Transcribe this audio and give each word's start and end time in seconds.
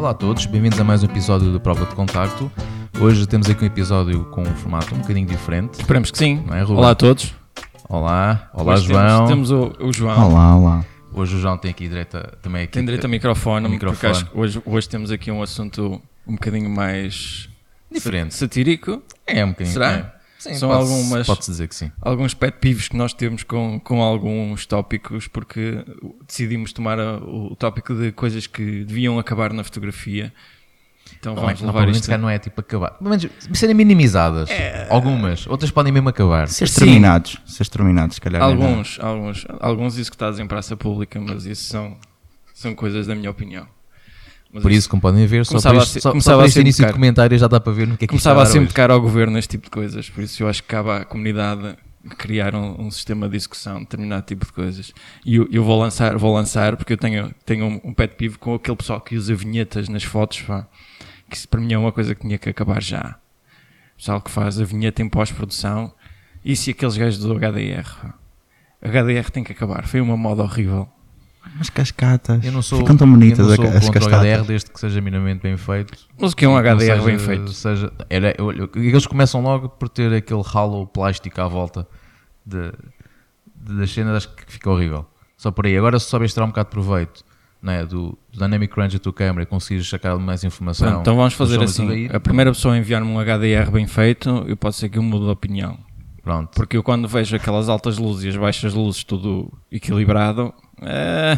Olá 0.00 0.12
a 0.12 0.14
todos, 0.14 0.46
bem-vindos 0.46 0.80
a 0.80 0.82
mais 0.84 1.02
um 1.02 1.06
episódio 1.06 1.52
do 1.52 1.60
Prova 1.60 1.84
de 1.84 1.94
Contacto. 1.94 2.50
Hoje 2.98 3.26
temos 3.26 3.50
aqui 3.50 3.64
um 3.64 3.66
episódio 3.66 4.24
com 4.30 4.40
um 4.40 4.54
formato 4.54 4.94
um 4.94 4.98
bocadinho 4.98 5.26
diferente, 5.26 5.74
Esperemos 5.78 6.10
que 6.10 6.16
sim. 6.16 6.42
não 6.46 6.54
é, 6.56 6.60
Ruben? 6.62 6.78
Olá 6.78 6.90
a 6.92 6.94
todos. 6.94 7.34
Olá, 7.86 8.48
olá 8.54 8.72
Hoje 8.76 8.86
João. 8.86 9.26
Temos, 9.26 9.50
temos 9.50 9.76
o, 9.78 9.84
o 9.88 9.92
João. 9.92 10.30
Olá, 10.30 10.56
olá. 10.56 10.84
Hoje 11.12 11.36
o 11.36 11.38
João 11.38 11.58
tem 11.58 11.70
aqui 11.70 11.86
direito 11.86 12.16
a- 12.16 12.32
também 12.40 12.62
aqui. 12.62 12.72
Tem 12.72 12.82
direito 12.84 13.04
a 13.04 13.08
microfone, 13.08 13.66
ao 13.66 13.70
porque 13.72 13.84
microfone. 13.84 14.10
acho 14.12 14.24
que 14.24 14.38
hoje, 14.38 14.62
hoje 14.64 14.88
temos 14.88 15.10
aqui 15.10 15.30
um 15.30 15.42
assunto 15.42 16.00
um 16.26 16.32
bocadinho 16.32 16.70
mais 16.70 17.50
Diferente. 17.92 18.32
satírico. 18.34 19.02
É 19.26 19.44
um 19.44 19.50
bocadinho. 19.50 19.74
Será? 19.74 20.14
É. 20.46 20.52
Sim, 20.52 20.58
São 20.58 20.72
algumas- 20.72 21.26
Pode-se 21.26 21.50
dizer 21.50 21.68
que 21.68 21.74
sim. 21.74 21.90
Alguns 22.00 22.34
pet 22.34 22.58
peeves 22.60 22.88
que 22.88 22.96
nós 22.96 23.12
temos 23.12 23.42
com, 23.42 23.78
com 23.80 24.02
alguns 24.02 24.64
tópicos, 24.66 25.28
porque 25.28 25.84
decidimos 26.26 26.72
tomar 26.72 26.98
a- 26.98 27.16
o 27.18 27.54
tópico 27.56 27.94
de 27.94 28.12
coisas 28.12 28.46
que 28.46 28.84
deviam 28.84 29.18
acabar 29.18 29.52
na 29.52 29.62
fotografia. 29.62 30.32
Então 31.18 31.34
Não, 31.34 31.42
é, 31.42 31.46
vamos 31.46 31.60
não, 31.62 31.72
levar 31.74 31.88
isto. 31.88 32.16
não 32.18 32.30
é 32.30 32.38
tipo 32.38 32.60
acabar. 32.60 32.90
Pelo 32.92 33.10
menos 33.10 33.26
serem 33.52 33.74
minimizadas. 33.74 34.48
É. 34.48 34.86
Algumas. 34.88 35.46
Outras 35.46 35.70
podem 35.70 35.92
mesmo 35.92 36.08
acabar. 36.08 36.46
Ser 36.48 36.64
exterminados. 36.64 37.36
Ser 37.46 37.62
exterminados, 37.62 38.14
se 38.14 38.20
calhar. 38.20 38.40
é. 38.40 38.44
Alguns, 38.44 38.98
alguns, 39.00 39.46
alguns 39.58 39.98
executados 39.98 40.38
em 40.38 40.46
praça 40.46 40.76
pública, 40.76 41.20
mas 41.20 41.44
isso 41.46 41.64
são, 41.64 41.96
são 42.54 42.74
coisas 42.74 43.06
da 43.06 43.14
minha 43.14 43.30
opinião. 43.30 43.66
Mas 44.52 44.62
Por 44.62 44.72
isso, 44.72 44.88
como 44.88 45.00
podem 45.00 45.26
ver, 45.26 45.46
só 45.46 45.60
por 45.60 45.78
a 45.78 45.82
este, 45.82 45.92
ser- 45.92 46.00
só, 46.00 46.08
só 46.08 46.10
começava 46.10 46.38
por 46.38 46.42
a 46.42 46.46
este 46.46 46.54
ser 46.54 46.60
início 46.62 46.84
de 46.86 46.92
comentário 46.92 47.38
já 47.38 47.46
dá 47.46 47.60
para 47.60 47.72
ver 47.72 47.86
no 47.86 47.96
que 47.96 48.04
é 48.04 48.06
que 48.06 48.10
Começava 48.10 48.42
a 48.42 48.46
sempre 48.46 48.68
tocar 48.68 48.90
ao 48.90 49.00
governo 49.00 49.34
neste 49.34 49.50
tipo 49.50 49.64
de 49.64 49.70
coisas, 49.70 50.10
por 50.10 50.24
isso 50.24 50.42
eu 50.42 50.48
acho 50.48 50.62
que 50.62 50.68
cabe 50.68 50.90
à 50.90 51.04
comunidade 51.04 51.76
criar 52.16 52.54
um, 52.54 52.86
um 52.86 52.90
sistema 52.90 53.28
de 53.28 53.36
discussão 53.36 53.74
de 53.74 53.80
determinado 53.80 54.24
tipo 54.26 54.44
de 54.46 54.52
coisas. 54.52 54.92
E 55.24 55.36
eu, 55.36 55.46
eu 55.52 55.62
vou 55.62 55.78
lançar, 55.78 56.16
vou 56.16 56.34
lançar 56.34 56.76
porque 56.76 56.94
eu 56.94 56.96
tenho, 56.96 57.32
tenho 57.44 57.64
um, 57.66 57.80
um 57.84 57.94
pet 57.94 58.14
peeve 58.16 58.38
com 58.38 58.54
aquele 58.54 58.76
pessoal 58.76 59.00
que 59.00 59.14
usa 59.16 59.34
vinhetas 59.34 59.88
nas 59.88 60.02
fotos, 60.02 60.40
pá, 60.42 60.66
que 61.28 61.36
isso 61.36 61.48
para 61.48 61.60
mim 61.60 61.72
é 61.72 61.78
uma 61.78 61.92
coisa 61.92 62.14
que 62.14 62.22
tinha 62.22 62.38
que 62.38 62.48
acabar 62.48 62.82
já. 62.82 63.16
O 63.94 63.96
pessoal 63.98 64.20
que 64.20 64.30
faz 64.30 64.58
a 64.60 64.64
vinheta 64.64 65.02
em 65.02 65.08
pós-produção, 65.08 65.92
isso 66.44 66.70
e 66.70 66.72
aqueles 66.72 66.96
gajos 66.96 67.20
do 67.20 67.34
HDR. 67.34 67.84
pá. 68.02 68.14
HDR 68.82 69.30
tem 69.30 69.44
que 69.44 69.52
acabar, 69.52 69.86
foi 69.86 70.00
uma 70.00 70.16
moda 70.16 70.42
horrível. 70.42 70.88
As 71.58 71.70
cascatas. 71.70 72.44
Eu 72.44 72.52
não 72.52 72.62
sou, 72.62 72.78
Ficam 72.80 72.96
tão 72.96 73.10
bonitas 73.10 73.38
eu 73.38 73.46
não 73.48 73.56
sou 73.56 73.64
as 73.66 73.88
cascatas. 73.90 74.18
HDR 74.20 74.44
desde 74.46 74.70
que 74.70 74.78
seja 74.80 75.00
minimamente 75.00 75.42
bem 75.42 75.56
feito. 75.56 75.92
Mas 76.18 76.32
o 76.32 76.36
que 76.36 76.44
é 76.44 76.48
um 76.48 76.56
HDR 76.56 76.78
seja- 76.80 77.02
bem 77.02 77.18
feito? 77.18 77.52
Seja, 77.52 77.92
era, 78.08 78.34
eles 78.76 79.06
começam 79.06 79.40
logo 79.42 79.68
por 79.68 79.88
ter 79.88 80.12
aquele 80.12 80.42
halo 80.54 80.86
plástico 80.86 81.40
à 81.40 81.48
volta 81.48 81.86
de, 82.44 82.70
de- 83.56 83.74
das 83.78 83.90
cenas, 83.90 84.16
acho 84.16 84.34
que 84.34 84.44
fica 84.52 84.70
horrível. 84.70 85.06
Só 85.36 85.50
por 85.50 85.66
aí. 85.66 85.76
Agora, 85.76 85.98
se 85.98 86.06
souberes 86.06 86.32
tirar 86.34 86.44
um 86.44 86.48
bocado 86.48 86.68
de 86.68 86.72
proveito 86.72 87.24
né, 87.62 87.84
do, 87.84 88.18
do 88.32 88.38
Dynamic 88.38 88.74
Range 88.78 88.96
da 88.98 89.02
tua 89.02 89.12
câmera 89.12 89.42
e 89.42 89.46
conseguires 89.46 89.88
sacar 89.88 90.18
mais 90.18 90.44
informação. 90.44 90.86
Pronto, 90.88 91.00
então 91.02 91.16
vamos 91.16 91.34
fazer 91.34 91.62
assim. 91.62 92.08
A 92.12 92.20
primeira 92.20 92.50
pessoa 92.52 92.74
a 92.74 92.78
enviar-me 92.78 93.08
um 93.10 93.18
HDR 93.18 93.70
bem 93.70 93.86
feito, 93.86 94.44
eu 94.46 94.56
posso 94.56 94.78
ser 94.80 94.88
que 94.88 94.98
eu 94.98 95.02
mude 95.02 95.24
de 95.24 95.30
opinião. 95.30 95.78
Pronto. 96.30 96.50
Porque 96.54 96.76
eu 96.76 96.82
quando 96.82 97.08
vejo 97.08 97.34
aquelas 97.34 97.68
altas 97.68 97.98
luzes 97.98 98.24
e 98.24 98.28
as 98.28 98.36
baixas 98.36 98.72
luzes 98.72 99.02
tudo 99.02 99.52
equilibrado, 99.70 100.54
é... 100.80 101.36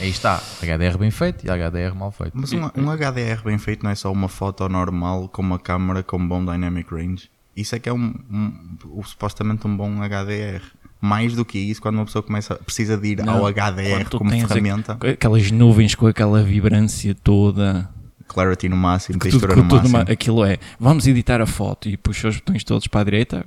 Aí 0.00 0.08
está. 0.08 0.42
HDR 0.60 0.98
bem 0.98 1.10
feito 1.12 1.46
e 1.46 1.50
HDR 1.50 1.94
mal 1.94 2.10
feito. 2.10 2.32
Mas 2.34 2.52
um, 2.52 2.64
um 2.76 2.90
HDR 2.90 3.42
bem 3.44 3.56
feito 3.58 3.84
não 3.84 3.90
é 3.90 3.94
só 3.94 4.10
uma 4.10 4.28
foto 4.28 4.68
normal 4.68 5.28
com 5.28 5.42
uma 5.42 5.58
câmera 5.58 6.02
com 6.02 6.26
bom 6.26 6.44
dynamic 6.44 6.92
range. 6.92 7.28
Isso 7.56 7.76
é 7.76 7.78
que 7.78 7.88
é 7.88 7.92
um, 7.92 8.14
um- 8.30 8.76
um- 8.98 9.02
supostamente 9.04 9.64
um 9.66 9.76
bom 9.76 10.02
HDR. 10.02 10.60
Mais 11.00 11.34
do 11.36 11.44
que 11.44 11.58
isso, 11.58 11.80
quando 11.82 11.96
uma 11.96 12.04
pessoa 12.06 12.22
começa, 12.22 12.54
precisa 12.56 12.96
de 12.96 13.08
ir 13.08 13.22
Não, 13.24 13.34
ao 13.38 13.46
HDR 13.46 14.08
como 14.10 14.30
ferramenta, 14.30 14.94
aqu- 14.94 15.06
aquelas 15.10 15.50
nuvens 15.50 15.94
com 15.94 16.06
aquela 16.06 16.42
vibrância 16.42 17.14
toda, 17.14 17.88
clarity 18.26 18.68
no 18.70 18.76
máximo, 18.76 19.18
tudo, 19.18 19.30
textura 19.30 19.54
no 19.54 19.64
máximo. 19.64 19.98
aquilo 19.98 20.44
é, 20.44 20.56
vamos 20.80 21.06
editar 21.06 21.42
a 21.42 21.46
foto 21.46 21.90
e 21.90 21.96
puxa 21.98 22.28
os 22.28 22.36
botões 22.36 22.64
todos 22.64 22.86
para 22.88 23.02
a 23.02 23.04
direita, 23.04 23.44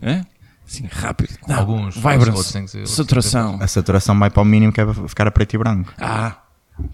é? 0.00 0.22
assim, 0.66 0.86
rápido, 0.90 1.34
Não, 1.46 1.56
Alguns, 1.58 1.94
vibrance, 1.96 2.86
saturação, 2.86 3.58
A 3.60 3.66
saturação 3.66 4.18
vai 4.18 4.30
para 4.30 4.42
o 4.42 4.44
mínimo 4.44 4.72
que 4.72 4.80
é 4.80 4.84
para 4.84 4.94
ficar 5.08 5.26
a 5.26 5.30
preto 5.30 5.54
e 5.54 5.58
branco. 5.58 5.92
ah, 5.98 6.36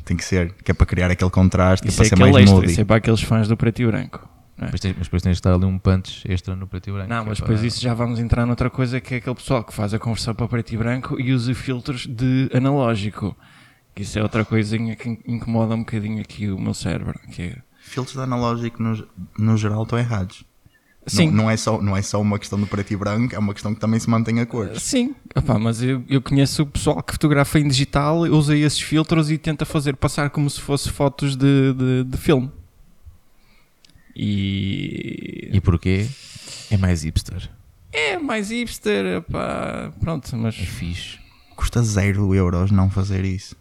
Tem 0.04 0.16
que 0.16 0.24
ser, 0.24 0.52
que 0.64 0.70
é 0.70 0.74
para 0.74 0.86
criar 0.86 1.10
aquele 1.10 1.30
contraste, 1.30 1.86
isso 1.88 1.96
para 1.96 2.06
é 2.06 2.08
ser 2.08 2.14
aquele 2.14 2.30
mais 2.32 2.42
extra, 2.44 2.56
moody. 2.56 2.70
isso 2.72 2.80
é 2.80 2.84
para 2.84 2.96
aqueles 2.96 3.22
fãs 3.22 3.48
do 3.48 3.56
preto 3.56 3.80
e 3.82 3.86
branco. 3.86 4.28
é? 4.58 4.68
Mas, 4.70 4.80
tens, 4.80 4.94
mas 4.96 5.06
depois 5.06 5.22
tens 5.22 5.32
de 5.32 5.38
estar 5.38 5.52
ali 5.54 5.64
um 5.64 5.78
punch 5.78 6.22
extra 6.30 6.54
no 6.54 6.66
preto 6.68 6.90
e 6.90 6.92
branco. 6.92 7.08
Não, 7.08 7.22
que 7.22 7.26
é 7.26 7.28
mas 7.30 7.40
para- 7.40 7.48
depois 7.48 7.64
isso 7.74 7.80
já 7.82 7.94
vamos 7.94 8.20
entrar 8.20 8.44
noutra 8.46 8.68
coisa 8.70 9.00
que 9.00 9.14
é 9.14 9.16
aquele 9.16 9.34
pessoal 9.34 9.64
que 9.64 9.72
faz 9.72 9.92
a 9.94 9.98
conversão 9.98 10.34
para 10.34 10.46
preto 10.46 10.72
e 10.72 10.76
branco 10.76 11.18
e 11.20 11.32
usa 11.32 11.54
filtros 11.54 12.06
de 12.06 12.50
analógico. 12.54 13.34
Que 13.94 14.02
isso 14.02 14.18
é 14.18 14.22
outra 14.22 14.44
coisinha 14.44 14.94
que 14.96 15.18
incomoda 15.26 15.74
um 15.74 15.80
bocadinho 15.80 16.20
aqui 16.20 16.48
o 16.50 16.58
meu 16.58 16.72
cérebro. 16.74 17.18
Que 17.32 17.42
é... 17.42 17.56
Filtros 17.80 18.16
de 18.16 18.22
analógico 18.22 18.82
no, 18.82 19.06
no 19.38 19.56
geral 19.56 19.82
estão 19.82 19.98
errados. 19.98 20.44
Sim, 21.04 21.26
Não, 21.26 21.44
não, 21.44 21.50
é 21.50 21.56
só, 21.56 21.82
não 21.82 21.96
é 21.96 22.02
só 22.02 22.20
uma 22.20 22.38
questão 22.38 22.60
do 22.60 22.66
preto 22.66 22.92
e 22.92 22.96
branco, 22.96 23.34
é 23.34 23.38
uma 23.38 23.52
questão 23.52 23.74
que 23.74 23.80
também 23.80 23.98
se 23.98 24.08
mantém 24.08 24.38
a 24.38 24.46
cores. 24.46 24.82
sim. 24.82 25.14
Epá, 25.34 25.58
mas 25.58 25.82
eu, 25.82 26.04
eu 26.08 26.22
conheço 26.22 26.62
o 26.62 26.66
pessoal 26.66 27.02
que 27.02 27.12
fotografa 27.12 27.58
em 27.58 27.66
digital, 27.66 28.20
usa 28.20 28.56
esses 28.56 28.80
filtros 28.80 29.30
e 29.30 29.36
tenta 29.38 29.64
fazer 29.64 29.96
passar 29.96 30.30
como 30.30 30.48
se 30.48 30.60
fosse 30.60 30.88
fotos 30.90 31.34
de, 31.34 31.72
de, 31.74 32.04
de 32.04 32.16
filme. 32.18 32.50
E... 34.14 35.50
E 35.52 35.60
porquê? 35.60 36.06
É 36.70 36.76
mais 36.76 37.02
hipster. 37.02 37.50
É 37.92 38.18
mais 38.18 38.50
hipster, 38.50 39.04
epá, 39.18 39.92
pronto, 40.00 40.34
mas 40.36 40.54
É 40.58 40.64
fixe. 40.64 41.18
Custa 41.56 41.82
zero 41.82 42.34
euros 42.34 42.70
não 42.70 42.88
fazer 42.90 43.24
isso. 43.24 43.56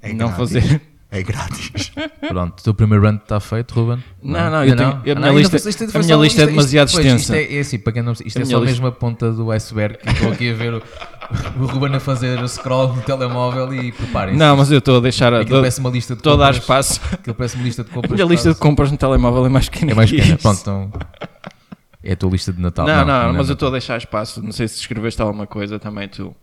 É 0.00 0.12
não 0.12 0.28
grátis. 0.28 0.36
fazer. 0.36 0.82
É 1.16 1.22
grátis. 1.22 1.92
Pronto, 2.28 2.58
o 2.58 2.62
teu 2.62 2.74
primeiro 2.74 3.04
run 3.06 3.14
está 3.16 3.38
feito, 3.38 3.72
Ruben? 3.72 4.02
Não, 4.22 4.50
não, 4.50 4.64
eu 4.64 4.74
tenho- 4.76 5.00
eu- 5.04 5.12
a 5.16 5.20
minha 5.20 5.30
ainda 5.30 5.40
lista- 5.56 5.68
isto 5.70 5.84
a 5.84 5.98
minha 6.00 6.16
lista 6.16 6.40
é 6.40 6.44
isto- 6.44 6.50
demasiado 6.50 6.90
pois, 6.92 7.04
extensa. 7.06 7.38
Isto 7.38 7.52
é, 7.52 7.56
é 7.56 7.60
assim, 7.60 7.78
para 7.78 7.92
quem 7.92 8.02
não 8.02 8.12
isto 8.12 8.22
A 8.38 8.42
é 8.42 8.44
só 8.44 8.58
lista- 8.58 8.60
mesmo 8.60 8.86
a 8.88 8.92
ponta 8.92 9.30
do 9.32 9.50
iceberg 9.52 9.98
que 9.98 10.08
estou 10.10 10.32
aqui 10.32 10.50
a 10.50 10.54
ver 10.54 10.74
o, 10.74 10.82
o 11.62 11.66
Ruben 11.66 11.94
a 11.94 12.00
fazer 12.00 12.38
o 12.42 12.48
scroll 12.48 12.94
no 12.94 13.02
telemóvel 13.02 13.72
e 13.74 13.92
preparem-se. 13.92 14.38
Não, 14.38 14.56
mas 14.56 14.72
eu 14.72 14.78
estou 14.78 14.96
a 14.96 15.00
deixar 15.00 15.32
a, 15.32 15.40
Aquilo 15.42 15.58
parece 15.60 15.78
uma 15.80 15.90
lista 15.90 16.14
de 16.14 16.18
Estou 16.20 16.32
a 16.32 16.36
dar 16.36 16.46
compras. 16.46 16.62
espaço. 16.62 17.00
Aquilo 17.12 17.34
parece 17.36 17.54
uma 17.56 17.64
lista 17.64 17.84
de 17.84 17.90
A 17.90 17.94
compras. 17.94 18.12
minha 18.12 18.26
lista 18.26 18.52
de 18.52 18.58
compras 18.58 18.90
no 18.90 18.96
telemóvel 18.96 19.46
é 19.46 19.48
mais 19.48 19.68
pequena. 19.68 19.92
É 19.92 19.94
mais 19.94 20.10
que 20.10 20.16
pequena. 20.16 20.34
isso. 20.34 20.42
Pronto, 20.42 20.60
então. 20.60 20.92
É 22.02 22.12
a 22.12 22.16
tua 22.16 22.30
lista 22.30 22.52
de 22.52 22.60
Natal. 22.60 22.86
Não, 22.86 23.04
não, 23.06 23.32
mas 23.32 23.46
é 23.48 23.50
eu 23.52 23.54
estou 23.54 23.68
a 23.68 23.70
deixar 23.72 23.96
espaço. 23.96 24.42
Não 24.42 24.52
sei 24.52 24.68
se 24.68 24.78
escreveste 24.80 25.22
alguma 25.22 25.46
coisa 25.46 25.78
também 25.78 26.06
tu. 26.08 26.34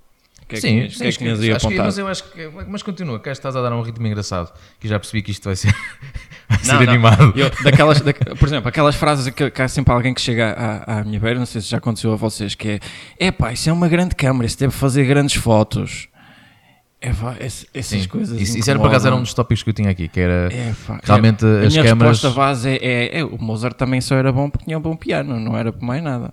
O 0.52 0.54
que 0.54 0.58
é 0.58 0.60
que 0.60 0.68
Sim, 0.68 0.68
tinhas- 0.90 0.96
o 0.96 0.98
que 1.00 1.04
é 1.08 1.12
que 1.12 1.18
tinhas 1.18 1.40
aí 1.40 1.46
que- 1.48 1.52
apontado? 1.54 1.84
mas 1.86 1.98
eu 1.98 2.08
acho 2.08 2.24
que. 2.26 2.50
Mas 2.68 2.84
continua, 2.84 3.20
que 3.20 3.30
estás 3.30 3.56
a 3.56 3.62
dar 3.62 3.72
um 3.74 3.82
ritmo 3.82 4.06
engraçado. 4.06 4.52
Que 4.80 4.88
já 4.88 5.00
percebi 5.00 5.22
que 5.22 5.32
isto 5.32 5.46
vai 5.46 5.56
ser, 5.56 5.74
vai 6.50 6.60
ser 6.60 6.74
Não, 6.74 6.82
não. 6.84 6.90
animado. 6.92 7.34
Eu- 7.36 7.50
daquelas, 7.64 8.02
da- 8.02 8.14
por 8.38 8.48
exemplo, 8.48 8.68
aquelas 8.70 8.96
frases 8.96 9.30
que, 9.34 9.50
que 9.50 9.62
há 9.62 9.68
sempre 9.68 9.94
alguém 9.94 10.14
que 10.14 10.22
chega 10.22 10.52
à, 10.52 11.00
à 11.00 11.04
minha 11.04 11.20
beira, 11.20 11.40
não 11.40 11.46
sei 11.46 11.62
se 11.62 11.68
já 11.70 11.78
aconteceu 11.78 12.12
a 12.12 12.16
vocês, 12.16 12.54
que 12.56 12.70
é: 12.70 12.80
é 13.28 13.32
pá, 13.32 13.54
isso 13.54 13.70
é 13.70 13.74
uma 13.74 13.88
grande 13.88 14.14
câmera, 14.16 14.46
isso 14.46 14.60
deve 14.60 14.74
fazer 14.74 15.06
grandes 15.06 15.36
fotos. 15.36 16.08
É 17.04 17.10
esse- 17.44 17.68
essas 17.74 18.02
Sim. 18.04 18.08
coisas. 18.08 18.40
Isso, 18.40 18.60
isso 18.60 18.70
era 18.70 18.78
por 18.78 18.88
acaso 18.88 19.08
era 19.08 19.16
um 19.16 19.22
dos 19.24 19.34
tópicos 19.34 19.64
que 19.64 19.70
eu 19.72 19.74
tinha 19.74 19.90
aqui, 19.90 20.08
que 20.08 20.20
era 20.20 20.50
É, 20.54 20.72
realmente 21.04 21.44
é, 21.44 21.66
as 21.66 21.66
a 21.66 21.70
minha 21.82 21.84
câmaras. 21.84 22.22
base 22.26 22.70
é, 22.70 22.76
é, 22.76 23.20
é, 23.22 23.24
o 23.26 23.40
Mozart 23.42 23.76
também 23.76 24.00
só 24.02 24.16
era 24.16 24.32
bom 24.32 24.50
porque 24.52 24.66
tinha 24.66 24.78
um 24.78 24.82
bom 24.82 24.96
piano, 24.96 25.40
não 25.40 25.58
era 25.58 25.74
por 25.74 25.82
mais 25.84 26.04
nada. 26.04 26.32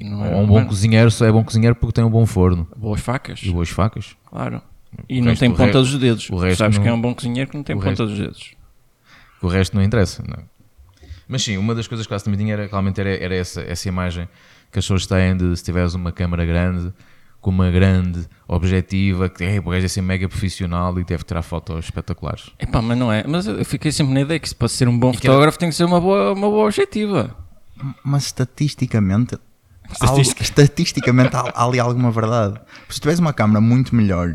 Não 0.00 0.24
era 0.24 0.36
um 0.36 0.46
bom 0.46 0.64
cozinheiro 0.66 1.10
só 1.10 1.24
é 1.26 1.32
bom 1.32 1.42
cozinheiro 1.44 1.74
porque 1.74 1.92
tem 1.94 2.04
um 2.04 2.10
bom 2.10 2.26
forno 2.26 2.68
Boas 2.76 3.00
facas, 3.00 3.40
e 3.42 3.50
boas 3.50 3.68
facas. 3.70 4.16
claro. 4.26 4.60
E 5.08 5.18
O 5.20 5.24
não 5.24 5.30
resto- 5.30 5.40
tem 5.40 5.50
ponta 5.50 5.64
re- 5.64 5.72
dos 5.72 5.98
dedos. 5.98 6.28
o 6.30 6.36
resto 6.36 6.58
Sabes 6.58 6.76
não- 6.76 6.82
que 6.82 6.88
é 6.88 6.92
um 6.92 7.00
bom 7.00 7.14
cozinheiro 7.14 7.48
que 7.50 7.56
não 7.56 7.62
tem 7.62 7.76
o 7.76 7.78
ponta 7.78 7.90
resto- 7.90 8.06
dos 8.06 8.18
dedos. 8.18 8.54
O 9.40 9.46
resto 9.48 9.76
não 9.76 9.82
interessa. 9.84 10.22
Não. 10.26 10.42
Mas 11.28 11.42
sim, 11.44 11.56
uma 11.56 11.74
das 11.76 11.86
coisas 11.86 12.06
que 12.06 12.12
eu 12.12 12.20
também 12.20 12.38
tinha 12.38 12.52
era 12.54 12.66
realmente 12.66 13.00
era, 13.00 13.10
era 13.10 13.34
essa, 13.34 13.60
essa 13.62 13.88
imagem 13.88 14.28
que 14.72 14.78
as 14.78 14.84
pessoas 14.84 15.06
têm 15.06 15.36
de 15.36 15.56
se 15.56 15.62
tiveres 15.64 15.94
uma 15.94 16.10
câmera 16.10 16.44
grande, 16.44 16.92
com 17.40 17.50
uma 17.50 17.70
grande 17.70 18.26
objetiva, 18.48 19.28
que 19.28 19.44
é, 19.44 19.58
o 19.60 19.62
gajo 19.70 19.84
é 19.86 19.88
ser 19.88 20.02
mega 20.02 20.28
profissional 20.28 20.98
e 20.98 21.04
deve 21.04 21.22
tirar 21.22 21.42
fotos 21.42 21.84
espetaculares. 21.86 22.50
Epá, 22.58 22.82
mas 22.82 22.98
não 22.98 23.10
é. 23.12 23.24
Mas 23.26 23.46
eu 23.46 23.64
fiquei 23.64 23.92
sempre 23.92 24.12
na 24.12 24.20
ideia 24.22 24.38
que 24.40 24.48
se 24.48 24.54
para 24.54 24.68
ser 24.68 24.88
um 24.88 24.98
bom 24.98 25.12
que 25.12 25.18
fotógrafo 25.18 25.56
tem 25.58 25.68
que 25.70 25.74
ser 25.76 25.84
uma 25.84 26.00
boa, 26.00 26.32
uma 26.32 26.50
boa 26.50 26.64
objetiva. 26.66 27.34
Mas 28.04 28.24
estatisticamente, 28.26 29.38
Estatisticamente 30.40 31.34
há, 31.36 31.40
há 31.54 31.64
ali 31.64 31.80
alguma 31.80 32.10
verdade. 32.10 32.60
Se 32.88 33.00
tiveres 33.00 33.20
uma 33.20 33.32
câmera 33.32 33.60
muito 33.60 33.94
melhor, 33.94 34.34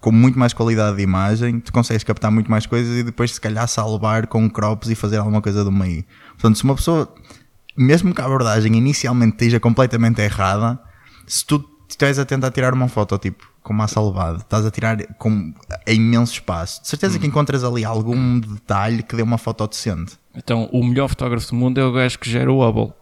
com 0.00 0.12
muito 0.12 0.38
mais 0.38 0.52
qualidade 0.52 0.96
de 0.96 1.02
imagem, 1.02 1.60
tu 1.60 1.72
consegues 1.72 2.04
captar 2.04 2.30
muito 2.30 2.50
mais 2.50 2.66
coisas 2.66 2.96
e 2.98 3.02
depois 3.02 3.32
se 3.32 3.40
calhar 3.40 3.66
salvar 3.66 4.26
com 4.26 4.48
crops 4.48 4.90
e 4.90 4.94
fazer 4.94 5.18
alguma 5.18 5.42
coisa 5.42 5.64
do 5.64 5.72
meio. 5.72 6.04
Portanto, 6.32 6.56
se 6.56 6.64
uma 6.64 6.74
pessoa, 6.74 7.12
mesmo 7.76 8.14
que 8.14 8.20
a 8.20 8.24
abordagem 8.24 8.76
inicialmente 8.76 9.32
esteja 9.32 9.58
completamente 9.58 10.20
errada, 10.20 10.78
se 11.26 11.44
tu 11.44 11.64
estiveres 11.88 12.18
a 12.18 12.24
tentar 12.24 12.50
tirar 12.50 12.74
uma 12.74 12.88
foto 12.88 13.18
tipo 13.18 13.48
com 13.62 13.72
massa 13.72 14.00
elevada, 14.00 14.38
estás 14.38 14.64
a 14.64 14.70
tirar 14.70 14.96
com 15.18 15.52
a 15.86 15.92
imenso 15.92 16.32
espaço, 16.32 16.80
de 16.80 16.88
certeza 16.88 17.18
que 17.18 17.26
encontras 17.26 17.62
ali 17.64 17.84
algum 17.84 18.40
detalhe 18.40 19.02
que 19.02 19.14
dê 19.14 19.22
uma 19.22 19.36
foto 19.36 19.66
decente. 19.66 20.16
Então, 20.34 20.70
o 20.72 20.82
melhor 20.82 21.08
fotógrafo 21.08 21.48
do 21.48 21.56
mundo 21.56 21.78
é 21.78 21.84
o 21.84 21.92
gajo 21.92 22.18
que 22.18 22.30
gera 22.30 22.50
o 22.50 22.66
Hubble. 22.66 22.94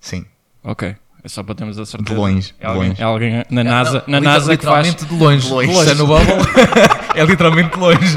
Sim. 0.00 0.24
Ok. 0.62 0.96
É 1.26 1.28
só 1.28 1.42
para 1.42 1.56
termos 1.56 1.76
a 1.76 1.84
certeza. 1.84 2.14
De 2.14 2.20
longe, 2.20 2.54
É 2.60 2.66
alguém, 2.68 2.88
longe. 2.90 3.02
é 3.02 3.04
alguém 3.04 3.44
na 3.50 3.64
NASA, 3.64 4.04
Não, 4.06 4.20
na 4.20 4.20
NASA 4.20 4.56
que 4.56 4.64
faz. 4.64 4.86
literalmente 4.86 5.04
de 5.06 5.14
longe. 5.24 5.48
De 5.48 5.52
longe. 5.52 5.90
É 5.90 5.94
no 5.94 6.06
Bubble. 6.06 6.34
é 7.16 7.24
literalmente 7.24 7.70
de 7.74 7.80
longe. 7.80 8.16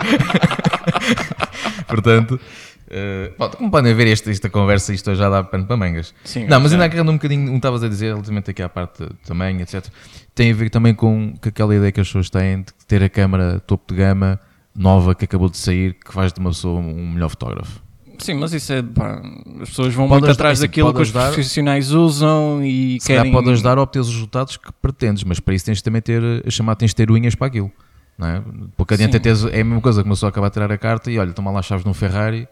Portanto, 1.87 2.39
uh, 2.85 3.33
bom, 3.35 3.49
como 3.49 3.71
podem 3.71 3.95
ver, 3.95 4.09
esta, 4.09 4.29
esta 4.29 4.47
conversa, 4.47 4.93
isto 4.93 5.15
já 5.15 5.27
dá 5.27 5.43
pano 5.43 5.65
para 5.65 5.75
mangas. 5.75 6.13
Sim, 6.23 6.45
não, 6.45 6.59
mas 6.59 6.71
ainda 6.71 6.85
agarrando 6.85 7.09
um 7.11 7.15
bocadinho, 7.15 7.47
não 7.47 7.55
estavas 7.55 7.81
a 7.83 7.89
dizer, 7.89 8.09
relativamente 8.11 8.51
aqui 8.51 8.61
à 8.61 8.69
parte 8.69 9.03
de 9.03 9.09
tamanho, 9.25 9.59
etc. 9.59 9.83
Tem 10.35 10.51
a 10.51 10.53
ver 10.53 10.69
também 10.69 10.93
com, 10.93 11.33
com 11.41 11.49
aquela 11.49 11.75
ideia 11.75 11.91
que 11.91 11.99
as 11.99 12.07
pessoas 12.07 12.29
têm 12.29 12.59
de 12.59 12.73
ter 12.87 13.01
a 13.01 13.09
câmara 13.09 13.59
topo 13.59 13.91
de 13.91 13.99
gama, 13.99 14.39
nova, 14.75 15.15
que 15.15 15.25
acabou 15.25 15.49
de 15.49 15.57
sair, 15.57 15.95
que 15.95 16.13
faz 16.13 16.31
de 16.31 16.39
uma 16.39 16.51
pessoa 16.51 16.79
um 16.79 17.09
melhor 17.11 17.29
fotógrafo. 17.29 17.81
Sim, 18.19 18.35
mas 18.35 18.53
isso 18.53 18.71
é. 18.73 18.81
Pá, 18.83 19.21
as 19.61 19.69
pessoas 19.69 19.93
vão 19.93 20.07
Pode 20.07 20.21
muito 20.21 20.31
atrás 20.33 20.59
assim, 20.59 20.67
daquilo 20.67 20.93
que 20.93 21.01
os 21.01 21.07
ajudar- 21.09 21.31
profissionais 21.33 21.91
usam 21.91 22.63
e 22.63 22.99
Se 22.99 23.07
calhar 23.07 23.23
querem. 23.23 23.31
pode 23.33 23.49
ajudar 23.51 23.77
a 23.77 23.81
obter 23.81 23.99
os 23.99 24.09
resultados 24.09 24.57
que 24.57 24.71
pretendes, 24.81 25.23
mas 25.23 25.39
para 25.39 25.53
isso 25.53 25.65
tens 25.65 25.77
de 25.77 25.83
também 25.83 26.01
ter, 26.01 26.21
a 26.45 26.49
chamar, 26.49 26.75
tens 26.75 26.89
de 26.91 26.95
ter 26.95 27.09
unhas 27.11 27.35
para 27.35 27.47
aquilo. 27.47 27.71
Não 28.17 28.27
é? 28.27 28.43
Porque 28.75 28.93
adianta 28.95 29.17
é 29.17 29.61
a 29.61 29.63
mesma 29.63 29.79
coisa 29.81 30.03
que 30.03 30.09
uma 30.09 30.15
pessoa 30.15 30.29
acaba 30.29 30.47
de 30.49 30.53
tirar 30.53 30.71
a 30.71 30.77
carta 30.77 31.09
e 31.09 31.17
olha, 31.17 31.31
toma 31.31 31.51
lá 31.51 31.59
as 31.61 31.65
chaves 31.65 31.83
de 31.85 31.89
um 31.89 31.93
Ferrari 31.93 32.47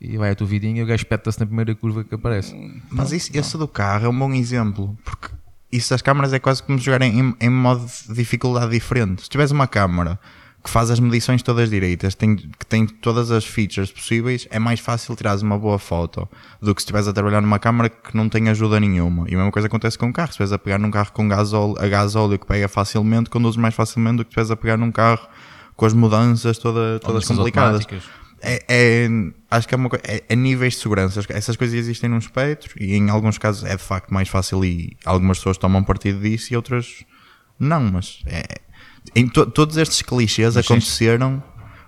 e 0.00 0.16
vai 0.16 0.30
a 0.30 0.34
tua 0.34 0.46
vidinha 0.46 0.80
e 0.80 0.84
o 0.84 0.86
gajo 0.86 1.00
espeta-se 1.02 1.40
na 1.40 1.46
primeira 1.46 1.74
curva 1.74 2.04
que 2.04 2.14
aparece. 2.14 2.54
Mas 2.90 3.10
isso, 3.10 3.30
esse 3.34 3.58
do 3.58 3.66
carro 3.66 4.06
é 4.06 4.08
um 4.08 4.16
bom 4.16 4.32
exemplo, 4.32 4.96
porque 5.04 5.28
isso 5.72 5.90
das 5.90 6.00
câmaras 6.00 6.32
é 6.32 6.38
quase 6.38 6.62
como 6.62 6.78
jogarem 6.78 7.18
em, 7.18 7.34
em 7.40 7.50
modo 7.50 7.84
de 8.08 8.14
dificuldade 8.14 8.70
diferente. 8.70 9.22
Se 9.22 9.28
tiveres 9.28 9.50
uma 9.50 9.66
câmara 9.66 10.16
que 10.64 10.70
faz 10.70 10.90
as 10.90 10.98
medições 10.98 11.42
todas 11.42 11.68
direitas, 11.68 12.14
tem, 12.14 12.36
que 12.36 12.64
tem 12.66 12.86
todas 12.86 13.30
as 13.30 13.44
features 13.44 13.92
possíveis, 13.92 14.48
é 14.50 14.58
mais 14.58 14.80
fácil 14.80 15.14
tirares 15.14 15.42
uma 15.42 15.58
boa 15.58 15.78
foto 15.78 16.26
do 16.58 16.74
que 16.74 16.80
se 16.80 16.84
estiveres 16.84 17.06
a 17.06 17.12
trabalhar 17.12 17.42
numa 17.42 17.58
câmara 17.58 17.90
que 17.90 18.16
não 18.16 18.30
tem 18.30 18.48
ajuda 18.48 18.80
nenhuma. 18.80 19.28
E 19.28 19.34
a 19.34 19.36
mesma 19.36 19.52
coisa 19.52 19.68
acontece 19.68 19.98
com 19.98 20.08
o 20.08 20.12
carro. 20.12 20.28
Se 20.28 20.32
estiveres 20.32 20.52
a 20.52 20.58
pegar 20.58 20.78
num 20.78 20.90
carro 20.90 21.12
com 21.12 21.28
gasóleo, 21.28 21.76
a 21.78 21.86
gasóleo 21.86 22.38
que 22.38 22.46
pega 22.46 22.66
facilmente, 22.66 23.28
conduz 23.28 23.56
mais 23.56 23.74
facilmente 23.74 24.16
do 24.16 24.24
que 24.24 24.30
se 24.32 24.40
estiveres 24.40 24.50
a 24.50 24.56
pegar 24.56 24.78
num 24.78 24.90
carro 24.90 25.28
com 25.76 25.84
as 25.84 25.92
mudanças 25.92 26.56
toda, 26.56 26.98
todas 26.98 27.26
complicadas. 27.26 27.86
É, 28.40 28.64
é- 28.68 29.08
acho 29.50 29.68
que 29.68 29.74
é, 29.74 29.76
uma, 29.76 29.90
é, 30.02 30.24
é 30.28 30.34
níveis 30.36 30.74
de 30.74 30.80
segurança. 30.80 31.20
Essas 31.28 31.56
coisas 31.56 31.76
existem 31.76 32.08
num 32.08 32.18
espectro 32.18 32.74
e 32.82 32.94
em 32.94 33.10
alguns 33.10 33.36
casos 33.36 33.64
é 33.64 33.76
de 33.76 33.82
facto 33.82 34.12
mais 34.14 34.28
fácil 34.30 34.64
e 34.64 34.96
algumas 35.04 35.38
pessoas 35.38 35.58
tomam 35.58 35.84
partido 35.84 36.20
disso 36.20 36.54
e 36.54 36.56
outras 36.56 37.04
não. 37.58 37.82
Mas 37.82 38.22
é, 38.26 38.44
em 39.14 39.28
to- 39.28 39.46
todos 39.46 39.76
estes 39.76 40.02
clichês 40.02 40.54
Mas 40.54 40.64
sim. 40.66 40.72
aconteceram 40.72 41.42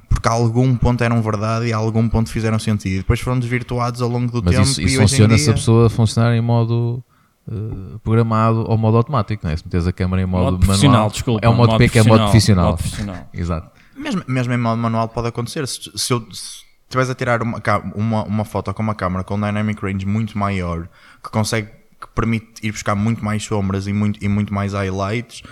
porque 0.08 0.28
a 0.28 0.32
algum 0.32 0.74
ponto 0.76 1.02
eram 1.02 1.20
verdade 1.20 1.66
e 1.66 1.72
a 1.72 1.76
algum 1.76 2.08
ponto 2.08 2.30
fizeram 2.30 2.58
sentido. 2.58 2.92
E 2.94 2.98
depois 2.98 3.20
foram 3.20 3.38
desvirtuados 3.38 4.00
ao 4.00 4.08
longo 4.08 4.30
do 4.32 4.42
Mas 4.44 4.54
tempo. 4.54 4.68
isso, 4.68 4.80
e 4.80 4.84
isso 4.84 4.94
hoje 4.94 5.02
em 5.04 5.08
funciona 5.08 5.36
se 5.38 5.44
dia- 5.44 5.52
a 5.52 5.54
pessoa 5.56 5.90
funcionar 5.90 6.34
em 6.34 6.40
modo 6.40 7.02
eh, 7.50 7.98
programado 8.02 8.64
ou 8.68 8.76
modo 8.78 8.96
automático, 8.96 9.44
não 9.44 9.52
é? 9.52 9.56
Se 9.56 9.64
meteres 9.64 9.86
a 9.86 9.92
câmera 9.92 10.22
em 10.22 10.26
modo, 10.26 10.44
Modo 10.44 10.58
profissional, 10.58 10.92
manual, 10.92 11.10
desculpa. 11.10 11.40
é 11.46 11.48
o 11.48 11.54
modo, 11.54 11.76
P 11.76 11.88
que 11.88 11.98
é 11.98 12.02
modo 12.02 12.22
profissional. 12.24 12.64
Modo 12.70 12.78
profissional. 12.78 13.28
Exato. 13.32 13.70
Mesmo, 13.96 14.22
mesmo 14.28 14.52
em 14.52 14.58
modo 14.58 14.76
manual 14.80 15.08
pode 15.08 15.28
acontecer. 15.28 15.66
Se, 15.66 15.90
se 15.94 16.12
eu 16.12 16.20
se 16.32 16.64
estiveres 16.88 17.10
a 17.10 17.14
tirar 17.14 17.42
uma, 17.42 17.60
uma, 17.94 18.24
uma 18.24 18.44
foto 18.44 18.72
com 18.72 18.82
uma 18.82 18.94
câmera 18.94 19.24
com 19.24 19.34
um 19.34 19.40
dynamic 19.40 19.80
range 19.84 20.06
muito 20.06 20.38
maior, 20.38 20.88
que 21.22 21.30
consegue, 21.30 21.68
que 22.00 22.06
permite 22.14 22.46
ir 22.62 22.70
buscar 22.72 22.94
muito 22.94 23.24
mais 23.24 23.42
sombras 23.42 23.86
e 23.88 23.92
muito, 23.92 24.22
e 24.24 24.28
muito 24.28 24.52
mais 24.54 24.72
highlights, 24.72 25.42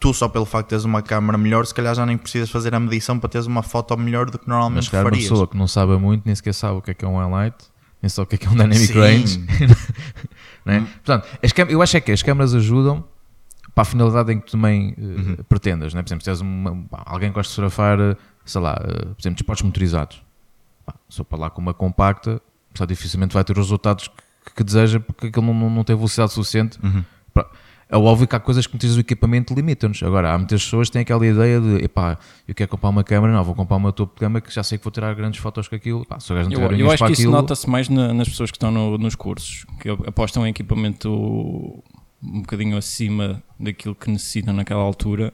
tu 0.00 0.12
só 0.14 0.28
pelo 0.28 0.44
facto 0.46 0.66
de 0.66 0.70
teres 0.70 0.84
uma 0.84 1.02
câmera 1.02 1.36
melhor, 1.38 1.64
se 1.66 1.74
calhar 1.74 1.94
já 1.94 2.04
nem 2.06 2.16
precisas 2.16 2.50
fazer 2.50 2.74
a 2.74 2.80
medição 2.80 3.18
para 3.18 3.28
teres 3.28 3.46
uma 3.46 3.62
foto 3.62 3.96
melhor 3.98 4.26
do 4.30 4.38
que 4.38 4.44
Mas 4.46 4.48
normalmente 4.48 4.84
se 4.86 4.90
calhar 4.90 5.04
uma 5.04 5.10
farias. 5.10 5.28
pessoa 5.28 5.46
que 5.46 5.56
não 5.56 5.68
sabe 5.68 5.96
muito, 5.98 6.24
nem 6.24 6.34
sequer 6.34 6.54
sabe 6.54 6.78
o 6.78 6.82
que 6.82 6.90
é 6.90 6.94
que 6.94 7.04
é 7.04 7.08
um 7.08 7.18
highlight, 7.18 7.56
nem 8.02 8.08
sabe 8.08 8.24
o 8.24 8.26
que 8.28 8.34
é 8.36 8.38
que 8.38 8.46
é 8.46 8.48
um 8.48 8.52
dynamic 8.54 8.78
Sim. 8.78 8.92
range. 8.98 9.46
não 10.64 10.72
é? 10.74 10.80
Portanto, 10.80 11.26
eu 11.68 11.82
acho 11.82 11.96
é 11.96 12.00
que 12.00 12.12
as 12.12 12.22
câmaras 12.22 12.54
ajudam 12.54 13.04
para 13.74 13.82
a 13.82 13.84
finalidade 13.84 14.32
em 14.32 14.40
que 14.40 14.46
tu 14.46 14.52
também 14.52 14.94
eh, 14.98 15.02
Uhum. 15.02 15.36
pretendas. 15.48 15.92
Não 15.94 16.00
é? 16.00 16.02
Por 16.02 16.08
exemplo, 16.08 16.24
se 16.24 16.30
tens 16.30 16.40
uma- 16.40 16.86
alguém 17.04 17.28
que 17.28 17.34
gosta 17.34 17.50
de 17.50 17.54
fotografar, 17.54 18.00
eh, 18.00 18.16
sei 18.44 18.60
lá, 18.60 18.72
eh, 18.82 18.86
por 19.04 19.20
exemplo, 19.20 19.36
desportos 19.36 19.62
motorizados. 19.62 20.22
Pá, 20.84 20.94
só 21.08 21.22
para 21.22 21.38
lá 21.38 21.50
com 21.50 21.60
uma 21.60 21.74
compacta, 21.74 22.40
só 22.74 22.84
dificilmente 22.86 23.32
vai 23.34 23.44
ter 23.44 23.52
os 23.52 23.58
resultados 23.58 24.08
que, 24.08 24.54
que 24.56 24.64
deseja 24.64 24.98
porque 24.98 25.26
aquilo 25.28 25.46
não, 25.46 25.54
não, 25.54 25.70
não 25.70 25.84
tem 25.84 25.94
velocidade 25.94 26.32
suficiente. 26.32 26.78
Uhum. 26.82 27.04
É 27.92 27.96
óbvio 27.96 28.26
que 28.28 28.36
há 28.36 28.40
coisas 28.40 28.66
que 28.66 28.72
muitas 28.74 28.88
vezes 28.90 28.96
o 28.96 29.00
equipamento 29.00 29.52
limita-nos. 29.52 30.00
Agora, 30.02 30.32
há 30.32 30.38
muitas 30.38 30.62
pessoas 30.62 30.88
que 30.88 30.92
têm 30.92 31.02
aquela 31.02 31.26
ideia 31.26 31.60
de 31.60 31.84
epá, 31.84 32.16
eu 32.46 32.54
quero 32.54 32.70
comprar 32.70 32.88
uma 32.90 33.02
câmera, 33.02 33.32
não, 33.32 33.42
vou 33.42 33.54
comprar 33.54 33.76
uma 33.76 33.92
topo 33.92 34.14
de 34.14 34.20
gama 34.20 34.40
que 34.40 34.54
já 34.54 34.62
sei 34.62 34.78
que 34.78 34.84
vou 34.84 34.92
tirar 34.92 35.12
grandes 35.14 35.40
fotos 35.40 35.66
com 35.66 35.74
aquilo. 35.74 36.06
Pá, 36.06 36.20
se 36.20 36.32
o 36.32 36.36
gajo 36.36 36.48
não 36.50 36.56
Eu, 36.62 36.68
tiver 36.68 36.80
eu 36.80 36.86
acho 36.90 36.98
para 36.98 37.06
que 37.08 37.12
isso 37.14 37.22
aquilo, 37.22 37.32
nota-se 37.32 37.68
mais 37.68 37.88
na- 37.88 38.14
nas 38.14 38.28
pessoas 38.28 38.50
que 38.52 38.56
estão 38.56 38.70
no- 38.70 38.96
nos 38.96 39.14
cursos, 39.16 39.66
que 39.80 39.88
apostam 39.88 40.46
em 40.46 40.50
equipamento 40.50 41.10
um 42.22 42.40
bocadinho 42.42 42.76
acima 42.76 43.42
daquilo 43.58 43.94
que 43.96 44.08
necessitam 44.10 44.54
naquela 44.54 44.82
altura 44.82 45.32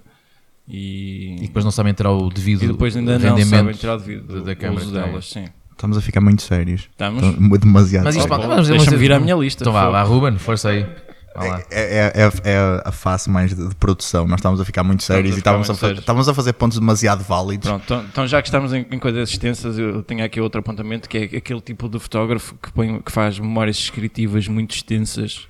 e, 0.69 1.37
e 1.38 1.41
depois 1.43 1.64
não 1.64 1.70
sabem 1.70 1.93
tirar 1.93 2.12
o 2.12 2.29
devido 2.29 2.62
e 2.64 2.69
depois 2.69 2.97
ainda 2.97 3.19
não 3.19 3.38
sabem 3.44 3.75
tirar 3.75 3.97
devido 3.99 4.26
da- 4.43 4.52
da 4.55 4.70
o 4.73 4.76
têm. 4.76 4.93
delas. 4.93 5.31
Sim. 5.31 5.44
Estamos 5.73 5.99
a 5.99 6.00
ficar 6.00 6.23
muito 6.23 6.41
sérios. 6.43 6.88
Estamos? 6.91 7.23
Estamos 7.23 7.59
demasiado 7.61 8.05
Mas 8.05 8.17
isto, 8.17 8.26
sérios. 8.26 8.43
bom. 8.47 8.49
vamos- 8.49 8.69
Deixa-me 8.69 8.97
vir 8.97 9.12
à 9.12 9.20
minha 9.20 9.35
lista, 9.37 9.62
Então 9.62 9.73
vá, 9.75 9.91
vá, 9.91 10.02
Ruben, 10.02 10.38
força 10.38 10.70
aí. 10.70 10.87
É, 11.71 12.12
é- 12.17 12.23
é- 12.23 12.50
é 12.53 12.83
a 12.85 12.93
face 12.93 13.29
mais 13.31 13.55
de, 13.55 13.69
de 13.69 13.75
produção. 13.75 14.27
Nós 14.27 14.38
estamos 14.38 14.61
a 14.61 14.65
ficar 14.65 14.83
muito 14.85 15.03
sérios 15.03 15.35
e 15.35 15.38
estávamos 15.38 15.69
a, 15.71 15.75
fa- 15.75 15.81
sérios. 15.81 15.99
estávamos 16.00 16.29
a 16.29 16.35
fazer 16.35 16.53
pontos 16.55 16.79
demasiado 16.79 17.23
válidos. 17.25 17.69
Pronto, 17.69 17.83
então, 17.85 18.05
então 18.05 18.27
já 18.27 18.41
que 18.43 18.49
estamos 18.49 18.73
em, 18.73 18.87
em 18.91 18.99
coisas 18.99 19.29
extensas, 19.31 19.79
eu 19.79 20.03
tenho 20.03 20.25
aqui 20.25 20.41
outro 20.41 20.61
apontamento 20.61 21.09
que 21.09 21.19
é 21.19 21.25
aquele 21.38 21.61
tipo 21.61 21.88
de 21.88 21.99
fotógrafo 21.99 22.55
que, 22.62 22.73
põe, 22.73 23.00
que 23.00 23.12
faz 23.12 23.38
memórias 23.38 23.77
descritivas 23.77 24.47
muito 24.49 24.75
extensas 24.75 25.47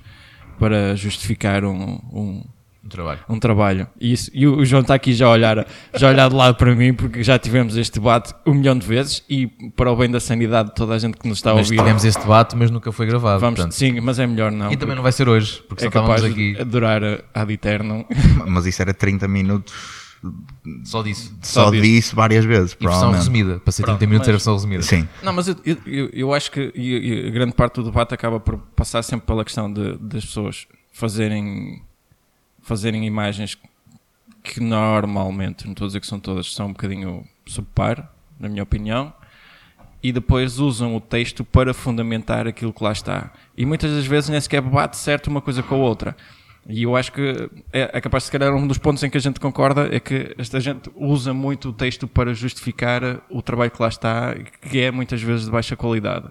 para 0.59 0.95
justificar 0.95 1.63
um, 1.63 1.99
um, 2.11 2.43
Um 2.87 2.89
trabalho. 2.89 3.19
um 3.27 3.39
trabalho. 3.39 3.87
E, 3.99 4.13
isso- 4.13 4.31
e 4.33 4.47
o 4.47 4.63
João 4.63 4.81
está 4.81 4.93
aqui 4.95 5.11
já 5.13 5.27
a 5.27 5.31
olhar, 5.31 5.67
já 5.93 6.07
a 6.07 6.11
olhar 6.11 6.29
de 6.29 6.35
lado 6.35 6.55
para 6.55 6.73
mim, 6.73 6.93
porque 6.93 7.21
já 7.21 7.37
tivemos 7.37 7.75
este 7.75 7.95
debate 7.99 8.33
um 8.45 8.53
milhão 8.53 8.77
de 8.79 8.87
vezes 8.87 9.23
e 9.29 9.47
para 9.75 9.91
o 9.91 9.95
bem 9.97 10.09
da 10.09 10.21
sanidade 10.21 10.69
de 10.69 10.75
toda 10.75 10.93
a 10.95 10.99
gente 10.99 11.17
que 11.17 11.27
nos 11.27 11.39
está 11.39 11.51
a 11.51 11.55
Mas 11.55 11.67
ouvir. 11.67 11.77
tivemos 11.79 12.05
esse 12.05 12.17
debate, 12.17 12.55
mas 12.55 12.71
nunca 12.71 12.89
foi 12.93 13.05
gravado. 13.05 13.41
Vamos, 13.41 13.57
portanto. 13.59 13.73
sim, 13.73 13.99
mas 13.99 14.19
é 14.19 14.25
melhor 14.25 14.51
não. 14.53 14.71
E 14.71 14.77
também 14.77 14.95
não 14.95 15.03
vai 15.03 15.11
ser 15.11 15.27
hoje, 15.27 15.61
porque 15.67 15.81
só 15.83 15.89
é 15.89 15.91
capaz 15.91 16.21
estávamos 16.23 16.35
de 16.37 16.55
aqui 16.55 16.63
durar 16.65 17.01
ad 17.33 17.53
eternum. 17.53 18.05
Mas 18.47 18.65
isso 18.65 18.81
era 18.81 18.93
30 18.93 19.27
minutos 19.27 19.73
só 20.85 21.03
disso. 21.03 21.35
só, 21.41 21.65
Só 21.65 21.71
disso. 21.71 21.83
disso 21.83 22.15
várias 22.15 22.43
vezes. 22.45 22.75
E 22.79 22.83
versão 22.85 23.11
resumida, 23.11 23.59
para 23.59 23.71
ser 23.71 23.83
30 23.83 23.97
Pronto, 23.97 24.09
minutos 24.09 24.19
mas- 24.19 24.27
era 24.29 24.37
versão 24.37 24.53
resumida. 24.53 24.81
Sim. 24.83 25.07
Não, 25.21 25.33
mas 25.33 25.47
eu, 25.47 25.55
eu- 25.85 26.09
eu, 26.13 26.33
acho 26.33 26.51
que 26.51 26.71
e- 26.73 27.27
e 27.27 27.31
grande 27.31 27.53
parte 27.53 27.75
do 27.75 27.83
debate 27.83 28.13
acaba 28.13 28.39
por 28.39 28.57
passar 28.75 29.03
sempre 29.03 29.27
pela 29.27 29.43
questão 29.43 29.71
de, 29.71 29.97
das 29.97 30.25
pessoas 30.25 30.65
fazerem, 30.91 31.81
fazerem 32.67 33.05
imagens 33.05 33.57
que 34.43 34.59
normalmente, 34.59 35.65
não 35.65 35.71
estou 35.71 35.85
a 35.85 35.87
dizer 35.87 36.01
que 36.01 36.07
são 36.07 36.19
todas, 36.19 36.53
são 36.53 36.67
um 36.67 36.73
bocadinho 36.73 37.25
subpar, 37.45 38.11
na 38.37 38.49
minha 38.49 38.61
opinião, 38.61 39.13
e 40.03 40.11
depois 40.11 40.59
usam 40.59 40.95
o 40.95 41.01
texto 41.01 41.45
para 41.45 41.73
fundamentar 41.73 42.45
aquilo 42.45 42.73
que 42.73 42.83
lá 42.83 42.91
está. 42.91 43.31
E 43.57 43.65
muitas 43.65 43.91
das 43.91 44.05
vezes 44.05 44.29
nem 44.29 44.39
sequer 44.39 44.61
bate 44.61 44.97
certo 44.97 45.27
uma 45.27 45.41
coisa 45.41 45.63
com 45.63 45.75
a 45.75 45.77
outra. 45.77 46.15
E 46.67 46.83
eu 46.83 46.97
acho 46.97 47.13
que 47.13 47.49
é, 47.71 47.89
é 47.93 48.01
capaz 48.01 48.23
de 48.23 48.25
se 48.25 48.31
calhar 48.31 48.53
um 48.53 48.67
dos 48.67 48.77
pontos 48.77 49.01
em 49.01 49.09
que 49.09 49.17
a 49.17 49.21
gente 49.21 49.39
concorda 49.39 49.87
é 49.89 50.01
que 50.01 50.35
esta 50.37 50.59
gente 50.59 50.91
usa 50.95 51.33
muito 51.33 51.69
o 51.69 51.73
texto 51.73 52.05
para 52.05 52.33
justificar 52.33 53.01
o 53.29 53.41
trabalho 53.41 53.71
que 53.71 53.81
lá 53.81 53.87
está, 53.87 54.35
que 54.69 54.81
é 54.81 54.91
muitas 54.91 55.21
vezes 55.21 55.45
de 55.45 55.51
baixa 55.51 55.77
qualidade. 55.77 56.27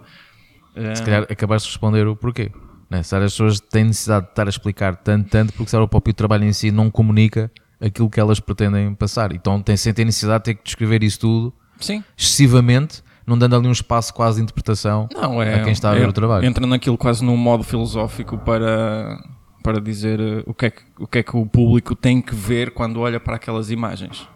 Se 0.94 1.02
calhar 1.02 1.22
acabaste 1.22 1.66
de 1.66 1.72
responder 1.72 2.06
o 2.06 2.14
porquê. 2.14 2.52
Né? 2.88 3.02
Se 3.02 3.14
as 3.16 3.22
pessoas 3.32 3.60
têm 3.60 3.84
necessidade 3.84 4.26
de 4.26 4.32
estar 4.32 4.46
a 4.46 4.50
explicar 4.50 4.96
tanto, 4.96 5.28
tanto, 5.28 5.52
porque 5.52 5.70
se 5.70 5.76
o 5.76 5.88
próprio 5.88 6.14
trabalho 6.14 6.44
em 6.44 6.52
si 6.52 6.70
não 6.70 6.90
comunica 6.90 7.50
aquilo 7.80 8.08
que 8.08 8.20
elas 8.20 8.40
pretendem 8.40 8.94
passar. 8.94 9.32
Então 9.32 9.60
tem, 9.60 9.76
sentem 9.76 10.04
necessidade 10.04 10.44
de 10.44 10.44
ter 10.44 10.54
que 10.54 10.64
descrever 10.64 11.02
isso 11.02 11.20
tudo 11.20 11.52
Sim. 11.78 12.02
excessivamente, 12.16 13.02
não 13.26 13.36
dando 13.36 13.56
ali 13.56 13.66
um 13.68 13.72
espaço 13.72 14.14
quase 14.14 14.36
de 14.36 14.44
interpretação 14.44 15.08
Não, 15.12 15.42
é, 15.42 15.60
a 15.60 15.64
quem 15.64 15.72
está 15.72 15.90
a 15.90 15.94
ver 15.94 16.04
é- 16.04 16.08
o 16.08 16.12
trabalho. 16.12 16.46
Entra 16.46 16.66
naquilo 16.66 16.96
quase 16.96 17.24
num 17.24 17.36
modo 17.36 17.64
filosófico 17.64 18.38
para, 18.38 19.18
para 19.62 19.80
dizer 19.80 20.20
eh, 20.20 20.42
o 20.46 20.54
que, 20.54 20.66
é 20.66 20.70
que, 20.70 20.82
o 20.98 21.06
que 21.06 21.18
é 21.18 21.22
que 21.22 21.36
o 21.36 21.44
público 21.44 21.94
tem 21.94 22.22
que 22.22 22.34
ver 22.34 22.70
quando 22.72 23.00
olha 23.00 23.18
para 23.18 23.36
aquelas 23.36 23.70
imagens. 23.70 24.26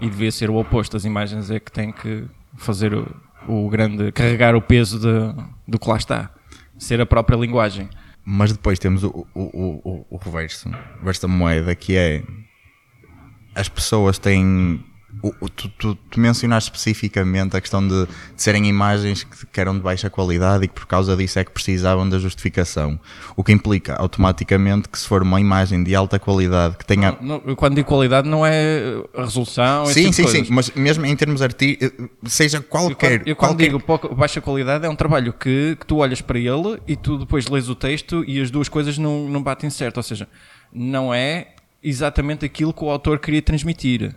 E 0.00 0.10
devia 0.10 0.30
ser 0.30 0.50
o 0.50 0.56
oposto. 0.56 0.96
As 0.96 1.06
imagens 1.06 1.50
é 1.50 1.58
que 1.58 1.72
têm 1.72 1.90
que 1.90 2.24
fazer 2.58 2.92
o, 2.92 3.06
o 3.48 3.68
grande. 3.70 4.12
carregar 4.12 4.54
o 4.54 4.60
peso 4.60 5.00
de, 5.00 5.34
do 5.66 5.78
que 5.78 5.88
lá 5.88 5.96
está. 5.96 6.30
Ser 6.78 7.00
a 7.00 7.06
própria 7.06 7.36
linguagem. 7.36 7.88
Mas 8.24 8.52
depois 8.52 8.78
temos 8.78 9.04
o, 9.04 9.26
o, 9.34 9.42
o, 9.42 10.06
o, 10.10 10.16
reverso, 10.16 10.68
o 10.68 10.98
reverso 10.98 11.22
da 11.22 11.28
moeda, 11.28 11.74
que 11.74 11.96
é 11.96 12.22
as 13.54 13.68
pessoas 13.68 14.18
têm. 14.18 14.84
O- 15.22 15.32
o- 15.40 15.48
tu, 15.48 15.68
tu, 15.70 15.94
tu 15.94 16.20
mencionaste 16.20 16.70
especificamente 16.70 17.56
a 17.56 17.60
questão 17.60 17.86
de, 17.86 18.06
de 18.06 18.08
serem 18.36 18.66
imagens 18.66 19.24
que, 19.24 19.46
que 19.46 19.60
eram 19.60 19.74
de 19.74 19.80
baixa 19.80 20.10
qualidade 20.10 20.64
e 20.64 20.68
que 20.68 20.74
por 20.74 20.86
causa 20.86 21.16
disso 21.16 21.38
é 21.38 21.44
que 21.44 21.50
precisavam 21.50 22.08
da 22.08 22.18
justificação. 22.18 22.98
O 23.36 23.42
que 23.42 23.52
implica 23.52 23.94
automaticamente 23.96 24.88
que 24.88 24.98
se 24.98 25.06
for 25.06 25.22
uma 25.22 25.40
imagem 25.40 25.82
de 25.82 25.94
alta 25.94 26.18
qualidade 26.18 26.76
que 26.76 26.84
tenha. 26.84 27.16
Não, 27.20 27.40
quando 27.54 27.74
digo 27.76 27.88
qualidade, 27.88 28.28
não 28.28 28.44
é 28.44 28.94
a 29.14 29.22
resolução. 29.24 29.84
esse 29.84 29.94
Sim, 29.94 30.10
tipo 30.10 30.28
sim, 30.28 30.44
sim, 30.44 30.52
mas 30.52 30.70
mesmo 30.72 31.04
em 31.06 31.16
termos 31.16 31.40
artísticos, 31.42 32.08
seja 32.26 32.58
Eu 32.58 32.62
qualquer. 32.62 33.18
quando, 33.18 33.28
eu 33.28 33.36
quando 33.36 33.50
qualquer 33.50 33.64
digo 33.66 33.80
pouca- 33.80 34.08
baixa 34.08 34.40
qualidade 34.40 34.84
é 34.84 34.88
um 34.88 34.96
trabalho 34.96 35.32
que, 35.32 35.76
que 35.80 35.86
tu 35.86 35.96
olhas 35.98 36.20
para 36.20 36.38
ele 36.38 36.80
e 36.86 36.94
tu 36.96 37.18
depois 37.18 37.46
lês 37.46 37.68
o 37.68 37.74
texto 37.74 38.24
e 38.26 38.40
as 38.40 38.50
duas 38.50 38.68
coisas 38.68 38.98
não, 38.98 39.28
não 39.28 39.42
batem 39.42 39.70
certo. 39.70 39.96
Ou 39.98 40.02
seja, 40.02 40.28
não 40.72 41.12
é 41.12 41.48
exatamente 41.82 42.44
aquilo 42.44 42.72
que 42.72 42.84
o 42.84 42.90
autor 42.90 43.18
queria 43.18 43.40
transmitir. 43.40 44.14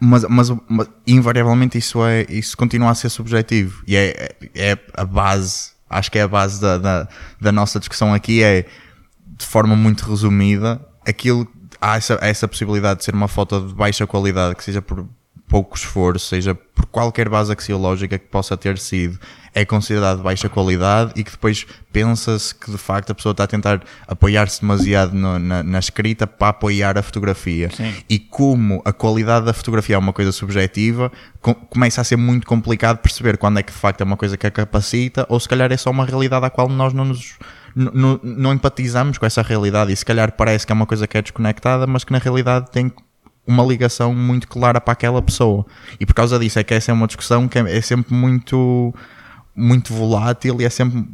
Mas, 0.00 0.24
mas, 0.24 0.52
mas, 0.68 0.88
invariavelmente 1.06 1.78
isso, 1.78 2.04
é, 2.04 2.26
isso 2.28 2.56
continua 2.56 2.90
a 2.90 2.94
ser 2.94 3.08
subjetivo. 3.08 3.82
E 3.86 3.96
é, 3.96 4.34
é 4.54 4.78
a 4.94 5.04
base, 5.04 5.70
acho 5.88 6.10
que 6.10 6.18
é 6.18 6.22
a 6.22 6.28
base 6.28 6.60
da, 6.60 6.78
da, 6.78 7.08
da 7.40 7.52
nossa 7.52 7.78
discussão 7.78 8.12
aqui, 8.12 8.42
é 8.42 8.66
de 9.36 9.46
forma 9.46 9.74
muito 9.74 10.08
resumida, 10.08 10.80
aquilo, 11.06 11.46
há 11.80 11.96
essa, 11.96 12.18
essa 12.20 12.46
possibilidade 12.46 13.00
de 13.00 13.04
ser 13.04 13.14
uma 13.14 13.28
foto 13.28 13.60
de 13.66 13.74
baixa 13.74 14.06
qualidade, 14.06 14.54
que 14.54 14.64
seja 14.64 14.80
por 14.80 15.08
pouco 15.54 15.76
esforço, 15.76 16.26
seja 16.26 16.52
por 16.52 16.84
qualquer 16.86 17.28
base 17.28 17.52
axiológica 17.52 18.18
que 18.18 18.26
possa 18.26 18.56
ter 18.56 18.76
sido, 18.76 19.20
é 19.54 19.64
considerado 19.64 20.16
de 20.16 20.24
baixa 20.24 20.48
qualidade 20.48 21.12
e 21.14 21.22
que 21.22 21.30
depois 21.30 21.64
pensa-se 21.92 22.52
que 22.52 22.72
de 22.72 22.76
facto 22.76 23.12
a 23.12 23.14
pessoa 23.14 23.30
está 23.30 23.44
a 23.44 23.46
tentar 23.46 23.80
apoiar-se 24.08 24.60
demasiado 24.62 25.14
no, 25.14 25.38
na, 25.38 25.62
na, 25.62 25.78
escrita 25.78 26.26
para 26.26 26.48
apoiar 26.48 26.98
a 26.98 27.02
fotografia. 27.04 27.70
Sim. 27.70 27.94
E 28.10 28.18
como 28.18 28.82
a 28.84 28.92
qualidade 28.92 29.46
da 29.46 29.52
fotografia 29.52 29.94
é 29.94 29.98
uma 29.98 30.12
coisa 30.12 30.32
subjetiva, 30.32 31.12
com, 31.40 31.54
começa 31.54 32.00
a 32.00 32.04
ser 32.04 32.16
muito 32.16 32.48
complicado 32.48 32.98
perceber 32.98 33.38
quando 33.38 33.60
é 33.60 33.62
que 33.62 33.70
de 33.70 33.78
facto 33.78 34.00
é 34.00 34.04
uma 34.04 34.16
coisa 34.16 34.36
que 34.36 34.48
a 34.48 34.50
capacita 34.50 35.24
ou 35.28 35.38
se 35.38 35.48
calhar 35.48 35.70
é 35.70 35.76
só 35.76 35.88
uma 35.88 36.04
realidade 36.04 36.44
à 36.44 36.50
qual 36.50 36.68
nós 36.68 36.92
não 36.92 37.04
nos 37.04 37.38
não, 37.76 38.18
não 38.24 38.52
empatizamos 38.52 39.18
com 39.18 39.26
essa 39.26 39.42
realidade 39.42 39.92
e 39.92 39.96
se 39.96 40.04
calhar 40.04 40.32
parece 40.32 40.66
que 40.66 40.72
é 40.72 40.74
uma 40.74 40.86
coisa 40.86 41.06
que 41.06 41.16
é 41.16 41.22
desconectada, 41.22 41.86
mas 41.86 42.02
que 42.02 42.12
na 42.12 42.18
realidade 42.18 42.72
tem 42.72 42.92
uma 43.46 43.62
ligação 43.62 44.14
muito 44.14 44.48
clara 44.48 44.80
para 44.80 44.92
aquela 44.92 45.20
pessoa. 45.20 45.66
E 45.98 46.06
por 46.06 46.14
causa 46.14 46.38
disso 46.38 46.58
é 46.58 46.64
que 46.64 46.74
essa 46.74 46.90
é 46.90 46.94
uma 46.94 47.06
discussão 47.06 47.46
que 47.46 47.58
é, 47.58 47.78
é 47.78 47.80
sempre 47.80 48.14
muito, 48.14 48.94
muito 49.54 49.92
volátil 49.92 50.60
e 50.60 50.64
é 50.64 50.70
sempre 50.70 51.06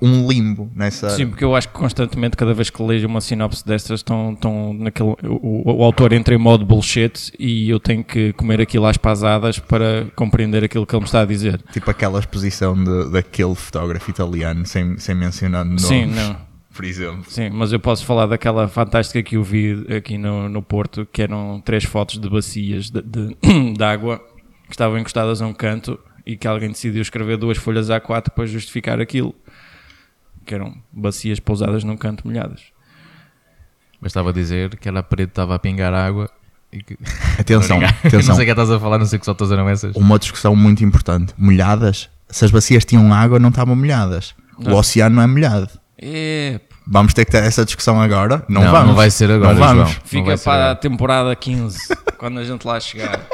um 0.00 0.28
limbo 0.28 0.70
nessa. 0.74 1.10
Sim, 1.10 1.26
porque 1.28 1.44
eu 1.44 1.54
acho 1.54 1.68
que 1.68 1.74
constantemente, 1.74 2.36
cada 2.36 2.54
vez 2.54 2.70
que 2.70 2.82
leio 2.82 3.06
uma 3.08 3.20
sinopse 3.20 3.66
destas, 3.66 4.00
estão, 4.00 4.32
estão 4.32 4.72
naquele. 4.72 5.10
O, 5.24 5.78
o, 5.78 5.84
autor 5.84 6.12
entra 6.12 6.34
em 6.34 6.38
modo 6.38 6.64
bullshit 6.64 7.32
e 7.38 7.68
eu 7.68 7.80
tenho 7.80 8.04
que 8.04 8.32
comer 8.34 8.60
aquilo 8.60 8.86
às 8.86 8.96
pasadas 8.96 9.58
para 9.58 10.06
compreender 10.14 10.64
aquilo 10.64 10.86
que 10.86 10.94
ele 10.94 11.00
me 11.00 11.06
está 11.06 11.22
a 11.22 11.24
dizer. 11.24 11.60
Tipo 11.72 11.90
aquela 11.90 12.18
exposição 12.20 12.74
de, 12.74 13.10
daquele 13.10 13.54
fotógrafo 13.54 14.10
italiano, 14.10 14.64
sem, 14.66 14.98
sem 14.98 15.14
mencionar 15.14 15.64
nomes. 15.64 15.82
Sim, 15.82 16.06
não. 16.06 16.47
Por 16.78 16.84
exemplo. 16.84 17.24
Sim, 17.26 17.50
mas 17.50 17.72
eu 17.72 17.80
posso 17.80 18.06
falar 18.06 18.26
daquela 18.26 18.68
fantástica 18.68 19.20
que 19.20 19.36
eu 19.36 19.42
vi 19.42 19.84
aqui 19.92 20.16
no, 20.16 20.48
no 20.48 20.62
Porto, 20.62 21.04
que 21.12 21.20
eram 21.20 21.60
três 21.60 21.82
fotos 21.82 22.20
de 22.20 22.30
bacias 22.30 22.88
de, 22.88 23.02
de, 23.02 23.36
de 23.74 23.82
água 23.82 24.20
que 24.68 24.74
estavam 24.74 24.96
encostadas 24.96 25.42
a 25.42 25.46
um 25.48 25.52
canto 25.52 25.98
e 26.24 26.36
que 26.36 26.46
alguém 26.46 26.68
decidiu 26.68 27.02
escrever 27.02 27.36
duas 27.36 27.58
folhas 27.58 27.88
A4 27.88 28.30
para 28.30 28.46
justificar 28.46 29.00
aquilo 29.00 29.34
que 30.46 30.54
eram 30.54 30.72
bacias 30.92 31.40
pousadas 31.40 31.82
num 31.82 31.96
canto 31.96 32.24
molhadas. 32.24 32.66
Bastava 34.00 34.32
dizer 34.32 34.76
que 34.76 34.88
era 34.88 35.00
a 35.00 35.02
parede 35.02 35.32
estava 35.32 35.56
a 35.56 35.58
pingar 35.58 35.92
água 35.92 36.30
e 36.72 36.80
que... 36.80 36.96
Atenção, 37.40 37.80
atenção. 37.80 38.20
não 38.20 38.34
sei 38.36 38.44
o 38.44 38.46
que 38.46 38.50
estás 38.52 38.70
a 38.70 38.78
falar, 38.78 38.98
não 38.98 39.06
sei 39.06 39.18
que 39.18 39.24
só 39.24 39.32
estás 39.32 39.50
eram 39.50 39.68
essas. 39.68 39.96
Uma 39.96 40.16
discussão 40.16 40.54
muito 40.54 40.84
importante. 40.84 41.34
Molhadas, 41.36 42.08
se 42.28 42.44
as 42.44 42.52
bacias 42.52 42.84
tinham 42.84 43.12
água, 43.12 43.40
não 43.40 43.48
estavam 43.48 43.74
molhadas. 43.74 44.32
Não. 44.56 44.74
O 44.74 44.76
oceano 44.76 45.16
não 45.16 45.22
é 45.24 45.26
molhado. 45.26 45.70
É... 46.00 46.60
Vamos 46.90 47.12
ter 47.12 47.26
que 47.26 47.32
ter 47.32 47.44
essa 47.44 47.66
discussão 47.66 48.00
agora? 48.00 48.42
Não, 48.48 48.62
não 48.62 48.70
vamos. 48.70 48.88
Não 48.88 48.94
vai 48.94 49.10
ser 49.10 49.30
agora, 49.30 49.52
não 49.52 49.60
vamos. 49.60 49.90
João. 49.90 50.02
Fica 50.04 50.38
para 50.38 50.70
a 50.70 50.74
temporada 50.74 51.36
15, 51.36 51.94
quando 52.16 52.40
a 52.40 52.44
gente 52.44 52.66
lá 52.66 52.80
chegar. 52.80 53.26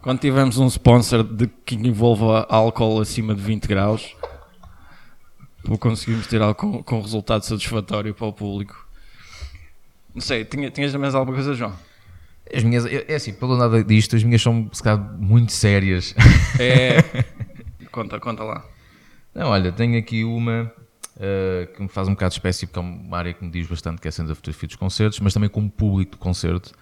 Quando 0.00 0.20
tivermos 0.20 0.56
um 0.56 0.66
sponsor 0.68 1.22
de 1.22 1.46
que 1.66 1.74
envolva 1.74 2.46
álcool 2.48 3.00
acima 3.00 3.34
de 3.34 3.42
20 3.42 3.66
graus, 3.66 4.16
conseguimos 5.78 6.26
ter 6.26 6.40
algo 6.40 6.54
com, 6.54 6.82
com 6.82 7.00
resultado 7.02 7.42
satisfatório 7.42 8.14
para 8.14 8.26
o 8.26 8.32
público. 8.32 8.86
Não 10.14 10.22
sei, 10.22 10.44
tinha, 10.44 10.70
tinhas 10.70 10.94
mais 10.94 11.14
alguma 11.14 11.34
coisa, 11.34 11.52
João? 11.54 11.74
As 12.54 12.62
minhas, 12.62 12.86
é 12.86 13.14
assim, 13.14 13.34
pelo 13.34 13.56
nada 13.56 13.84
disto, 13.84 14.16
as 14.16 14.22
minhas 14.22 14.40
são 14.40 14.68
se 14.72 14.82
calhar, 14.82 14.98
muito 15.18 15.52
sérias. 15.52 16.14
É. 16.58 17.24
conta, 17.92 18.18
conta 18.18 18.44
lá. 18.44 18.64
Não, 19.34 19.48
olha, 19.48 19.72
tenho 19.72 19.98
aqui 19.98 20.24
uma 20.24 20.72
uh, 21.16 21.72
que 21.74 21.82
me 21.82 21.88
faz 21.88 22.08
um 22.08 22.12
bocado 22.12 22.30
de 22.30 22.38
espécie, 22.38 22.66
porque 22.66 22.78
é 22.78 22.82
uma 22.82 23.16
área 23.16 23.32
que 23.32 23.44
me 23.44 23.50
diz 23.50 23.66
bastante, 23.66 24.00
que 24.00 24.08
é 24.08 24.10
a 24.10 24.12
fotografia 24.12 24.66
dos 24.66 24.76
concertos, 24.76 25.20
mas 25.20 25.32
também 25.32 25.48
como 25.48 25.70
público 25.70 26.12
do 26.12 26.18
concerto. 26.18 26.72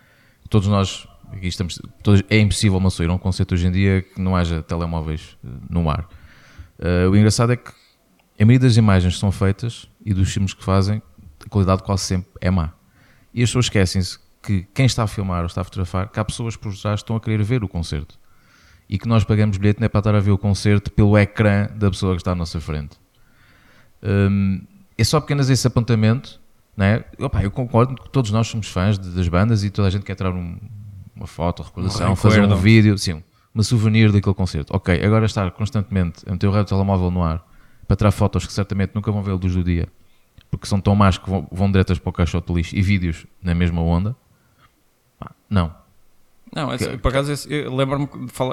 Todos 0.48 0.68
nós, 0.68 1.06
aqui 1.32 1.46
estamos, 1.46 1.80
todos, 2.02 2.22
é 2.28 2.38
impossível 2.38 2.78
uma 2.78 2.90
pessoa 2.90 3.06
ir 3.06 3.10
a 3.10 3.14
um 3.14 3.18
concerto 3.18 3.54
hoje 3.54 3.66
em 3.66 3.72
dia 3.72 4.02
que 4.02 4.20
não 4.20 4.36
haja 4.36 4.62
telemóveis 4.62 5.36
uh, 5.44 5.48
no 5.70 5.88
ar. 5.88 6.08
Uh, 6.78 7.10
o 7.10 7.16
engraçado 7.16 7.52
é 7.52 7.56
que 7.56 7.70
a 8.40 8.44
maioria 8.44 8.66
das 8.68 8.76
imagens 8.76 9.14
que 9.14 9.20
são 9.20 9.30
feitas 9.30 9.88
e 10.04 10.12
dos 10.12 10.32
filmes 10.32 10.52
que 10.52 10.64
fazem, 10.64 11.00
a 11.44 11.48
qualidade 11.48 11.82
quase 11.82 12.02
sempre 12.02 12.30
é 12.40 12.50
má. 12.50 12.72
E 13.32 13.42
as 13.42 13.48
pessoas 13.48 13.66
esquecem-se 13.66 14.18
que 14.42 14.66
quem 14.74 14.86
está 14.86 15.04
a 15.04 15.06
filmar 15.06 15.40
ou 15.40 15.46
está 15.46 15.60
a 15.60 15.64
fotografar, 15.64 16.08
que 16.10 16.18
há 16.18 16.24
pessoas 16.24 16.56
por 16.56 16.76
trás 16.76 17.00
que 17.00 17.04
estão 17.04 17.16
a 17.16 17.20
querer 17.20 17.42
ver 17.42 17.62
o 17.62 17.68
concerto. 17.68 18.18
E 18.88 18.98
que 18.98 19.06
nós 19.06 19.24
pagamos 19.24 19.56
bilhete 19.56 19.80
não 19.80 19.86
é 19.86 19.88
para 19.88 20.00
estar 20.00 20.14
a 20.14 20.20
ver 20.20 20.32
o 20.32 20.38
concerto 20.38 20.90
pelo 20.90 21.16
ecrã 21.16 21.68
da 21.76 21.88
pessoa 21.90 22.14
que 22.14 22.20
está 22.20 22.32
à 22.32 22.34
nossa 22.34 22.60
frente. 22.60 22.98
Hum, 24.02 24.62
é 24.96 25.04
só 25.04 25.18
apenas 25.18 25.48
esse 25.50 25.66
apontamento. 25.66 26.40
Né? 26.76 27.04
Opa, 27.18 27.42
eu 27.42 27.50
concordo 27.50 27.94
que 27.94 28.08
todos 28.10 28.30
nós 28.30 28.48
somos 28.48 28.68
fãs 28.68 28.98
de, 28.98 29.10
das 29.10 29.28
bandas 29.28 29.62
e 29.62 29.70
toda 29.70 29.88
a 29.88 29.90
gente 29.90 30.04
quer 30.04 30.14
tirar 30.14 30.32
um, 30.32 30.58
uma 31.14 31.26
foto, 31.26 31.62
recordação, 31.62 32.12
um 32.12 32.16
fazer 32.16 32.42
um 32.42 32.56
vídeo, 32.56 32.96
sim, 32.96 33.22
uma 33.54 33.62
souvenir 33.62 34.10
daquele 34.10 34.34
concerto. 34.34 34.74
Ok, 34.74 35.04
agora 35.04 35.26
estar 35.26 35.50
constantemente 35.50 36.22
a 36.26 36.32
meter 36.32 36.48
o 36.48 36.64
telemóvel 36.64 37.10
no 37.10 37.22
ar 37.22 37.46
para 37.86 37.96
tirar 37.96 38.10
fotos 38.10 38.46
que 38.46 38.52
certamente 38.52 38.92
nunca 38.94 39.12
vão 39.12 39.22
ver 39.22 39.32
a 39.32 39.34
luz 39.34 39.54
do 39.54 39.62
dia, 39.62 39.86
porque 40.50 40.66
são 40.66 40.80
tão 40.80 40.94
más 40.94 41.18
que 41.18 41.28
vão, 41.28 41.46
vão 41.52 41.70
diretas 41.70 41.98
para 41.98 42.10
o 42.10 42.12
caixote 42.12 42.46
de 42.46 42.54
lixo 42.54 42.74
e 42.74 42.80
vídeos 42.80 43.26
na 43.42 43.54
mesma 43.54 43.82
onda. 43.82 44.16
Não, 45.48 45.74
não, 46.54 46.76
que, 46.76 46.98
por 46.98 47.08
acaso 47.08 47.48
lembro-me 47.74 48.06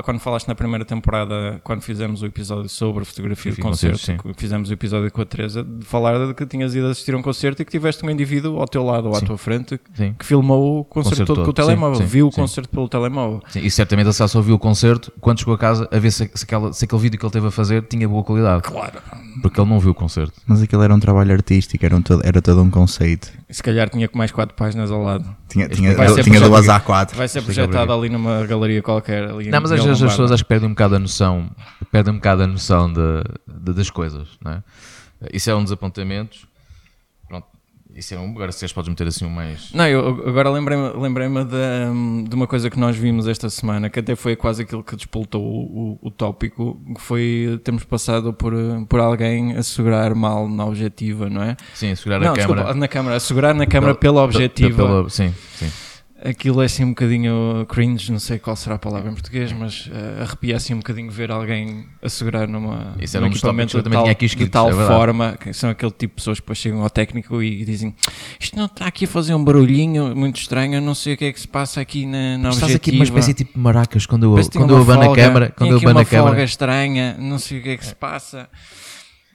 quando 0.03 0.19
falaste 0.19 0.47
na 0.47 0.55
primeira 0.55 0.85
temporada, 0.85 1.59
quando 1.63 1.81
fizemos 1.81 2.21
o 2.21 2.25
episódio 2.25 2.69
sobre 2.69 3.03
fotografia 3.03 3.51
de 3.51 3.61
concerto, 3.61 3.99
fizemos 4.37 4.69
o 4.69 4.73
episódio 4.73 5.11
com 5.11 5.21
a 5.21 5.25
Teresa, 5.25 5.63
de 5.63 5.85
falar 5.85 6.27
de 6.27 6.33
que 6.33 6.45
tinhas 6.45 6.73
ido 6.73 6.87
assistir 6.87 7.13
a 7.13 7.17
um 7.17 7.21
concerto 7.21 7.61
e 7.61 7.65
que 7.65 7.71
tiveste 7.71 8.05
um 8.05 8.09
indivíduo 8.09 8.59
ao 8.59 8.67
teu 8.67 8.83
lado 8.85 9.09
ou 9.09 9.15
à 9.15 9.21
tua 9.21 9.37
frente 9.37 9.79
sim. 9.93 10.15
que 10.17 10.25
filmou 10.25 10.79
o 10.79 10.83
concerto, 10.85 11.09
concerto 11.09 11.35
todo, 11.35 11.43
com 11.43 11.51
o 11.51 11.53
telemóvel, 11.53 12.07
viu 12.07 12.27
o 12.27 12.31
concerto 12.31 12.69
pelo 12.69 12.87
telemóvel. 12.87 13.41
e 13.55 13.69
certamente 13.69 14.07
ele 14.07 14.13
só 14.13 14.41
viu 14.41 14.55
o 14.55 14.59
concerto 14.59 15.11
quando 15.19 15.39
chegou 15.39 15.53
a 15.53 15.57
casa 15.57 15.87
a 15.91 15.99
ver 15.99 16.11
se, 16.11 16.29
se, 16.33 16.45
aquela, 16.45 16.71
se 16.71 16.85
aquele 16.85 17.01
vídeo 17.01 17.19
que 17.19 17.25
ele 17.25 17.33
teve 17.33 17.47
a 17.47 17.51
fazer 17.51 17.83
tinha 17.83 18.07
boa 18.07 18.23
qualidade. 18.23 18.63
Claro. 18.63 18.99
Porque 19.41 19.59
ele 19.59 19.69
não 19.69 19.79
viu 19.79 19.91
o 19.91 19.95
concerto. 19.95 20.33
Mas 20.47 20.61
aquilo 20.61 20.83
era 20.83 20.93
um 20.93 20.99
trabalho 20.99 21.33
artístico, 21.33 21.85
era, 21.85 21.95
um 21.95 22.01
todo, 22.01 22.25
era 22.25 22.41
todo 22.41 22.61
um 22.61 22.69
conceito. 22.69 23.29
Se 23.49 23.63
calhar 23.63 23.89
tinha 23.89 24.09
mais 24.13 24.31
quatro 24.31 24.55
páginas 24.55 24.91
ao 24.91 25.01
lado. 25.01 25.25
Tinha, 25.47 25.67
tinha, 25.67 25.95
tinha 26.23 26.39
duas 26.41 26.67
A4. 26.67 27.15
Vai 27.15 27.27
ser 27.27 27.41
projetado 27.41 27.88
ali 27.93 28.09
numa 28.09 28.45
galeria 28.45 28.81
qualquer. 28.81 29.29
Ali 29.29 29.49
não, 29.49 29.61
mas 29.61 29.71
às 29.71 29.83
vezes 29.83 30.01
as 30.01 30.11
pessoas 30.11 30.31
acho 30.31 30.43
que 30.43 30.49
perdem 30.49 30.67
um 30.67 30.73
bocado 30.73 30.95
a 30.95 30.99
noção, 30.99 31.49
perdem 31.91 32.13
um 32.13 32.17
bocado 32.17 32.43
a 32.43 32.47
noção 32.47 32.91
de, 32.91 33.23
de 33.47 33.73
das 33.73 33.89
coisas, 33.89 34.27
não 34.43 34.53
é? 34.53 34.63
Isso 35.33 35.49
é 35.49 35.55
um 35.55 35.63
dos 35.63 35.71
apontamentos. 35.71 36.45
Pronto, 37.27 37.45
isso 37.93 38.13
é 38.13 38.19
um. 38.19 38.31
Agora 38.31 38.51
se 38.51 38.73
podes 38.73 38.87
meter 38.87 39.07
assim 39.07 39.25
um 39.25 39.29
mais. 39.29 39.73
Não, 39.73 39.85
eu 39.87 40.23
agora 40.27 40.49
lembrei-me 40.49 40.89
lembrei 40.95 41.27
de, 41.27 42.29
de 42.29 42.35
uma 42.35 42.47
coisa 42.47 42.69
que 42.69 42.79
nós 42.79 42.95
vimos 42.95 43.27
esta 43.27 43.49
semana, 43.49 43.89
que 43.89 43.99
até 43.99 44.15
foi 44.15 44.35
quase 44.35 44.61
aquilo 44.61 44.83
que 44.83 44.95
despoltou 44.95 45.43
o, 45.43 45.99
o, 46.01 46.07
o 46.07 46.11
tópico, 46.11 46.79
que 46.95 47.01
foi 47.01 47.59
termos 47.63 47.83
passado 47.83 48.31
por, 48.31 48.53
por 48.87 48.99
alguém 48.99 49.57
a 49.57 49.63
segurar 49.63 50.15
mal 50.15 50.47
na 50.47 50.65
objetiva, 50.65 51.29
não 51.29 51.43
é? 51.43 51.57
Sim, 51.73 51.91
a 51.91 51.95
segurar 51.95 52.19
não, 52.19 52.31
a 52.31 52.33
desculpa, 52.33 52.61
câmera. 52.61 52.79
na 52.79 52.87
câmera, 52.87 53.15
a 53.15 53.19
segurar 53.19 53.53
na 53.53 53.65
câmera 53.65 53.95
pela 53.95 54.23
objetiva. 54.23 54.85
Pela, 54.85 55.09
sim, 55.09 55.33
sim 55.55 55.69
aquilo 56.23 56.61
é 56.61 56.65
assim 56.65 56.83
um 56.83 56.89
bocadinho 56.89 57.65
cringe, 57.67 58.11
não 58.11 58.19
sei 58.19 58.39
qual 58.39 58.55
será 58.55 58.75
a 58.75 58.79
palavra 58.79 59.09
em 59.09 59.13
português, 59.13 59.51
mas 59.51 59.87
uh, 59.87 60.23
arrepia 60.23 60.55
assim 60.55 60.73
um 60.73 60.77
bocadinho 60.77 61.09
ver 61.09 61.31
alguém 61.31 61.85
a 62.01 62.09
segurar 62.09 62.47
numa, 62.47 62.95
Isso 62.99 63.19
num 63.19 63.27
equipamento 63.27 63.81
de 63.81 63.89
tal, 63.89 64.07
escrito, 64.07 64.37
de 64.37 64.49
tal 64.49 64.69
é 64.69 64.87
forma, 64.87 65.37
que 65.39 65.53
são 65.53 65.69
aquele 65.69 65.91
tipo 65.91 66.13
de 66.13 66.15
pessoas 66.15 66.39
que 66.39 66.43
depois 66.43 66.57
chegam 66.57 66.81
ao 66.81 66.89
técnico 66.89 67.41
e 67.41 67.63
dizem 67.63 67.95
isto 68.39 68.57
não 68.57 68.65
está 68.65 68.87
aqui 68.87 69.05
a 69.05 69.07
fazer 69.07 69.33
um 69.33 69.43
barulhinho 69.43 70.15
muito 70.15 70.39
estranho, 70.39 70.75
eu 70.75 70.81
não 70.81 70.95
sei 70.95 71.13
o 71.13 71.17
que 71.17 71.25
é 71.25 71.31
que 71.31 71.39
se 71.39 71.47
passa 71.47 71.81
aqui 71.81 72.05
na, 72.05 72.37
na 72.37 72.49
Estás 72.49 72.75
aqui 72.75 72.91
uma 72.91 73.03
espécie 73.03 73.33
tipo 73.33 73.53
de 73.53 73.59
maracas 73.59 74.05
quando 74.05 74.23
eu, 74.37 74.49
quando 74.51 74.75
eu 74.75 74.81
abano 74.81 75.11
a 75.11 75.15
câmara, 75.15 75.53
quando 75.55 75.71
eu 75.71 75.77
abano 75.77 75.99
a 75.99 76.05
câmara. 76.05 76.43
estranha, 76.43 77.15
não 77.17 77.39
sei 77.39 77.59
o 77.59 77.63
que 77.63 77.69
é 77.69 77.77
que 77.77 77.85
se 77.85 77.95
passa. 77.95 78.49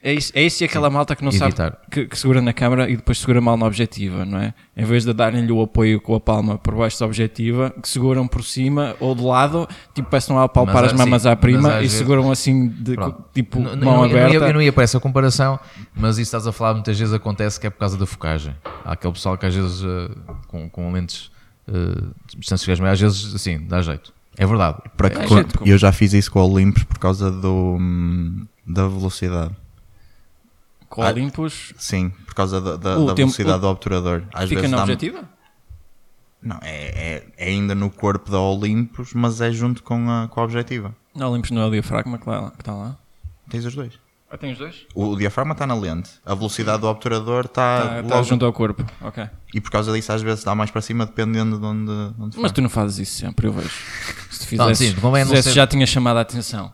É 0.04 0.12
isso, 0.12 0.32
é 0.34 0.42
isso 0.42 0.62
e 0.62 0.66
aquela 0.66 0.88
Sim. 0.88 0.94
malta 0.94 1.16
que 1.16 1.24
não 1.24 1.30
Editar. 1.30 1.56
sabe 1.56 1.76
que, 1.90 2.04
que, 2.04 2.18
segura 2.18 2.42
na 2.42 2.52
câmara 2.52 2.90
e 2.90 2.94
depois 2.96 3.18
segura 3.18 3.40
mal 3.40 3.56
na 3.56 3.64
objetiva, 3.64 4.26
não 4.26 4.38
é? 4.38 4.52
Em 4.76 4.84
vez 4.84 5.02
de 5.02 5.14
darem-lhe 5.14 5.50
o 5.50 5.62
apoio 5.62 5.98
com 5.98 6.14
a 6.14 6.20
palma 6.20 6.58
por 6.58 6.74
baixo 6.74 7.00
da 7.00 7.06
objetiva, 7.06 7.70
que 7.70 7.88
seguram 7.88 8.28
por 8.28 8.44
cima 8.44 8.94
ou 9.00 9.14
de 9.14 9.22
lado, 9.22 9.66
tipo, 9.94 10.10
parecem 10.10 10.36
a 10.36 10.46
palpar 10.46 10.82
mas, 10.82 10.92
as 10.92 10.92
mamas 10.92 11.22
sim, 11.22 11.28
à 11.30 11.34
prima 11.34 11.80
e 11.80 11.88
seguram 11.88 12.30
assim, 12.30 12.68
de, 12.68 12.96
tipo, 13.32 13.58
não, 13.60 13.76
mão 13.76 13.96
eu, 14.00 14.10
aberta. 14.10 14.34
Eu, 14.34 14.42
eu, 14.42 14.48
eu, 14.48 14.52
não 14.52 14.60
ia 14.60 14.74
para 14.74 14.84
essa 14.84 15.00
comparação, 15.00 15.58
mas 15.96 16.18
isso 16.18 16.28
estás 16.28 16.46
a 16.46 16.52
falar 16.52 16.74
muitas 16.74 16.98
vezes 16.98 17.14
acontece 17.14 17.58
que 17.58 17.66
é 17.66 17.70
por 17.70 17.78
causa 17.78 17.96
da 17.96 18.04
focagem. 18.04 18.54
Há 18.84 18.92
aquele 18.92 19.14
pessoal 19.14 19.38
que 19.38 19.46
às 19.46 19.54
vezes 19.54 19.80
uh, 19.80 20.10
com, 20.48 20.68
com 20.68 20.92
lentes 20.92 21.30
uh, 21.66 22.12
de 22.26 22.40
distâncias 22.40 22.78
mas 22.78 22.92
às 22.92 23.00
vezes 23.00 23.34
assim, 23.34 23.58
dá 23.66 23.80
jeito. 23.80 24.12
É 24.36 24.46
verdade. 24.46 24.82
Para 24.98 25.08
que, 25.08 25.18
é, 25.18 25.46
eu 25.64 25.78
já 25.78 25.92
fiz 25.92 26.12
isso 26.12 26.30
com 26.30 26.40
o 26.40 26.50
Olympus 26.50 26.82
por 26.82 26.98
causa 26.98 27.30
do, 27.30 27.78
hum, 27.80 28.44
da 28.66 28.86
velocidade 28.86 29.63
com 30.94 31.02
ah, 31.02 31.08
Olympus. 31.08 31.74
Sim, 31.76 32.10
por 32.24 32.34
causa 32.36 32.60
da, 32.60 32.76
da, 32.76 33.04
da 33.04 33.14
velocidade 33.14 33.60
do 33.60 33.66
obturador. 33.66 34.22
Às 34.32 34.48
fica 34.48 34.60
vezes 34.60 34.70
na 34.76 34.80
objetiva? 34.80 35.28
Não, 36.40 36.56
é, 36.62 37.16
é, 37.16 37.26
é 37.36 37.48
ainda 37.48 37.74
no 37.74 37.90
corpo 37.90 38.30
da 38.30 38.38
Olympus, 38.38 39.12
mas 39.12 39.40
é 39.40 39.50
junto 39.50 39.82
com 39.82 40.08
a, 40.08 40.28
com 40.28 40.40
a 40.40 40.44
objetiva. 40.44 40.94
Não, 41.12 41.32
Olympus 41.32 41.50
não 41.50 41.62
é 41.62 41.66
o 41.66 41.70
diafragma 41.70 42.16
que 42.16 42.30
está 42.60 42.72
lá. 42.72 42.96
Tens 43.50 43.64
os 43.64 43.74
dois. 43.74 43.94
Ah, 44.30 44.38
tem 44.38 44.52
os 44.52 44.58
dois? 44.58 44.86
O, 44.94 45.08
o 45.08 45.16
diafragma 45.16 45.52
está 45.52 45.66
na 45.66 45.74
lente, 45.74 46.10
a 46.24 46.32
velocidade 46.32 46.80
do 46.82 46.86
obturador 46.86 47.46
está 47.46 47.78
Está 47.82 47.96
logo. 47.96 48.08
tá 48.08 48.22
junto 48.22 48.44
ao 48.46 48.52
corpo. 48.52 48.84
Ok. 49.00 49.28
E 49.52 49.60
por 49.60 49.72
causa 49.72 49.92
disso, 49.92 50.12
às 50.12 50.22
vezes 50.22 50.44
dá 50.44 50.54
mais 50.54 50.70
para 50.70 50.80
cima, 50.80 51.06
dependendo 51.06 51.58
de 51.58 51.64
onde, 51.66 52.14
de 52.14 52.22
onde 52.22 52.38
Mas 52.38 52.52
tu 52.52 52.62
não 52.62 52.68
fazes 52.68 52.98
isso 53.08 53.18
sempre, 53.18 53.48
eu 53.48 53.52
vejo. 53.52 53.68
Se 54.30 54.46
tu 54.46 54.56
Não, 54.56 54.72
sim, 54.72 54.94
convém 54.94 55.24
não 55.24 55.30
fizesses 55.30 55.52
ser- 55.52 55.56
já 55.56 55.66
tinha 55.66 55.86
chamado 55.86 56.18
a 56.18 56.20
atenção. 56.20 56.72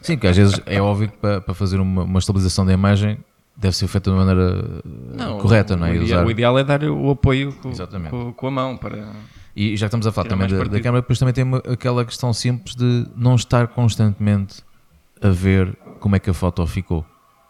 Sim, 0.00 0.14
porque 0.16 0.28
às 0.28 0.36
vezes 0.36 0.58
é 0.64 0.80
óbvio 0.80 1.10
que 1.10 1.18
para, 1.18 1.40
para 1.42 1.52
fazer 1.54 1.78
uma, 1.80 2.02
uma 2.04 2.18
estabilização 2.18 2.64
da 2.64 2.72
imagem 2.72 3.18
deve 3.56 3.76
ser 3.76 3.86
feita 3.88 4.10
de 4.10 4.16
uma 4.16 4.24
maneira 4.24 4.80
uh, 4.84 5.38
correta, 5.38 5.74
o, 5.74 5.76
não 5.76 5.86
é? 5.86 5.90
O 5.90 5.94
ideal, 5.94 6.04
usar- 6.20 6.26
o 6.26 6.30
ideal 6.30 6.58
é 6.58 6.64
dar 6.64 6.82
o 6.84 7.10
apoio 7.10 7.52
com, 7.54 7.72
com- 8.10 8.32
com 8.32 8.46
a 8.46 8.50
mão 8.50 8.76
para. 8.76 9.08
E 9.54 9.76
já 9.76 9.86
que 9.86 9.88
estamos 9.88 10.06
a 10.06 10.12
falar 10.12 10.28
também 10.28 10.48
da, 10.48 10.56
da 10.64 10.80
câmera, 10.80 11.02
depois 11.02 11.18
também 11.18 11.34
tem 11.34 11.44
aquela 11.70 12.04
questão 12.04 12.32
simples 12.32 12.74
de 12.74 13.06
não 13.14 13.34
estar 13.34 13.68
constantemente 13.68 14.62
a 15.20 15.28
ver 15.28 15.76
como 16.00 16.16
é 16.16 16.18
que 16.18 16.30
a 16.30 16.34
foto 16.34 16.66
ficou. 16.66 17.04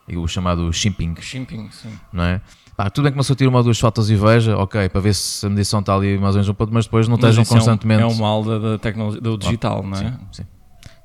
E 0.08 0.16
o 0.16 0.26
chamado 0.26 0.70
shipping, 0.72 1.14
Shimping, 1.20 1.70
sim. 1.70 1.92
não 2.12 2.24
é? 2.24 2.40
Pá, 2.76 2.90
tudo 2.90 3.04
bem 3.04 3.12
que 3.12 3.16
uma 3.18 3.22
pessoa 3.22 3.36
tira 3.36 3.48
uma 3.48 3.58
ou 3.58 3.64
duas 3.64 3.78
fotos 3.78 4.10
e 4.10 4.16
veja, 4.16 4.56
ok, 4.58 4.88
para 4.88 5.00
ver 5.00 5.14
se 5.14 5.46
a 5.46 5.48
medição 5.48 5.78
está 5.78 5.94
ali 5.94 6.18
mais 6.18 6.34
ou 6.34 6.40
menos 6.40 6.48
um 6.48 6.54
ponto, 6.54 6.72
mas 6.74 6.86
depois 6.86 7.06
não 7.06 7.16
Mas 7.16 7.24
estejam 7.30 7.42
isso 7.44 7.52
é 7.52 7.54
um- 7.54 7.58
constantemente. 7.58 8.02
É 8.02 8.06
um 8.06 8.14
mal 8.16 8.42
da, 8.42 8.58
da 8.58 8.78
tecnologia, 8.78 9.20
do 9.20 9.38
digital, 9.38 9.82
não 9.84 9.96
é? 9.96 10.00
Sim, 10.00 10.12
sim. 10.32 10.42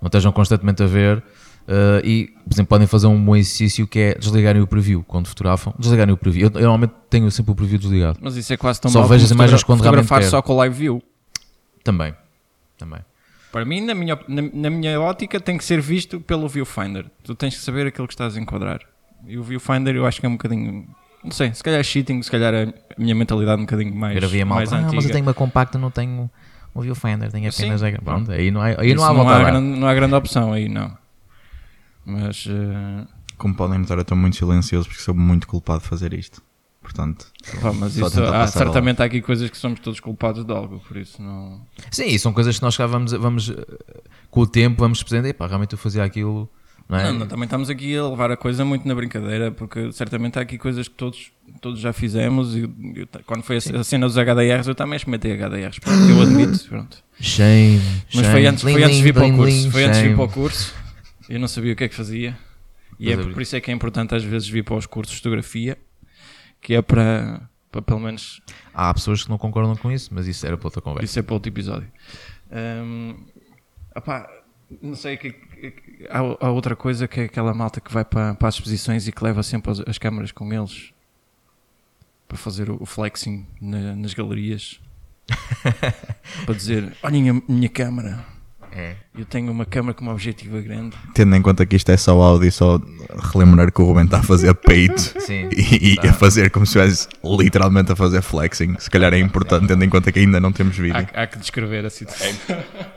Não 0.02 0.08
estejam 0.08 0.32
constantemente 0.32 0.82
a 0.82 0.88
ver 0.88 1.24
uh, 1.68 2.06
e, 2.06 2.28
por 2.48 2.54
exemplo, 2.54 2.70
podem 2.70 2.88
fazer 2.88 3.08
um 3.08 3.24
bom 3.24 3.36
exercício 3.36 3.86
que 3.88 4.00
é 4.00 4.16
desligarem 4.16 4.62
o 4.62 4.68
preview 4.68 5.04
quando 5.08 5.28
fotografam. 5.28 5.74
Desligarem 5.78 6.14
o 6.14 6.18
preview. 6.18 6.48
Eu, 6.48 6.52
eu 6.56 6.62
normalmente 6.62 6.94
tenho 7.10 7.30
sempre 7.32 7.52
o 7.52 7.56
preview 7.56 7.78
desligado. 7.80 8.20
Mas 8.22 8.36
isso 8.36 8.52
é 8.54 8.58
quase 8.58 8.80
tão 8.82 8.90
Só 8.92 9.00
mal 9.00 9.08
vejo 9.10 9.26
as 9.26 9.32
imagens 9.32 9.64
quando 9.64 9.82
realmente 9.82 10.04
fotografar 10.04 10.20
quero. 10.22 10.32
só 10.32 10.42
com 10.42 10.54
o 10.54 10.58
live 10.58 10.76
view. 10.76 11.04
Também. 11.84 12.14
Também. 12.78 13.00
Para 13.52 13.64
mim, 13.66 13.82
na 13.82 13.96
minha, 13.96 14.20
na, 14.28 14.42
na 14.54 14.70
minha 14.70 15.00
ótica, 15.00 15.40
tem 15.40 15.58
que 15.58 15.64
ser 15.64 15.82
visto 15.82 16.20
pelo 16.20 16.48
viewfinder. 16.48 17.06
Tu 17.24 17.34
tens 17.34 17.56
que 17.56 17.62
saber 17.62 17.88
aquilo 17.88 18.08
que 18.08 18.14
estás 18.14 18.36
a 18.36 18.40
enquadrar. 18.40 18.80
E 19.26 19.38
o 19.38 19.44
viewfinder 19.44 19.96
eu 19.96 20.06
acho 20.06 20.20
que 20.20 20.26
é 20.26 20.30
um 20.30 20.34
bocadinho. 20.34 20.86
Não 21.24 21.32
sei, 21.32 21.54
se 21.54 21.64
calhar 21.64 21.80
é 21.80 21.84
cheating, 21.84 22.22
se 22.22 22.30
calhar 22.30 22.54
a 22.54 22.74
minha 23.02 23.16
mentalidade 23.16 23.58
é 23.60 23.64
um 23.64 23.66
bocadinho 23.66 23.96
mais, 23.96 24.16
Eu 24.16 24.24
havia 24.24 24.46
mais 24.46 24.72
ah, 24.72 24.78
antiga. 24.78 24.96
mas 24.96 25.06
eu 25.06 25.12
tenho 25.12 25.26
uma 25.26 25.34
compacta, 25.34 25.78
não 25.80 25.90
tenho 25.90 26.30
um 26.76 26.82
viewfinder, 26.82 27.32
tenho 27.32 27.52
Sim. 27.52 27.64
apenas... 27.64 27.82
a- 27.84 27.92
Pronto, 28.04 28.32
aí 28.32 28.52
não 28.52 28.62
há, 28.62 28.80
aí 28.80 28.94
não 28.94 29.04
há 29.04 29.10
a 29.10 29.42
dar. 29.42 29.52
grande, 29.52 29.80
não 29.80 29.88
há 29.88 29.94
grande 29.96 30.14
opção 30.14 30.54
aí, 30.54 30.70
não. 30.70 30.96
Mas 32.08 32.48
eh, 32.50 33.06
Como 33.38 33.54
podem 33.54 33.80
notar, 33.80 33.98
eu 33.98 34.04
estou 34.04 34.18
muito 34.18 34.38
silencioso 34.38 34.88
porque 34.88 35.02
sou 35.02 35.14
muito 35.14 35.46
culpado 35.46 35.82
de 35.82 35.90
fazer 35.90 36.14
isto. 36.14 36.42
Portanto, 36.82 37.28
pá, 37.62 37.74
mas 37.74 37.94
Só 37.94 38.08
isso, 38.08 38.24
há, 38.24 38.32
passar 38.32 38.60
certamente 38.60 39.02
há 39.02 39.06
aqui 39.06 39.22
coisas 39.22 39.50
que 39.50 39.58
somos 39.58 39.82
todos 39.82 40.00
culpados 40.00 40.46
de 40.46 40.54
algo, 40.54 40.80
por 40.88 40.96
isso 40.96 41.22
não. 41.22 41.60
Sim, 41.92 42.06
e 42.06 42.18
são 42.18 42.32
coisas 42.32 42.58
que 42.58 42.64
nós 42.64 42.78
cá 42.78 42.88
vamos, 42.88 43.12
vamos 43.12 43.50
uh, 43.50 43.56
com 44.32 44.40
o 44.40 44.48
tempo, 44.48 44.80
vamos 44.80 45.04
percebendo, 45.04 45.28
epá, 45.28 45.48
realmente 45.48 45.74
eu 45.74 45.78
fazia 45.78 46.02
aquilo, 46.02 46.50
não 46.88 46.98
é? 46.98 47.04
Não, 47.04 47.20
não, 47.20 47.28
também 47.28 47.44
estamos 47.44 47.70
aqui 47.70 47.98
a 47.98 48.08
levar 48.08 48.32
a 48.32 48.38
coisa 48.38 48.64
muito 48.64 48.88
na 48.88 48.96
brincadeira, 48.96 49.52
porque 49.52 49.92
certamente 49.92 50.40
há 50.40 50.44
aqui 50.44 50.58
coisas 50.58 50.88
que 50.88 50.96
todos, 50.96 51.30
todos 51.60 51.82
já 51.82 51.92
fizemos. 51.92 52.56
E 52.56 52.62
eu 52.62 53.08
quando 53.26 53.44
foi 53.44 53.58
a, 53.58 53.80
a 53.82 53.84
cena 53.84 54.08
dos 54.08 54.16
HDRs, 54.16 54.70
eu 54.70 54.76
também 54.76 54.96
experimentei 54.96 55.34
HDRs. 55.34 55.80
Pronto, 55.80 56.10
eu 56.10 56.22
admito. 56.22 56.64
Pronto. 56.70 57.04
Shame, 57.20 57.82
Mas 58.14 58.22
shame. 58.22 58.32
foi 58.32 58.46
antes, 58.46 58.62
foi 58.64 58.84
antes 58.84 58.96
de 58.96 59.04
vir 59.04 59.14
para 59.14 59.26
o 59.26 59.36
curso. 59.36 59.72
Foi 59.72 59.84
antes 59.84 60.00
de 60.00 60.08
vir 60.08 60.16
para 60.16 60.24
o 60.24 60.30
curso. 60.30 60.87
Eu 61.30 61.40
não 61.40 61.48
sabia 61.48 61.74
o 61.74 61.76
que 61.76 61.84
é 61.84 61.90
que 61.90 61.96
fazia. 61.96 62.38
E 63.00 63.12
é 63.12 63.16
Mas 63.16 63.18
por, 63.18 63.22
abri- 63.24 63.34
por 63.36 63.42
isso 63.42 63.56
é 63.56 63.62
que 63.62 63.70
é 63.70 63.74
importante 63.74 64.16
às 64.16 64.24
vezes 64.24 64.48
vir 64.48 64.64
para 64.64 64.76
os 64.76 64.86
cursos 64.86 65.16
de 65.16 65.22
fotografia, 65.22 65.78
que 66.62 66.74
é 66.74 66.82
para, 66.82 67.48
para 67.72 67.82
pelo 67.82 68.00
menos 68.00 68.42
Há 68.74 68.94
pessoas 68.94 69.24
que 69.24 69.30
não 69.30 69.38
concordam 69.38 69.76
com 69.76 69.92
isso, 69.92 70.10
mas 70.14 70.28
isso 70.28 70.46
era 70.46 70.58
para 70.58 70.68
outra 70.68 70.82
conversa. 70.82 71.06
Isso 71.06 71.20
é 71.20 71.22
para 71.22 71.34
outro 71.34 71.50
episódio. 71.52 71.92
Hum, 72.52 73.16
opá, 73.96 74.30
não 74.82 74.96
sei, 74.96 75.18
que, 75.18 75.32
que- 75.32 76.08
há, 76.10 76.20
há 76.20 76.50
outra 76.50 76.76
coisa 76.76 77.08
que 77.08 77.20
é 77.22 77.24
aquela 77.26 77.54
malta 77.54 77.82
que 77.82 77.92
vai 77.94 78.06
para, 78.06 78.34
para 78.36 78.48
as 78.48 78.56
exposições 78.56 79.08
e 79.08 79.12
que 79.12 79.24
leva 79.24 79.44
sempre 79.44 79.72
as, 79.72 79.80
as 79.82 79.98
câmaras 79.98 80.32
com 80.32 80.52
eles 80.54 80.92
para 82.28 82.38
fazer 82.38 82.70
o, 82.70 82.78
o 82.82 82.86
flexing 82.86 83.46
na- 83.62 83.96
nas 83.96 84.14
galerias. 84.14 84.80
para 86.46 86.54
dizer, 86.56 86.96
olhem 87.04 87.30
a 87.30 87.34
minha 87.48 87.68
câmara. 87.70 88.26
É. 88.76 88.96
Eu 89.18 89.26
tenho 89.26 89.52
uma 89.52 89.66
câmara 89.66 89.94
com 89.94 90.04
uma 90.04 90.12
objetiva 90.12 90.62
grande. 90.62 90.96
tendo 91.14 91.36
em 91.36 91.42
conta 91.42 91.66
que 91.66 91.76
isto 91.76 91.90
é 91.90 91.98
só 91.98 92.22
áudio, 92.22 92.52
só 92.52 92.80
relembrar 93.34 93.72
que 93.72 93.82
o 93.82 93.86
Ruben 93.86 94.06
está 94.06 94.20
a 94.20 94.24
fazer 94.24 94.54
peito 94.54 95.00
Sim. 95.20 95.50
e, 95.52 95.94
e 95.94 95.96
Tá. 95.96 96.10
a 96.12 96.14
fazer 96.14 96.52
como 96.52 96.66
se 96.66 96.78
estivesse 96.78 97.08
literalmente 97.24 97.92
a 97.92 97.96
fazer 97.96 98.22
flexing. 98.22 98.76
Se 98.78 98.90
calhar 98.90 99.14
é 99.14 99.20
importante, 99.20 99.68
tendo 99.68 99.84
em 99.84 99.90
conta 99.90 100.12
que 100.12 100.20
ainda 100.20 100.40
não 100.40 100.52
temos 100.52 100.78
vídeo. 100.78 100.96
Há, 101.14 101.24
há 101.24 101.28
que 101.28 101.40
descrever 101.40 101.86
a 101.86 101.90
situação. 101.90 102.28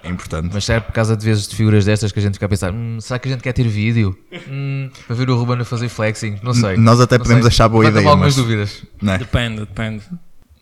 É 0.05 0.09
importante. 0.11 0.51
Mas 0.53 0.65
será 0.65 0.81
por 0.83 0.93
causa 0.93 1.17
de 1.17 1.25
vezes 1.25 1.49
de 1.49 1.57
figuras 1.57 1.85
destas 1.87 2.13
que 2.13 2.19
a 2.19 2.23
gente 2.23 2.35
fica 2.35 2.47
a 2.47 2.49
pensar, 2.49 2.73
"Hum, 2.73 2.99
será 3.01 3.19
que 3.19 3.29
a 3.29 3.33
gente 3.33 3.43
quer 3.43 3.53
ter 3.53 3.67
vídeo? 3.67 4.17
Hum, 4.51 4.91
para 5.07 5.17
ver 5.17 5.31
o 5.31 5.37
Ruben 5.37 5.61
a 5.61 5.65
fazer 5.65 5.89
flexing? 5.89 6.37
Não 6.43 6.53
sei. 6.53 6.75
N- 6.75 6.85
nós 6.85 7.01
até 7.01 7.17
Não 7.17 7.23
podemos 7.25 7.45
sei. 7.45 7.49
achar 7.49 7.69
boa 7.69 7.85
Levanta-me 7.85 8.03
ideia, 8.03 8.13
algumas 8.13 8.37
mas- 8.37 8.45
dúvidas. 8.45 8.83
É? 9.03 9.19
Depende, 9.19 9.61
depende. 9.61 10.03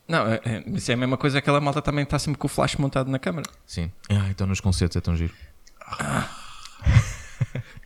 Não, 0.09 0.27
é, 0.27 0.41
é, 0.45 0.65
isso 0.69 0.91
é 0.91 0.95
a 0.95 0.97
mesma 0.97 1.17
coisa 1.19 1.35
que 1.35 1.39
aquela 1.41 1.61
malta 1.61 1.83
também 1.83 2.03
está 2.03 2.19
sempre 2.19 2.39
com 2.39 2.47
o 2.47 2.49
flash 2.51 2.77
montado 2.77 3.11
na 3.11 3.19
câmara. 3.19 3.47
Sim. 3.67 3.91
Ah, 4.09 4.29
então 4.31 4.47
nos 4.47 4.59
concertos 4.61 4.97
é 4.97 5.01
tão 5.01 5.15
giro. 5.17 5.33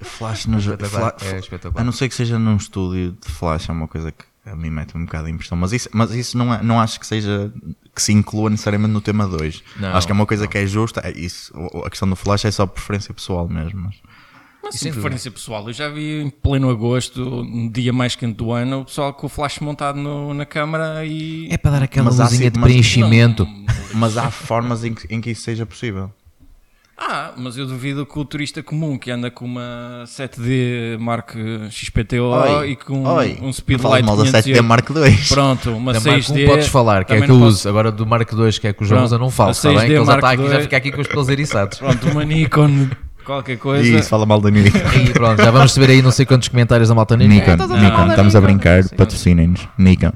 Flash 0.03 0.47
nos, 0.47 0.65
Espetacular. 0.65 1.15
fla- 1.19 1.29
É 1.29 1.35
a 1.35 1.39
espetacular. 1.39 1.85
não 1.85 1.93
ser 1.93 2.09
que 2.09 2.15
seja 2.15 2.39
num 2.39 2.57
estúdio 2.57 3.13
de 3.25 3.31
flash, 3.33 3.69
é 3.69 3.73
uma 3.73 3.87
coisa 3.87 4.11
que 4.11 4.25
a 4.45 4.57
mim 4.57 4.71
mete 4.71 4.97
um 4.97 5.05
bocado 5.05 5.27
de 5.27 5.31
impressão. 5.33 5.57
Mas 5.57 5.73
isso, 5.73 5.89
mas 5.93 6.11
isso 6.13 6.37
não, 6.37 6.53
é, 6.53 6.63
não 6.63 6.81
acho 6.81 6.99
que 6.99 7.07
seja 7.07 7.53
que 7.95 8.03
se 8.03 8.13
inclua 8.13 8.51
necessariamente 8.51 8.93
no 8.93 9.01
tema 9.01 9.27
2. 9.29 9.63
Não, 9.77 9.95
acho 9.95 10.07
que 10.07 10.13
é 10.13 10.15
uma 10.15 10.27
coisa 10.27 10.45
não. 10.45 10.51
que 10.51 10.59
é 10.59 10.67
justa. 10.67 11.01
É 11.05 11.13
isso, 11.13 11.53
a 11.85 11.91
questão 11.91 12.09
do 12.09 12.17
flash 12.17 12.45
é 12.47 12.51
só 12.51 12.67
preferência 12.67 13.15
pessoal 13.15 13.49
mesmo. 13.49 13.81
Mas... 13.83 13.97
Mas 14.62 14.75
Isso 14.77 14.85
sem 14.85 14.92
preferência 14.92 15.31
pessoal, 15.31 15.66
eu 15.66 15.72
já 15.72 15.88
vi 15.88 16.20
em 16.22 16.31
pleno 16.31 16.70
agosto, 16.70 17.20
no 17.44 17.68
dia 17.70 17.92
mais 17.92 18.14
quente 18.14 18.35
do 18.37 18.53
ano, 18.53 18.81
o 18.81 18.85
pessoal 18.85 19.12
com 19.12 19.27
o 19.27 19.29
flash 19.29 19.59
montado 19.59 19.98
no- 19.98 20.33
na 20.33 20.46
câmara 20.46 21.05
e. 21.05 21.48
É 21.51 21.57
para 21.59 21.72
dar 21.72 21.83
aquela 21.83 22.05
Mas 22.07 22.18
luzinha 22.18 22.51
de 22.51 22.61
preenchimento. 22.61 23.46
mas 23.94 24.16
há 24.16 24.31
formas 24.31 24.85
em 24.85 24.94
que, 24.94 25.12
em 25.12 25.20
que 25.20 25.31
isso 25.31 25.42
seja 25.42 25.66
possível. 25.66 26.11
Ah, 27.05 27.33
mas 27.37 27.57
eu 27.57 27.66
duvido 27.66 28.07
que 28.07 28.16
o 28.16 28.25
turista 28.25 28.62
comum 28.62 28.96
que 28.96 29.11
anda 29.11 29.29
com 29.29 29.44
uma 29.44 30.05
7D 30.07 30.96
Mark 31.01 31.33
XPTO 31.68 32.31
Oi, 32.61 32.70
e 32.70 32.77
com 32.77 33.03
oi, 33.05 33.38
um 33.40 33.46
não 33.46 33.53
Speedlight 33.53 34.07
mal 34.07 34.16
da 34.16 34.25
7D 34.25 34.55
508. 34.55 34.62
Mark 34.62 34.88
II. 34.90 35.16
Pronto, 35.29 35.70
uma 35.72 35.92
Da 35.94 36.01
Mark 36.01 36.22
6D. 36.22 36.42
I 36.44 36.46
podes 36.46 36.68
falar, 36.68 37.05
que 37.05 37.12
é 37.14 37.16
que 37.16 37.25
eu 37.25 37.29
não 37.29 37.42
uso. 37.42 37.57
posso- 37.57 37.68
Agora 37.68 37.90
do 37.90 38.07
Mark 38.07 38.31
II, 38.33 38.53
que 38.61 38.68
é 38.68 38.72
que 38.72 38.83
o 38.83 38.87
João 38.87 39.03
usa, 39.05 39.18
não 39.18 39.31
falo. 39.31 39.51
Está 39.51 39.70
bem? 39.70 39.79
6D 39.79 39.87
Que 39.88 39.92
ele 39.94 40.05
já, 40.05 40.14
está 40.14 40.31
aqui, 40.31 40.48
já 40.48 40.61
fica 40.61 40.77
aqui 40.77 40.92
com 40.92 41.01
os 41.01 41.09
pelos 41.09 41.29
eriçados. 41.29 41.79
Pronto, 41.79 42.09
uma 42.09 42.25
Nikon, 42.25 42.88
qualquer 43.23 43.57
coisa. 43.59 43.89
E 43.89 43.95
isso 43.99 44.09
fala 44.09 44.27
mal 44.27 44.41
da 44.41 44.51
Nikon. 44.51 44.79
E 45.09 45.11
pronto, 45.13 45.43
já 45.43 45.51
vamos 45.51 45.73
receber 45.75 45.93
aí 45.93 46.03
não 46.03 46.11
sei 46.11 46.27
quantos 46.27 46.49
comentários 46.49 46.89
da 46.89 46.95
malta 46.95 47.17
Nikon. 47.17 47.35
Nikon, 47.35 47.53
É, 47.53 47.55
Nikon, 47.57 47.69
falar 47.91 48.05
da 48.07 48.11
estamos 48.11 48.37
a 48.37 48.41
Nikon, 48.41 48.53
brincar, 48.53 48.89
patrocinem-nos. 48.97 49.69
Nikon. 49.79 50.13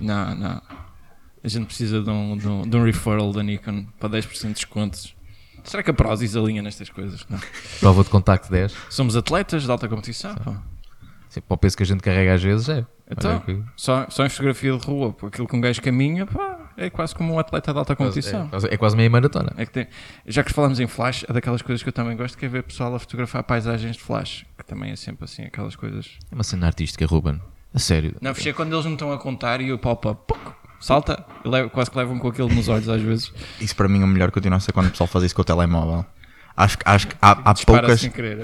Não, 0.00 0.34
não. 0.34 0.62
A 1.44 1.48
gente 1.48 1.66
precisa 1.66 2.02
de 2.02 2.10
um, 2.10 2.36
de 2.36 2.48
um, 2.48 2.62
de 2.62 2.76
um 2.76 2.84
referral 2.84 3.32
da 3.32 3.42
Nikon 3.42 3.86
para 3.98 4.08
10% 4.10 4.48
de 4.48 4.52
descontos. 4.54 5.14
Será 5.64 5.82
que 5.82 5.90
a 5.90 5.94
Prozis 5.94 6.34
alinha 6.36 6.62
nestas 6.62 6.88
coisas? 6.88 7.26
Não. 7.28 7.38
Prova 7.80 8.02
de 8.02 8.10
contacto 8.10 8.50
10. 8.50 8.72
Somos 8.88 9.16
atletas 9.16 9.64
de 9.64 9.70
alta 9.70 9.86
competição. 9.88 10.34
pá. 10.36 10.62
Sim, 11.28 11.40
para 11.42 11.54
o 11.54 11.58
peso 11.58 11.76
que 11.76 11.82
a 11.82 11.86
gente 11.86 12.00
carrega 12.00 12.34
às 12.34 12.42
vezes 12.42 12.68
é. 12.70 12.86
Então, 13.10 13.42
só, 13.76 14.06
só 14.08 14.24
em 14.24 14.28
fotografia 14.28 14.76
de 14.76 14.86
rua, 14.86 15.12
pô, 15.12 15.26
aquilo 15.26 15.46
que 15.46 15.56
um 15.56 15.60
gajo 15.60 15.80
caminha, 15.82 16.26
pá, 16.26 16.57
é 16.78 16.90
quase 16.90 17.14
como 17.14 17.34
um 17.34 17.38
atleta 17.38 17.72
de 17.72 17.78
alta 17.78 17.94
competição. 17.96 18.44
É, 18.46 18.48
quase- 18.48 18.68
é 18.70 18.76
quase 18.76 18.96
meia 18.96 19.10
maratona. 19.10 19.52
É 19.56 19.66
que 19.66 19.72
tem- 19.72 19.86
já 20.26 20.42
que 20.42 20.52
falamos 20.52 20.80
em 20.80 20.86
flash, 20.86 21.24
é 21.28 21.32
daquelas 21.32 21.60
coisas 21.62 21.82
que 21.82 21.88
eu 21.88 21.92
também 21.92 22.16
gosto, 22.16 22.38
que 22.38 22.46
é 22.46 22.48
ver 22.48 22.62
pessoal 22.62 22.94
a 22.94 22.98
fotografar 22.98 23.42
paisagens 23.42 23.96
de 23.96 24.02
flash, 24.02 24.46
que 24.56 24.64
também 24.64 24.90
é 24.92 24.96
sempre 24.96 25.24
assim, 25.24 25.42
aquelas 25.44 25.76
coisas. 25.76 26.06
É 26.30 26.34
uma 26.34 26.44
cena 26.44 26.66
artística, 26.66 27.04
Ruben. 27.06 27.40
A 27.74 27.78
sério. 27.78 28.14
Não, 28.20 28.34
fechei 28.34 28.52
quando 28.52 28.72
eles 28.72 28.86
me 28.86 28.92
estão 28.92 29.12
a 29.12 29.18
contar 29.18 29.60
e 29.60 29.70
o 29.72 29.78
puc, 29.78 30.36
salta, 30.80 31.24
e 31.44 31.48
levo- 31.48 31.68
quase 31.70 31.90
que 31.90 31.98
levam 31.98 32.18
com 32.18 32.28
aquilo 32.28 32.48
nos 32.48 32.68
olhos 32.68 32.88
às 32.88 33.02
vezes. 33.02 33.32
Isso 33.60 33.76
para 33.76 33.88
mim 33.88 34.00
é 34.00 34.04
o 34.04 34.08
melhor 34.08 34.30
continua 34.30 34.56
a 34.56 34.60
ser 34.60 34.72
quando 34.72 34.86
o 34.86 34.90
pessoal 34.90 35.06
faz 35.06 35.24
isso 35.24 35.34
com 35.34 35.42
o 35.42 35.44
telemóvel. 35.44 36.04
Acho, 36.56 36.76
que- 36.78 36.84
acho 36.88 37.06
que 37.06 37.14
há, 37.22 37.30
há 37.50 37.54
poucas, 37.54 38.00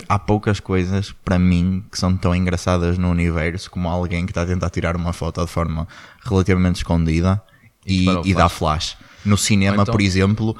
há 0.08 0.18
poucas 0.20 0.60
coisas 0.60 1.10
para 1.24 1.36
mim 1.36 1.84
que 1.90 1.98
são 1.98 2.16
tão 2.16 2.32
engraçadas 2.32 2.96
no 2.96 3.10
universo 3.10 3.68
como 3.70 3.88
alguém 3.88 4.24
que 4.24 4.30
está 4.30 4.42
a 4.42 4.46
tentar 4.46 4.70
tirar 4.70 4.94
uma 4.94 5.12
foto 5.12 5.44
de 5.44 5.50
forma 5.50 5.88
relativamente 6.22 6.76
escondida 6.76 7.42
e, 7.86 8.06
e 8.24 8.34
dá 8.34 8.48
flash. 8.48 8.96
No 9.24 9.36
cinema, 9.38 9.82
então- 9.82 9.92
por 9.92 10.00
exemplo, 10.00 10.56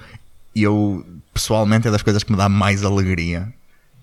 eu 0.55 1.05
pessoalmente 1.33 1.89
é 1.89 1.91
das 1.91 2.03
coisas 2.03 2.23
que 2.23 2.31
me 2.31 2.39
dá 2.39 2.49
mais 2.49 2.85
alegria. 2.85 3.53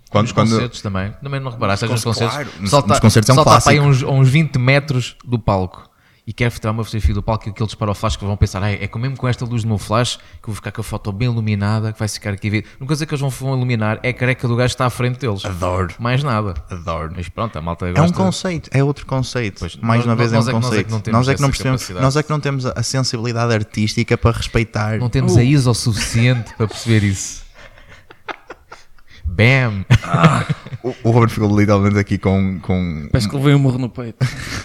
Quando, 0.09 0.23
Nos 0.25 0.31
quando, 0.33 0.49
concertos 0.51 0.81
também. 0.81 1.13
Também 1.23 1.39
não 1.39 1.49
reparaste, 1.49 1.85
Nos 1.85 1.93
nos 1.93 2.03
concertos. 2.03 2.35
claro, 2.35 2.49
o 2.49 2.61
pessoal 2.61 2.87
nos 2.87 2.99
concertos 2.99 3.29
é 3.29 3.33
um 3.33 3.35
o 3.35 3.37
pessoal 3.45 3.61
para 3.61 3.71
aí 3.71 3.79
clássico. 3.79 4.11
uns, 4.11 4.19
uns 4.19 4.29
20 4.29 4.57
metros 4.59 5.15
do 5.23 5.39
palco. 5.39 5.89
E 6.25 6.31
quer 6.33 6.51
tirar 6.51 6.71
uma 6.71 6.83
fotografia 6.83 7.15
do 7.15 7.23
palco 7.23 7.47
e 7.47 7.51
aquele 7.51 7.65
dispara 7.65 7.91
o 7.91 7.95
flash 7.95 8.15
que 8.15 8.23
vão 8.23 8.37
pensar, 8.37 8.61
ah, 8.63 8.71
é 8.71 8.87
com- 8.87 8.99
mesmo 8.99 9.17
com 9.17 9.27
esta 9.27 9.43
luz 9.43 9.63
do 9.63 9.67
meu 9.67 9.77
flash 9.77 10.17
que 10.17 10.21
eu 10.43 10.47
vou 10.47 10.55
ficar 10.55 10.71
com 10.71 10.81
a 10.81 10.83
foto 10.83 11.11
bem 11.11 11.27
iluminada, 11.29 11.91
que 11.91 11.97
vai 11.99 12.07
ficar 12.07 12.31
aqui 12.33 12.47
a 12.47 12.51
ver. 12.51 12.65
Não 12.79 12.85
quer 12.85 12.93
dizer 12.93 13.05
que 13.07 13.13
eles 13.15 13.33
vão, 13.39 13.55
iluminar, 13.55 13.99
é 14.03 14.09
a 14.09 14.13
careca 14.13 14.47
do 14.47 14.55
gajo 14.55 14.67
que 14.69 14.73
está 14.75 14.85
à 14.85 14.89
frente 14.89 15.19
deles. 15.19 15.43
Adoro. 15.43 15.93
Mais 15.99 16.23
nada. 16.23 16.53
Adoro. 16.69 17.11
Mas 17.15 17.27
pronto, 17.27 17.57
a 17.57 17.61
malta 17.61 17.87
É 17.87 17.93
gosta. 17.93 18.07
um 18.07 18.11
conceito, 18.25 18.69
é 18.73 18.83
outro 18.83 19.05
conceito. 19.05 19.59
Pois, 19.59 19.75
Mais 19.77 19.99
nós- 19.99 20.05
uma 20.07 20.15
vez 20.15 20.31
nós 20.31 20.47
é 20.47 20.51
é 20.51 20.55
um 20.55 20.59
que- 20.59 20.63
nós 20.63 20.73
é 20.73 20.83
que 20.83 20.83
conceito. 20.83 20.91
não 20.91 20.99
temos 21.01 21.17
Nós 21.17 21.27
é 21.27 21.33
que 21.35 21.41
não 21.41 21.49
essa 21.49 21.57
percebemos, 21.57 22.01
nós 22.03 22.15
é 22.15 22.23
que 22.23 22.29
não 22.29 22.39
temos 22.39 22.65
a 22.65 22.83
sensibilidade 22.83 23.53
artística 23.53 24.17
para 24.17 24.37
respeitar. 24.37 24.99
Não 24.99 25.09
temos 25.09 25.35
a 25.37 25.43
ISO 25.43 25.73
suficiente 25.73 26.53
para 26.55 26.67
perceber 26.67 27.03
isso. 27.03 27.41
Bam! 29.25 29.85
O, 30.83 30.93
o 31.03 31.11
Robert 31.11 31.29
ficou 31.29 31.57
literalmente 31.57 31.97
aqui 31.97 32.17
com. 32.17 32.59
com... 32.59 33.07
Parece 33.11 33.29
que 33.29 33.35
levei 33.35 33.53
um 33.55 33.59
morro 33.59 33.77
no 33.77 33.89
peito. 33.89 34.17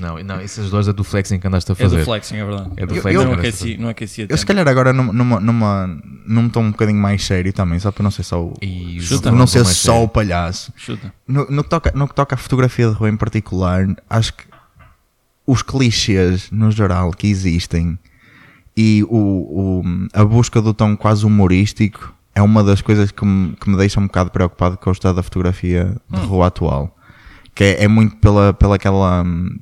Não, 0.00 0.18
não, 0.22 0.40
essas 0.40 0.70
duas 0.70 0.88
é 0.88 0.92
do 0.92 1.04
flexing 1.04 1.38
que 1.38 1.46
andaste 1.46 1.70
a 1.70 1.74
É 1.74 1.76
fazer. 1.76 1.98
do 1.98 2.04
flexing, 2.04 2.36
é 2.36 2.44
verdade. 2.44 2.70
É 2.76 2.86
do 2.86 2.94
Eu- 2.94 3.02
flexing 3.02 3.20
eu 3.20 3.24
não 3.26 3.32
aqueci, 3.34 3.76
não 3.78 3.88
aqueci 3.88 4.20
a 4.22 4.24
Eu 4.24 4.36
se 4.36 4.44
tempo. 4.44 4.46
calhar 4.48 4.68
agora 4.68 4.92
numa, 4.92 5.12
numa, 5.12 5.40
numa, 5.40 5.98
num 6.26 6.48
tom 6.48 6.62
um 6.64 6.70
bocadinho 6.70 6.98
mais 6.98 7.24
sério 7.24 7.52
também, 7.52 7.78
só 7.78 7.90
para 7.92 8.02
não 8.02 8.10
ser 8.10 8.22
só 8.22 8.42
o. 8.42 8.54
E 8.62 9.00
Chuta. 9.00 9.30
não 9.30 9.46
ser 9.46 9.64
só 9.64 9.92
sério. 9.92 10.02
o 10.02 10.08
palhaço. 10.08 10.72
Chuta. 10.76 11.12
No, 11.26 11.46
no 11.50 11.62
que 11.64 11.70
toca, 11.70 11.92
no 11.94 12.08
que 12.08 12.14
toca 12.14 12.34
à 12.34 12.38
fotografia 12.38 12.88
de 12.88 12.94
rua 12.94 13.08
em 13.08 13.16
particular, 13.16 13.86
acho 14.10 14.32
que 14.34 14.44
os 15.46 15.62
clichês 15.62 16.50
no 16.50 16.70
geral 16.70 17.10
que 17.12 17.28
existem 17.28 17.98
e 18.76 19.04
o, 19.08 19.16
o- 19.80 19.84
a 20.12 20.24
busca 20.24 20.60
do 20.60 20.74
tom 20.74 20.96
quase 20.96 21.24
humorístico 21.24 22.12
é 22.34 22.42
uma 22.42 22.62
das 22.62 22.82
coisas 22.82 23.10
que 23.10 23.24
me, 23.24 23.54
que 23.56 23.70
me 23.70 23.76
deixa 23.78 23.98
um 23.98 24.06
bocado 24.06 24.30
preocupado 24.30 24.76
com 24.76 24.90
o 24.90 24.92
estado 24.92 25.16
da 25.16 25.22
fotografia 25.22 25.96
de 26.10 26.20
rua 26.20 26.48
atual. 26.48 26.94
Que 27.54 27.64
é, 27.64 27.84
é 27.84 27.88
muito 27.88 28.16
pela, 28.16 28.52
pela, 28.52 28.76
aquela, 28.76 29.22
hum, 29.22 29.58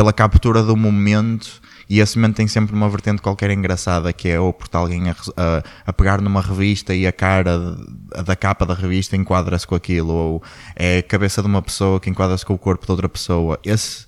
pela 0.00 0.14
captura 0.14 0.62
do 0.62 0.74
momento 0.78 1.60
e 1.86 2.00
esse 2.00 2.16
momento 2.18 2.36
tem 2.36 2.48
sempre 2.48 2.74
uma 2.74 2.88
vertente 2.88 3.20
qualquer 3.20 3.50
engraçada 3.50 4.10
que 4.14 4.30
é 4.30 4.40
ou 4.40 4.50
por 4.50 4.66
alguém 4.72 5.10
a, 5.10 5.16
a- 5.36 5.62
a 5.88 5.92
pegar 5.92 6.22
numa 6.22 6.40
revista 6.40 6.94
e 6.94 7.06
a 7.06 7.12
cara 7.12 7.58
de- 7.58 8.22
da 8.24 8.34
capa 8.34 8.64
da 8.64 8.72
revista 8.72 9.14
enquadra-se 9.14 9.66
com 9.66 9.74
aquilo 9.74 10.10
ou 10.14 10.42
é 10.74 10.98
a 10.98 11.02
cabeça 11.02 11.42
de 11.42 11.48
uma 11.48 11.60
pessoa 11.60 12.00
que 12.00 12.08
enquadra-se 12.08 12.46
com 12.46 12.54
o 12.54 12.58
corpo 12.58 12.86
de 12.86 12.92
outra 12.92 13.10
pessoa. 13.10 13.60
Esse, 13.62 14.06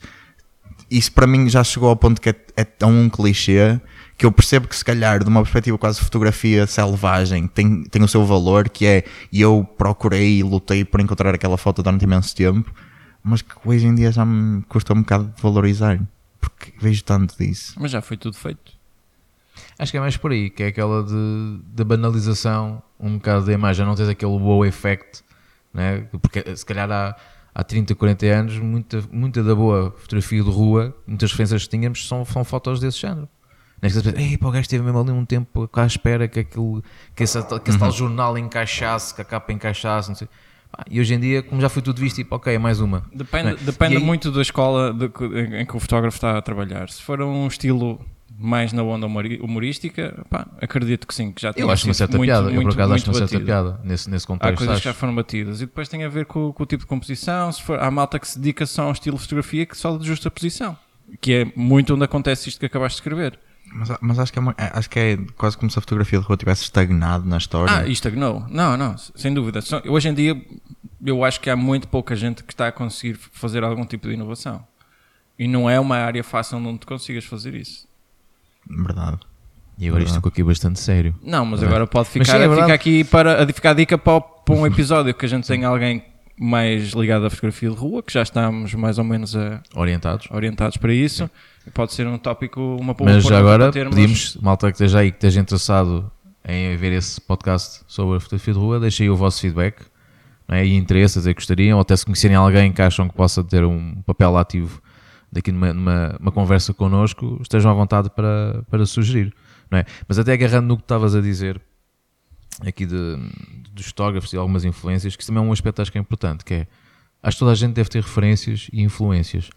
isso 0.90 1.12
para 1.12 1.26
mim 1.26 1.46
já 1.50 1.62
chegou 1.62 1.90
ao 1.90 1.96
ponto 1.96 2.22
que 2.22 2.31
é, 2.31 2.35
é 2.57 2.64
tão 2.64 2.90
um 2.90 3.11
clichê 3.11 3.78
que 4.16 4.24
eu 4.24 4.33
percebo 4.33 4.68
que 4.68 4.76
se 4.76 4.85
calhar 4.85 5.22
de 5.22 5.28
uma 5.28 5.42
perspectiva 5.42 5.76
quase 5.76 6.00
fotografia 6.00 6.66
selvagem 6.66 7.46
tem, 7.46 7.83
tem 7.85 8.02
o 8.02 8.09
seu 8.09 8.24
valor 8.24 8.70
que 8.70 8.87
é 8.87 9.05
eu 9.31 9.68
procurei 9.76 10.38
e 10.38 10.42
lutei 10.42 10.87
por 10.87 11.02
encontrar 11.02 11.35
aquela 11.35 11.59
foto 11.59 11.83
durante 11.83 12.05
imenso 12.05 12.35
tempo 12.35 12.72
mas 13.22 13.42
que 13.42 13.54
hoje 13.64 13.87
em 13.87 13.94
dia 13.94 14.11
já 14.11 14.24
me 14.24 14.62
custa 14.62 14.92
um 14.92 15.00
bocado 15.00 15.32
de 15.35 15.42
valorizar 15.42 16.00
porque 16.40 16.72
vejo 16.80 17.04
tanto 17.04 17.37
disso 17.38 17.74
Mas 17.78 17.90
já 17.90 18.00
foi 18.00 18.16
tudo 18.16 18.37
feito. 18.37 18.72
Acho 19.78 19.92
que 19.92 19.98
é 19.98 20.00
mais 20.00 20.16
por 20.16 20.32
aí, 20.32 20.50
que 20.50 20.62
é 20.62 20.66
aquela 20.68 21.02
de, 21.02 21.61
de 21.74 21.85
banalização 21.85 22.82
um 22.98 23.14
bocado 23.14 23.46
da 23.46 23.52
imagem, 23.52 23.85
não 23.85 23.94
tens 23.94 24.08
aquele 24.08 24.32
wow 24.32 24.64
effect, 24.64 25.22
né? 25.74 26.06
porque 26.22 26.56
se 26.56 26.64
calhar 26.64 26.90
há, 26.90 27.16
há 27.54 27.64
30, 27.64 27.94
40 27.94 28.26
anos, 28.26 28.58
muita, 28.58 29.02
muita 29.11 29.42
da 29.42 29.54
boa 29.54 29.94
fotografia 29.98 30.42
de 30.42 30.50
rua, 30.50 30.96
muitas 31.06 31.30
referências 31.30 31.64
que 31.64 31.70
tínhamos 31.70 32.06
são, 32.06 32.24
são 32.24 32.44
fotos 32.44 32.80
desse 32.80 32.98
género. 32.98 33.28
É 33.82 33.88
pensa, 33.88 34.14
Ei, 34.16 34.38
pá, 34.38 34.46
o 34.46 34.50
gajo 34.52 34.62
esteve 34.62 34.85
mesmo 34.85 35.00
ali 35.00 35.11
um 35.11 35.24
tempo 35.24 35.66
cá 35.66 35.82
à 35.82 35.87
espera 35.87 36.28
que, 36.28 36.40
aquilo, 36.40 36.82
que, 37.16 37.24
esse, 37.24 37.42
que 37.42 37.70
esse 37.70 37.78
tal 37.78 37.90
jornal 37.90 38.38
encaixasse, 38.38 39.12
que 39.12 39.20
a 39.20 39.24
capa 39.24 39.52
encaixasse, 39.52 40.08
não 40.08 40.14
sei. 40.14 40.28
E 40.90 41.00
hoje 41.00 41.14
em 41.14 41.20
dia, 41.20 41.42
como 41.42 41.61
já 41.61 41.68
foi 41.68 41.82
tudo 41.82 42.00
visto, 42.00 42.16
tipo, 42.16 42.35
ok, 42.35 42.54
é 42.54 42.58
mais 42.58 42.80
uma. 42.80 43.04
Depende, 43.14 43.50
é? 43.50 43.54
depende 43.56 43.96
aí- 43.96 44.02
muito 44.02 44.30
da 44.30 44.40
escola 44.42 44.92
de 44.92 45.04
em 45.61 45.66
que 45.66 45.76
o 45.76 45.80
fotógrafo 45.80 46.16
está 46.16 46.38
a 46.38 46.42
trabalhar. 46.42 46.88
Se 46.90 47.02
for 47.02 47.20
um 47.20 47.46
estilo 47.46 48.00
mais 48.38 48.72
na 48.72 48.82
onda 48.82 49.06
humorística, 49.06 50.24
pá, 50.28 50.46
acredito 50.61 51.06
que 51.06 51.14
sim, 51.14 51.30
que 51.32 51.40
já 51.42 51.50
Eu 51.50 51.54
tenha 51.54 51.72
acho 51.72 51.87
uma 51.87 51.94
certa 51.94 52.16
muito, 52.16 52.28
piada, 52.30 52.48
eu 52.48 52.54
muito, 52.54 52.68
por 52.68 52.74
acaso 52.74 52.94
acho 52.94 53.06
uma 53.06 53.14
certa 53.14 53.40
piada 53.40 53.80
nesse, 53.85 54.11
nesse 54.11 54.24
Há 54.24 54.26
contexto. 54.28 54.56
coisas 54.58 54.78
que 54.78 54.85
já 54.85 54.90
acho. 54.90 54.98
foram 54.98 55.14
batidas 55.14 55.61
e 55.61 55.66
depois 55.66 55.88
tem 55.88 56.02
a 56.04 56.08
ver 56.08 56.26
com, 56.26 56.52
com 56.52 56.62
o 56.62 56.66
tipo 56.66 56.82
de 56.82 56.87
composição. 56.88 57.52
Se 57.52 57.62
for, 57.62 57.78
há 57.78 57.90
malta 57.90 58.18
que 58.18 58.26
se 58.26 58.38
dedica 58.38 58.66
só 58.66 58.82
a 58.85 58.88
um 58.88 58.92
estilo 58.92 59.16
de 59.16 59.22
fotografia 59.22 59.66
que 59.66 59.76
só 59.76 59.96
de 59.96 60.06
justa 60.06 60.30
posição, 60.30 60.76
que 61.20 61.32
é 61.35 61.52
muito 61.54 61.94
onde 61.94 62.04
acontece 62.04 62.48
isto 62.48 62.58
que 62.58 62.66
acabaste 62.66 62.96
de 62.96 63.00
escrever. 63.02 63.38
Mas, 63.74 63.90
mas 64.00 64.18
acho, 64.18 64.32
que 64.32 64.38
é 64.38 64.42
uma- 64.42 64.54
acho 64.56 64.90
que 64.90 64.98
é 64.98 65.16
quase 65.37 65.56
como 65.56 65.70
se 65.70 65.78
a 65.78 65.82
fotografia 65.82 66.18
de 66.20 66.24
rua 66.24 66.37
tivesse 66.37 66.62
estagnado 66.62 67.26
na 67.28 67.38
história 67.38 67.74
Ah, 67.74 67.87
e 67.87 67.92
estagnou. 67.92 68.46
Não, 68.50 68.76
não, 68.76 68.96
sem 68.96 69.32
dúvida. 69.32 69.61
Hoje 69.88 70.08
em 70.08 70.14
dia, 70.14 70.40
eu 71.04 71.24
acho 71.24 71.40
que 71.40 71.48
há 71.50 71.56
muito 71.56 71.88
pouca 71.88 72.14
gente 72.14 72.42
que 72.44 72.52
está 72.52 72.68
a 72.68 72.72
conseguir 72.72 73.14
fazer 73.32 73.64
algum 73.64 73.85
tipo 73.85 74.08
de 74.08 74.14
inovação. 74.14 74.64
E 75.38 75.48
não 75.48 75.68
é 75.68 75.80
uma 75.80 75.96
área 75.96 76.22
fácil 76.22 76.58
onde 76.58 76.78
tu 76.80 76.87
consigas 76.87 77.24
fazer 77.24 77.54
isso. 77.54 77.88
verdade 78.68 79.18
E 79.78 79.88
agora 79.88 80.04
isto 80.04 80.14
ficou 80.14 80.28
aqui 80.28 80.42
bastante 80.42 80.78
sério. 80.78 81.14
Não, 81.22 81.44
mas 81.44 81.62
é? 81.62 81.66
agora 81.66 81.87
pode 81.87 82.08
ficar, 82.11 82.26
sim, 82.38 82.44
é 82.44 82.48
fica 82.54 82.74
aqui 82.74 83.02
para, 83.04 83.46
ficar 83.48 83.70
a 83.70 83.74
dica 83.74 83.98
para, 83.98 84.20
para 84.20 84.54
um 84.54 84.66
episódio 84.66 85.12
que 85.14 85.24
a 85.24 85.28
gente 85.28 85.46
tenha 85.46 85.66
alguém 85.66 86.04
mais 86.38 86.90
ligado 86.92 87.26
à 87.26 87.30
fotografia 87.30 87.70
de 87.70 87.76
rua, 87.76 88.02
que 88.02 88.12
já 88.12 88.22
estamos 88.22 88.74
mais 88.74 88.98
ou 88.98 89.04
menos 89.04 89.35
a- 89.37 89.61
Orientados. 89.74 90.28
orientados 90.30 90.76
para 90.76 90.92
isso. 90.92 91.28
Pode 91.72 91.92
ser 91.92 92.07
um 92.07 92.18
tópico, 92.18 92.61
uma 92.81 92.94
Mas 93.01 93.31
agora 93.31 93.70
termos- 93.70 93.94
pedimos, 93.94 94.37
malta 94.42 94.66
que 94.68 94.75
esteja 94.75 94.98
aí, 94.98 95.11
que 95.11 95.16
esteja 95.18 95.40
interessado 95.40 96.11
em 96.44 96.77
ver 96.77 96.92
esse 96.92 97.20
podcast 97.20 97.83
sobre 97.87 98.16
a 98.16 98.20
fotografia 98.20 98.53
de 98.53 98.59
rua, 98.59 98.81
deixem 98.81 99.05
aí 99.05 99.11
o 99.11 99.16
vosso 99.16 99.40
feedback 99.40 99.83
não 100.48 100.57
é? 100.57 100.66
e 100.66 100.75
interesse, 100.77 101.18
dizer 101.18 101.35
que 101.35 101.40
gostariam, 101.40 101.79
ou 101.79 101.83
até 101.83 101.96
se 101.96 102.05
conhecerem 102.05 102.37
alguém 102.37 102.72
que 102.72 102.83
acham 102.83 103.09
que 103.09 103.14
possa 103.14 103.44
ter 103.44 103.64
um 103.64 103.94
papel 104.05 104.37
ativo 104.37 104.83
daqui 105.31 105.53
numa, 105.53 105.72
numa 105.72 106.16
uma 106.20 106.33
conversa 106.33 106.75
connosco, 106.75 107.38
estejam 107.40 107.70
à 107.70 107.75
vontade 107.75 108.11
para, 108.11 108.62
para 108.68 108.85
sugerir. 108.85 109.33
Não 109.70 109.79
é? 109.79 109.85
Mas 110.07 110.18
até 110.18 110.33
agarrando 110.33 110.66
no 110.66 110.77
que 110.77 110.83
estavas 110.83 111.14
a 111.14 111.20
dizer 111.20 111.61
aqui 112.66 112.85
de, 112.85 113.16
dos 113.72 113.87
fotógrafos 113.87 114.33
e 114.33 114.37
algumas 114.37 114.64
influências, 114.64 115.14
que 115.16 115.22
isso 115.22 115.33
também 115.33 115.42
é 115.42 115.46
um 115.48 115.53
aspecto 115.53 115.81
acho 115.81 115.90
que 115.92 115.96
é 115.96 116.01
importante, 116.01 116.44
que 116.44 116.55
é 116.55 116.66
acho 117.22 117.37
que 117.37 117.38
toda 117.38 117.53
a 117.53 117.55
gente 117.55 117.72
deve 117.72 117.88
ter 117.88 118.03
referências 118.03 118.68
e 118.72 118.83
influências. 118.83 119.48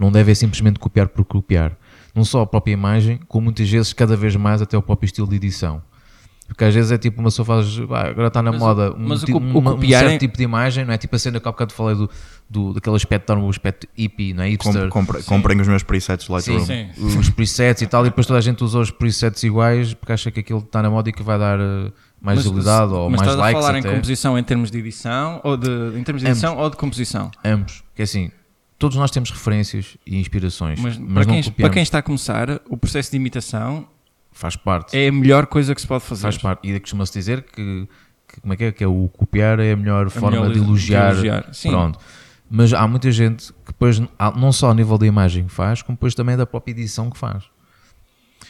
Não 0.00 0.10
deve 0.10 0.32
é 0.32 0.34
simplesmente 0.34 0.78
copiar 0.80 1.08
por 1.08 1.24
copiar. 1.24 1.76
Não 2.14 2.24
só 2.24 2.40
a 2.40 2.46
própria 2.46 2.72
imagem, 2.72 3.20
como 3.28 3.44
muitas 3.44 3.68
vezes, 3.70 3.92
cada 3.92 4.16
vez 4.16 4.34
mais, 4.34 4.60
até 4.62 4.76
o 4.76 4.82
próprio 4.82 5.06
estilo 5.06 5.28
de 5.28 5.36
edição. 5.36 5.82
Porque 6.48 6.64
às 6.64 6.74
vezes 6.74 6.90
é 6.90 6.98
tipo 6.98 7.20
uma 7.20 7.28
pessoa 7.28 7.46
faz, 7.46 7.78
"Ah, 7.92 8.08
agora 8.08 8.26
está 8.26 8.42
na 8.42 8.50
Mas 8.50 8.60
o- 8.60 8.64
moda 8.64 8.92
um, 8.92 9.08
mas 9.08 9.22
o 9.22 9.26
ti- 9.26 9.30
co- 9.32 9.38
o 9.38 9.58
uma- 9.60 9.74
um 9.74 9.80
certo 9.88 10.10
é- 10.10 10.18
tipo 10.18 10.36
de 10.36 10.42
imagem, 10.42 10.84
não 10.84 10.92
é? 10.92 10.98
Tipo 10.98 11.14
a 11.14 11.18
cena 11.20 11.38
que 11.38 11.46
há 11.46 11.52
bocado 11.52 11.72
falei 11.72 11.94
do, 11.94 12.10
do, 12.48 12.72
daquele 12.74 12.96
aspecto, 12.96 13.28
dar 13.28 13.38
um 13.40 13.48
aspecto 13.48 13.86
hippie, 13.96 14.32
não 14.34 14.42
é? 14.42 14.48
Hipster. 14.48 14.88
Com- 14.88 15.06
compre- 15.06 15.22
comprem 15.22 15.60
os 15.60 15.68
meus 15.68 15.84
presets 15.84 16.26
de 16.26 16.32
Lightroom 16.32 16.66
Sim. 16.66 16.88
os 16.98 17.30
presets 17.30 17.82
e 17.82 17.86
tal, 17.86 18.04
e 18.04 18.08
depois 18.08 18.26
toda 18.26 18.40
a 18.40 18.42
gente 18.42 18.64
usa 18.64 18.80
os 18.80 18.90
presets 18.90 19.44
iguais 19.44 19.94
porque 19.94 20.12
acha 20.12 20.28
que 20.32 20.40
aquilo 20.40 20.58
está 20.58 20.82
na 20.82 20.90
moda 20.90 21.08
e 21.08 21.12
que 21.12 21.22
vai 21.22 21.38
dar 21.38 21.60
eh, 21.60 21.92
mais 22.20 22.38
Mas- 22.38 22.46
agilidade 22.46 22.92
ou 22.94 23.08
mas 23.08 23.20
mais 23.20 23.30
estás 23.30 23.36
likes 23.36 23.56
a 23.58 23.60
falar 23.66 23.78
até. 23.78 23.88
em 23.88 23.92
composição 23.92 24.36
em 24.36 24.42
termos 24.42 24.72
de 24.72 24.78
edição 24.78 25.40
ou 25.44 25.56
de 25.56 25.68
em 25.96 26.02
termos 26.02 26.20
de 26.20 26.28
edição 26.28 26.56
ou 26.56 26.68
de 26.68 26.76
composição? 26.76 27.30
Ambos, 27.44 27.84
que 27.94 28.02
é 28.02 28.04
assim, 28.04 28.32
todos 28.80 28.96
nós 28.96 29.10
temos 29.10 29.30
referências 29.30 29.96
e 30.06 30.18
inspirações, 30.18 30.80
Mas, 30.80 30.96
mas, 30.96 31.12
para, 31.12 31.24
não 31.26 31.34
quem, 31.34 31.42
copiamos. 31.44 31.60
para 31.60 31.70
quem 31.70 31.82
está 31.82 31.98
a 31.98 32.02
começar, 32.02 32.60
o 32.68 32.76
processo 32.78 33.10
de 33.10 33.16
imitação 33.18 33.86
faz 34.32 34.56
parte, 34.56 34.96
é 34.96 35.08
a 35.08 35.12
melhor 35.12 35.46
coisa 35.46 35.74
que 35.74 35.80
se 35.82 35.86
pode 35.86 36.02
fazer. 36.02 36.22
faz 36.22 36.38
parte. 36.38 36.66
E 36.68 36.80
costuma-se 36.80 37.12
dizer 37.12 37.42
que, 37.42 37.86
que 38.26 38.40
como 38.40 38.54
é 38.54 38.56
que 38.56 38.64
é? 38.64 38.72
Que 38.72 38.82
é 38.82 38.86
o 38.88 39.08
copiar 39.12 39.60
é 39.60 39.72
a 39.72 39.76
melhor 39.76 40.08
forma 40.08 40.30
melhor 40.30 40.48
de 40.48 40.58
de 40.58 40.64
elogiar. 40.66 41.12
elogiar, 41.12 41.48
sim. 41.52 41.68
Pronto. 41.68 41.98
Mas 42.50 42.72
há 42.72 42.88
muita 42.88 43.12
gente 43.12 43.52
que 43.52 43.66
depois, 43.66 44.00
não 44.36 44.50
só 44.50 44.70
a 44.70 44.74
nível 44.74 44.96
da 44.98 45.06
imagem 45.06 45.44
que 45.44 45.52
faz, 45.52 45.82
como 45.82 45.94
depois 45.96 46.14
também 46.14 46.36
da 46.36 46.46
própria 46.46 46.72
edição 46.72 47.10
que 47.10 47.18
faz. 47.18 47.44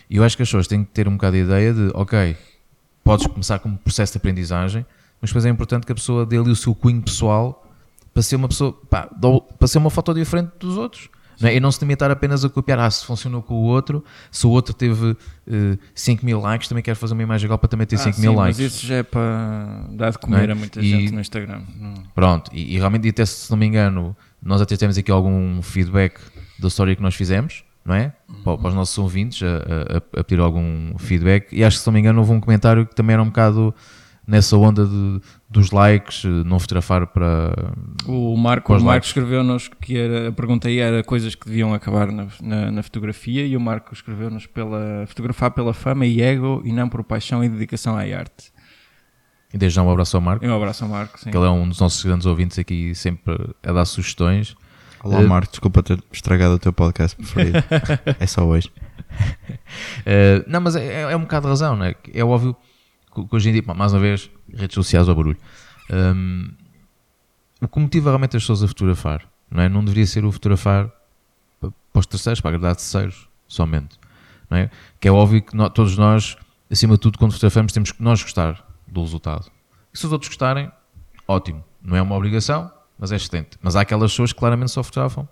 E 0.09 0.17
eu 0.17 0.25
acho 0.25 0.37
que 0.37 0.43
as 0.45 0.49
pessoas 0.49 0.67
têm 0.69 0.85
que 0.85 0.91
ter 0.93 1.09
um 1.09 1.13
bocado 1.13 1.37
a 1.37 1.41
ideia 1.41 1.75
de, 1.75 1.91
ok, 1.93 2.37
podes 3.05 3.27
começar 3.27 3.59
como 3.59 3.77
processo 3.77 4.13
de 4.13 4.19
aprendizagem, 4.19 4.87
mas 5.21 5.31
depois 5.31 5.45
é 5.45 5.49
importante 5.51 5.85
que 5.85 5.93
a 5.93 5.95
pessoa 5.95 6.25
dê 6.25 6.39
ali 6.39 6.51
o 6.51 6.57
seu 6.57 6.73
cunho 6.75 7.03
pessoal 7.03 7.67
para 8.13 8.23
ser 8.23 8.37
uma 8.37 8.49
pessoa, 8.49 8.73
pá, 8.89 9.09
para 9.59 9.69
ser 9.69 9.79
uma 9.79 9.91
foto 9.91 10.13
diferente 10.15 10.51
dos 10.59 10.77
outros. 10.77 11.09
Não 11.41 11.49
é? 11.49 11.57
E 11.57 11.61
não 11.61 11.73
se 11.73 11.81
limitar 11.81 12.11
apenas 12.11 12.45
a 12.45 12.51
copiar, 12.51 12.79
ah, 12.81 12.91
se 12.91 13.03
funcionou 13.07 13.41
com 13.43 13.55
o 13.55 13.63
outro, 13.63 14.05
se 14.31 14.47
o 14.47 14.51
outro 14.51 14.75
teve 14.75 15.17
eh, 15.51 15.79
5 15.95 16.23
mil 16.23 16.39
likes, 16.39 16.69
também 16.69 16.83
quero 16.85 16.99
fazer 16.99 17.15
uma 17.15 17.23
imagem 17.23 17.47
igual 17.47 17.59
para 17.59 17.67
também 17.69 17.87
ter 17.87 17.97
Ah, 17.97 18.01
5 18.01 18.17
sim, 18.17 18.21
mil 18.21 18.35
mas 18.35 18.59
likes. 18.59 18.75
isso 18.75 18.87
já 18.87 18.97
é 18.97 19.03
para 19.03 19.87
dar 19.93 20.11
de 20.11 20.19
comer 20.19 20.43
Não 20.43 20.49
é? 20.51 20.53
a 20.53 20.55
muita 20.55 20.81
E- 20.83 20.91
gente 20.91 21.13
no 21.15 21.19
Instagram. 21.21 21.63
Não. 21.79 21.95
Pronto, 22.15 22.51
e, 22.53 22.75
e 22.75 22.79
realmente, 22.79 23.09
até 23.09 23.25
se 23.25 23.51
não 23.51 23.57
me 23.57 23.65
engano, 23.65 24.15
nós 24.43 24.61
até 24.61 24.77
temos 24.77 24.99
aqui 24.99 25.11
algum 25.11 25.63
feedback 25.63 26.21
da 26.59 26.69
história 26.69 26.95
que 26.95 27.01
nós 27.01 27.15
fizemos, 27.15 27.65
não 27.87 27.95
é? 27.95 28.13
Para, 28.45 28.59
para 28.59 28.69
os 28.69 28.75
nossos 28.75 28.99
ouvintes 28.99 29.43
a, 29.43 29.47
a- 30.17 30.21
a 30.21 30.25
pedir 30.25 30.43
algum 30.43 30.93
feedback. 30.99 31.49
E 31.57 31.65
acho 31.65 31.79
que 31.79 31.83
se 31.85 31.87
não 31.89 31.95
me 31.95 32.01
engano, 32.01 32.19
houve 32.19 32.33
um 32.33 32.41
comentário 32.41 32.85
que 32.87 32.95
também 32.95 33.15
era 33.15 33.23
um 33.23 33.27
bocado 33.29 33.75
nessa 34.27 34.59
onda 34.59 34.85
de, 34.85 35.21
dos 35.51 35.73
likes, 35.73 36.25
eh, 36.25 36.29
não 36.29 36.61
fotografar 36.61 37.09
para. 37.09 37.53
O 38.07 38.37
Marco, 38.37 38.73
Para 38.73 38.81
o 38.81 38.85
Marco 38.85 39.05
escreveu-nos 39.05 39.69
que 39.69 39.99
era, 39.99 40.29
a 40.29 40.33
pergunta 40.33 40.69
aí 40.69 40.79
era 40.79 41.03
coisas 41.03 41.35
que 41.35 41.45
deviam 41.47 41.75
acabar 41.75 42.13
na, 42.13 42.29
na, 42.41 42.71
na 42.71 42.83
fotografia 42.83 43.45
e 43.45 43.57
o 43.57 43.61
Marco 43.61 43.93
escreveu-nos 43.93 44.47
pela 44.47 45.05
fotografar 45.09 45.51
pela 45.51 45.75
fama 45.75 46.07
e 46.07 46.23
ego 46.23 46.63
e 46.65 46.73
não 46.73 46.89
por 46.89 47.03
paixão 47.03 47.43
e 47.43 47.49
dedicação 47.49 47.97
à 47.97 48.03
arte. 48.03 48.53
E 49.53 49.59
desde 49.59 49.75
já 49.75 49.83
um 49.83 49.91
abraço 49.91 50.17
ao 50.17 50.21
Marco, 50.23 50.45
E 50.45 50.49
um 50.49 50.55
abraço 50.55 50.85
ao 50.85 50.91
Marco, 50.91 51.19
sim. 51.19 51.29
que 51.29 51.37
ele 51.37 51.45
é 51.45 51.51
um 51.51 51.69
dos 51.69 51.81
nossos 51.81 52.05
grandes 52.05 52.25
ouvintes 52.27 52.57
aqui, 52.57 52.95
sempre 52.95 53.35
a 53.67 53.73
dar 53.73 53.85
sugestões. 53.85 54.55
Olá, 55.03 55.21
Eh, 55.21 55.27
Marco, 55.27 55.51
desculpa 55.51 55.83
ter 55.83 56.01
estragado 56.13 56.55
o 56.55 56.59
teu 56.61 56.73
podcast 56.73 57.17
preferido. 57.17 57.59
é 58.21 58.27
só 58.29 58.45
hoje. 58.45 58.71
Uh, 60.01 60.45
não, 60.47 60.61
mas 60.61 60.77
é, 60.77 61.03
é 61.11 61.17
um 61.17 61.23
bocado 61.23 61.47
de 61.47 61.49
razão, 61.49 61.75
não 61.75 61.87
é? 61.87 61.95
É 62.15 62.25
óbvio 62.25 62.55
hoje 63.31 63.51
em 63.51 63.53
dia, 63.53 63.63
mais 63.75 63.93
uma 63.93 64.01
vez, 64.01 64.31
redes 64.53 64.75
sociais 64.75 65.09
ao 65.09 65.15
barulho. 65.15 65.37
Um, 65.91 66.51
o 67.61 67.69
que 67.69 67.79
motiva 67.81 68.11
realmente 68.11 68.37
as 68.37 68.43
pessoas 68.43 68.63
a 68.63 68.69
fotografar, 68.69 69.29
não 69.51 69.63
é? 69.63 69.69
Não 69.69 69.85
deveria 69.85 70.07
ser 70.07 70.25
o 70.25 70.33
fotografar 70.33 70.89
pa- 71.61 71.73
para 71.93 72.01
os 72.01 72.07
terceiros, 72.07 72.41
para 72.41 72.51
agradar 72.57 72.77
terceiros, 72.77 73.29
somente. 73.49 73.99
Não 74.49 74.57
é? 74.59 74.71
Que 74.99 75.09
é 75.09 75.13
óbvio 75.13 75.43
que 75.43 75.55
nó- 75.57 75.69
todos 75.69 75.97
nós, 75.97 76.37
acima 76.71 76.95
de 76.95 77.01
tudo, 77.01 77.19
quando 77.19 77.33
fotografamos, 77.33 77.73
temos 77.73 77.93
que 77.93 78.03
nós 78.03 78.23
gostar 78.23 78.65
do 78.87 79.01
resultado. 79.03 79.51
E 79.93 79.99
se 79.99 80.07
os 80.07 80.13
outros 80.13 80.29
gostarem, 80.29 80.71
ótimo. 81.29 81.63
Não 81.83 81.97
é 81.97 82.03
uma 82.03 82.15
obrigação, 82.17 82.71
mas 82.99 83.13
é 83.13 83.17
excelente. 83.17 83.59
Mas 83.63 83.77
há 83.77 83.81
aquelas 83.83 84.11
pessoas 84.13 84.33
que 84.33 84.39
claramente 84.39 84.71
só 84.71 84.83
fotografam 84.83 85.29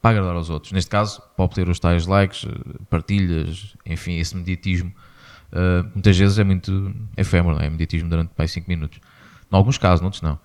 para 0.00 0.10
agradar 0.18 0.34
aos 0.36 0.50
outros. 0.50 0.72
Neste 0.72 0.90
caso, 0.90 1.22
para 1.36 1.44
obter 1.44 1.68
os 1.68 1.78
tais 1.78 2.06
likes, 2.06 2.44
eh, 2.44 2.50
partilhas, 2.90 3.74
enfim, 3.86 4.16
esse 4.18 4.36
mediatismo, 4.36 4.92
eh, 5.52 5.82
muitas 5.94 6.16
vezes 6.16 6.38
é 6.38 6.44
muito 6.44 6.94
efêmero, 7.16 7.54
não 7.54 7.60
é? 7.62 7.68
mediatismo 7.70 8.08
durante 8.08 8.30
mais 8.36 8.50
5 8.50 8.68
minutos. 8.68 8.98
Em 9.52 9.56
alguns 9.56 9.78
casos, 9.78 10.00
noutros 10.00 10.22
não. 10.22 10.38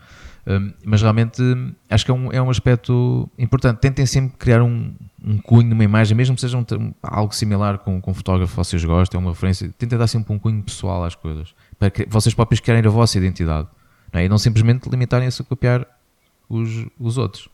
Um, 0.50 0.72
mas 0.86 1.02
realmente 1.02 1.42
acho 1.90 2.06
que 2.06 2.12
é 2.12 2.14
um, 2.14 2.32
é 2.32 2.42
um 2.42 2.50
aspecto 2.50 3.30
importante. 3.38 3.80
Tentem 3.80 4.06
sempre 4.06 4.38
criar 4.38 4.62
um, 4.62 4.94
um 5.22 5.38
cunho 5.40 5.68
numa 5.70 5.84
imagem, 5.84 6.16
mesmo 6.16 6.36
que 6.36 6.42
seja 6.42 6.58
um, 6.58 6.94
algo 7.04 7.36
similar 7.36 7.80
com, 7.80 8.00
com 8.00 8.12
um 8.12 8.14
fotógrafo 8.14 8.56
vocês 8.56 8.82
gostem, 8.86 9.20
uma 9.20 9.32
referência. 9.32 9.70
Tentem 9.78 9.98
dar 10.00 10.08
sempre 10.08 10.32
um 10.34 10.40
cunho 10.40 10.64
pessoal 10.64 11.04
às 11.04 11.16
coisas, 11.16 11.54
para 11.78 11.90
que 11.90 12.06
vocês 12.10 12.34
próprios 12.34 12.62
criarem 12.62 12.86
a 12.88 12.90
vossa 12.90 13.18
identidade 13.18 13.68
não 14.14 14.22
é? 14.22 14.26
e 14.26 14.30
não 14.30 14.38
simplesmente 14.38 14.88
limitarem-se 14.90 15.42
a 15.42 15.46
copiar 15.46 15.86
os, 16.48 16.86
os 16.98 17.18
outros. 17.18 17.50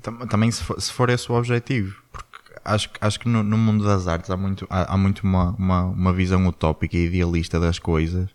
Tam- 0.00 0.26
Também 0.26 0.50
se 0.50 0.62
for, 0.64 0.80
se 0.80 0.90
for 0.90 1.10
esse 1.10 1.30
o 1.30 1.34
objetivo, 1.34 1.94
porque 2.10 2.31
acho, 2.64 2.90
que- 2.90 2.98
acho 3.00 3.20
que 3.20 3.28
no, 3.28 3.42
no 3.42 3.56
mundo 3.58 3.84
das 3.84 4.06
artes 4.06 4.30
há 4.30 4.36
muito, 4.36 4.66
há, 4.70 4.94
há 4.94 4.96
muito 4.96 5.20
uma, 5.24 5.54
uma, 5.58 5.82
uma 5.84 6.12
visão 6.12 6.46
utópica 6.46 6.96
e 6.96 7.06
idealista 7.06 7.58
das 7.60 7.78
coisas, 7.78 8.28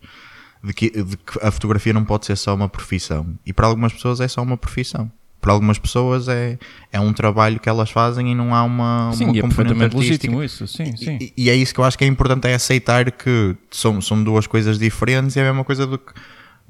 de 0.62 0.72
que, 0.72 0.90
de 0.90 1.16
que 1.16 1.38
a 1.42 1.50
fotografia 1.50 1.92
não 1.92 2.04
pode 2.04 2.26
ser 2.26 2.36
só 2.36 2.54
uma 2.54 2.68
profissão. 2.68 3.26
E 3.46 3.52
para 3.52 3.66
algumas 3.66 3.92
pessoas 3.92 4.20
é 4.20 4.28
só 4.28 4.42
uma 4.42 4.56
profissão. 4.56 5.10
Para 5.40 5.52
algumas 5.52 5.78
pessoas 5.78 6.26
é, 6.26 6.58
é 6.92 6.98
um 6.98 7.12
trabalho 7.12 7.60
que 7.60 7.68
elas 7.68 7.90
fazem 7.90 8.32
e 8.32 8.34
não 8.34 8.52
há 8.52 8.64
uma, 8.64 9.12
Sim, 9.14 9.26
uma 9.26 9.34
e 9.36 9.38
é 9.38 9.42
artística. 9.44 9.98
legítimo 9.98 10.42
isso, 10.42 10.66
sim, 10.66 10.96
sim. 10.96 11.16
E, 11.20 11.32
e 11.36 11.48
é 11.50 11.54
isso 11.54 11.72
que 11.72 11.78
eu 11.78 11.84
acho 11.84 11.96
que 11.96 12.02
é 12.02 12.08
importante, 12.08 12.48
é 12.48 12.54
aceitar 12.54 13.12
que 13.12 13.54
são, 13.70 14.00
são 14.00 14.22
duas 14.24 14.48
coisas 14.48 14.80
diferentes 14.80 15.36
e 15.36 15.38
é 15.38 15.42
a 15.44 15.46
mesma 15.46 15.62
coisa 15.64 15.86
do 15.86 15.96
que 15.96 16.12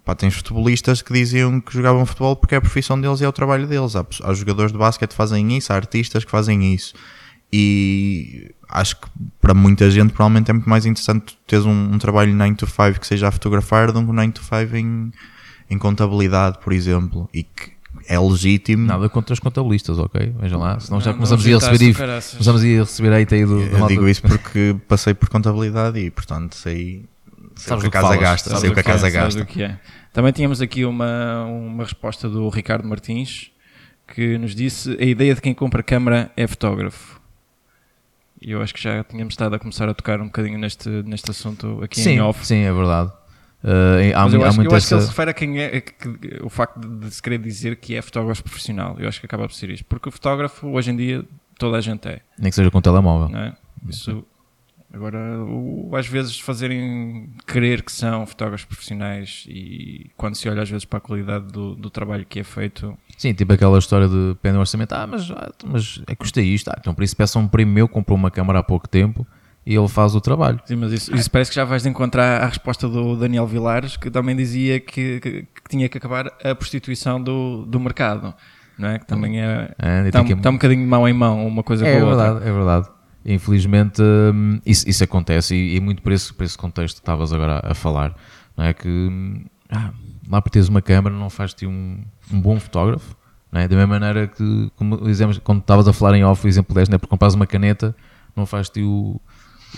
pá, 0.05 0.15
tens 0.15 0.35
futebolistas 0.35 1.01
que 1.01 1.11
diziam 1.15 1.59
que 1.63 1.73
jogavam 1.73 2.05
futebol 2.05 2.37
porque 2.37 2.55
é 2.55 2.59
a 2.59 2.61
profissão 2.61 3.01
deles 3.01 3.23
e 3.23 3.25
é 3.25 3.29
o 3.29 3.33
trabalho 3.33 3.67
deles. 3.67 3.97
Há, 3.97 4.05
há 4.23 4.35
jogadores 4.35 4.71
de 4.71 4.77
basquete 4.77 5.11
que 5.11 5.17
fazem 5.17 5.57
isso, 5.57 5.73
há 5.73 5.77
artistas 5.77 6.23
que 6.27 6.31
fazem 6.31 6.75
isso. 6.75 6.93
E 7.53 8.55
acho 8.69 8.97
que 9.01 9.09
para 9.41 9.55
muita 9.55 9.91
gente 9.91 10.13
provavelmente 10.13 10.51
é 10.51 10.55
muito 10.55 10.69
mais 10.69 10.85
interessante 10.85 11.39
teres 11.47 11.65
um, 11.65 11.95
um 11.95 11.99
trabalho 11.99 12.35
9 12.35 12.55
to 12.57 12.67
5 12.67 13.01
que 13.01 13.07
seja 13.07 13.29
a 13.29 13.31
fotografar 13.31 13.91
do 13.91 14.03
que 14.05 14.11
um 14.11 14.13
9 14.13 14.33
to 14.33 14.43
5 14.43 14.77
em, 14.77 15.11
em 15.71 15.79
contabilidade, 15.79 16.59
por 16.63 16.73
exemplo. 16.73 17.29
E 17.33 17.43
que 17.43 17.73
é 18.07 18.19
legítimo. 18.19 18.87
Nada 18.87 19.09
contra 19.09 19.33
os 19.33 19.41
contabilistas, 19.41 19.99
ok? 19.99 20.35
Vejam 20.41 20.61
lá, 20.61 20.79
senão 20.79 21.01
já 21.01 21.11
Não, 21.11 21.19
começamos 21.19 21.45
não 21.45 21.57
a 21.57 21.59
receber 21.71 21.95
começamos 21.95 22.63
a 22.63 22.65
receber 22.65 23.13
hate 23.15 23.35
aí 23.35 23.45
do, 23.45 23.61
Eu 23.61 23.87
digo 23.87 24.09
isso 24.09 24.23
porque 24.23 24.77
passei 24.87 25.15
por 25.15 25.29
contabilidade 25.29 25.99
e, 25.99 26.11
portanto, 26.11 26.55
sei, 26.55 27.05
sei 27.57 27.77
o 27.77 27.81
que 27.81 27.87
a 27.87 27.91
casa 27.91 28.07
falas, 28.09 28.21
gasta. 28.21 28.49
sabes 28.51 28.61
Sei 28.61 28.71
o 28.71 28.73
que 28.75 28.79
a 28.79 28.83
é, 28.83 28.85
casa 28.85 29.11
sabes 29.11 29.15
gasta. 29.37 29.63
é. 29.63 29.79
Também 30.13 30.33
tínhamos 30.33 30.61
aqui 30.61 30.85
uma, 30.85 31.45
uma 31.45 31.85
resposta 31.85 32.29
do 32.29 32.49
Ricardo 32.49 32.87
Martins 32.87 33.51
que 34.15 34.39
nos 34.39 34.55
disse 34.55 34.97
a 34.99 35.05
ideia 35.05 35.35
de 35.35 35.41
quem 35.41 35.53
compra 35.55 35.83
câmara 35.83 36.31
é 36.37 36.47
fotógrafo. 36.47 37.18
E 38.41 38.53
eu 38.53 38.63
acho 38.63 38.73
que 38.75 38.81
já 38.83 39.03
tínhamos 39.05 39.33
estado 39.33 39.55
a 39.55 39.59
começar 39.59 39.89
a 39.89 39.95
tocar 39.95 40.21
um 40.21 40.27
bocadinho 40.27 40.59
neste, 40.59 40.89
neste 40.89 41.31
assunto 41.31 41.81
aqui 41.83 42.01
sim, 42.01 42.11
em 42.11 42.21
off. 42.21 42.47
sim, 42.47 42.59
é 42.63 42.73
verdade. 42.73 43.11
Uh, 43.65 44.15
há, 44.15 44.25
Mas 44.25 44.35
eu 44.35 44.45
há 44.45 44.49
acho, 44.49 44.63
eu 44.63 44.67
acho 44.67 44.69
que 44.69 44.75
ele 44.75 44.81
se 44.81 44.95
essa... 44.95 45.07
refere 45.09 45.31
a 45.31 45.35
quem 45.35 45.59
é 45.61 45.81
que- 45.81 45.93
que- 46.19 46.41
o 46.43 46.49
facto 46.49 46.79
de, 46.79 47.07
de 47.07 47.11
se 47.15 47.21
querer 47.21 47.39
dizer 47.39 47.77
que 47.77 47.97
é 47.97 48.03
fotógrafo 48.03 48.43
profissional. 48.45 48.95
Eu 49.01 49.09
acho 49.09 49.19
que 49.19 49.27
acaba 49.27 49.49
por 49.49 49.53
ser 49.55 49.71
isto. 49.71 49.85
Porque 49.87 50.09
o 50.09 50.13
fotógrafo, 50.13 50.69
hoje 50.69 50.93
em 50.93 50.97
dia, 50.97 51.25
toda 51.59 51.77
a 51.77 51.81
gente 51.81 52.07
é. 52.09 52.21
Nem 52.39 52.51
que 52.51 52.55
seja 52.55 52.71
com 52.71 52.81
telemóvel. 52.81 53.29
Não 53.29 53.41
é? 53.41 53.57
Isso, 53.89 54.25
agora, 54.93 55.19
o- 55.45 55.91
às 55.95 56.07
vezes 56.07 56.39
fazerem 56.41 57.31
crer 57.47 57.83
que 57.83 57.93
são 57.93 58.27
fotógrafos 58.27 58.65
profissionais 58.65 59.45
e 59.49 60.11
quando 60.17 60.35
se 60.35 60.49
olha 60.49 60.63
às 60.63 60.71
vezes 60.71 60.85
para 60.85 60.99
a 60.99 61.01
qualidade 61.01 61.47
do, 61.53 61.75
do 61.75 61.91
trabalho 61.91 62.25
que 62.29 62.41
é 62.41 62.45
feito, 62.45 62.97
Sim, 63.17 63.33
tipo 63.35 63.53
aquela 63.53 63.79
história 63.79 64.09
de 64.09 64.37
pé 64.41 64.53
no 64.53 64.61
orçamento. 64.61 64.93
Ah, 64.93 65.07
mas, 65.07 65.31
ah, 65.31 65.51
mas 65.67 66.01
é 66.07 66.15
custa 66.15 66.41
isto. 66.41 66.69
Ah, 66.69 66.77
então 66.81 66.95
por 66.95 67.03
isso 67.05 67.17
peça 67.17 67.39
um 67.39 67.49
primo 67.49 67.73
meu, 67.73 67.89
comprou 67.89 68.17
uma 68.17 68.31
câmara 68.31 68.61
há 68.61 68.63
pouco 68.63 68.89
tempo 68.89 69.27
e 69.67 69.75
ele 69.75 69.89
faz 69.89 70.15
o 70.15 70.21
trabalho. 70.21 70.61
Sim, 70.65 70.77
mas 70.77 70.93
isso, 70.93 71.15
isso 71.15 71.31
parece 71.31 71.51
que 71.51 71.57
já 71.57 71.65
vais 71.65 71.85
encontrar 71.85 72.43
a 72.43 72.47
resposta 72.47 72.89
do 72.89 73.17
Daniel 73.17 73.47
Vilares, 73.47 73.97
que 73.97 74.11
também 74.11 74.35
dizia 74.37 74.81
que, 74.81 75.21
que- 75.21 75.43
que 75.43 75.63
tinha 75.69 75.89
que 75.89 75.99
acabar 75.99 76.29
a 76.43 76.55
prostituição 76.55 77.23
do, 77.23 77.67
do 77.67 77.79
mercado, 77.79 78.33
não 78.79 78.89
é? 78.89 78.99
Que 78.99 79.07
também 79.07 79.41
é. 79.43 79.75
É, 79.79 80.07
Está, 80.07 80.25
que- 80.25 80.33
está 80.33 80.49
um 80.49 80.55
bocadinho 80.55 80.83
de 80.83 80.89
mão 80.89 81.07
em 81.07 81.13
mão 81.13 81.47
uma 81.47 81.63
coisa 81.63 81.87
É 81.87 81.93
com 82.01 82.07
a 82.07 82.09
outra. 82.11 82.25
verdade, 82.33 82.49
é 82.49 82.53
verdade. 82.53 82.89
Infelizmente 83.35 84.01
hum, 84.03 84.61
isso, 84.65 84.89
isso 84.89 85.05
acontece 85.05 85.55
e, 85.55 85.77
e 85.77 85.81
muito 85.81 86.01
por 86.03 86.13
esse, 86.13 86.33
por 86.33 86.45
esse 86.45 86.57
contexto 86.57 86.97
que 86.97 87.03
estavas 87.03 87.33
agora 87.33 87.61
a 87.63 87.75
falar. 87.75 88.15
Não 88.57 88.65
é 88.65 88.73
que 88.73 88.89
hum, 88.89 89.45
ah, 89.71 89.91
lá 90.31 90.41
por 90.41 90.51
teres 90.51 90.69
uma 90.69 90.81
câmera 90.81 91.15
não 91.15 91.29
faz-te 91.29 91.67
um, 91.67 92.01
um 92.33 92.41
bom 92.41 92.59
fotógrafo. 92.59 93.15
Não 93.53 93.61
é? 93.61 93.69
Da 93.69 93.77
mesma 93.77 93.99
maneira 93.99 94.27
que, 94.27 94.71
como 94.77 94.97
dizemos, 95.05 95.39
quando 95.39 95.61
estavas 95.61 95.87
a 95.89 95.93
falar 95.93 96.17
em 96.17 96.25
off, 96.25 96.45
o 96.45 96.49
exemplo 96.49 96.75
deste, 96.75 96.91
não 96.91 96.97
é? 96.97 96.99
porque 96.99 97.11
comprares 97.11 97.35
uma 97.35 97.47
caneta, 97.47 97.95
não 98.37 98.45
faz-te 98.45 98.83
o, 98.83 99.21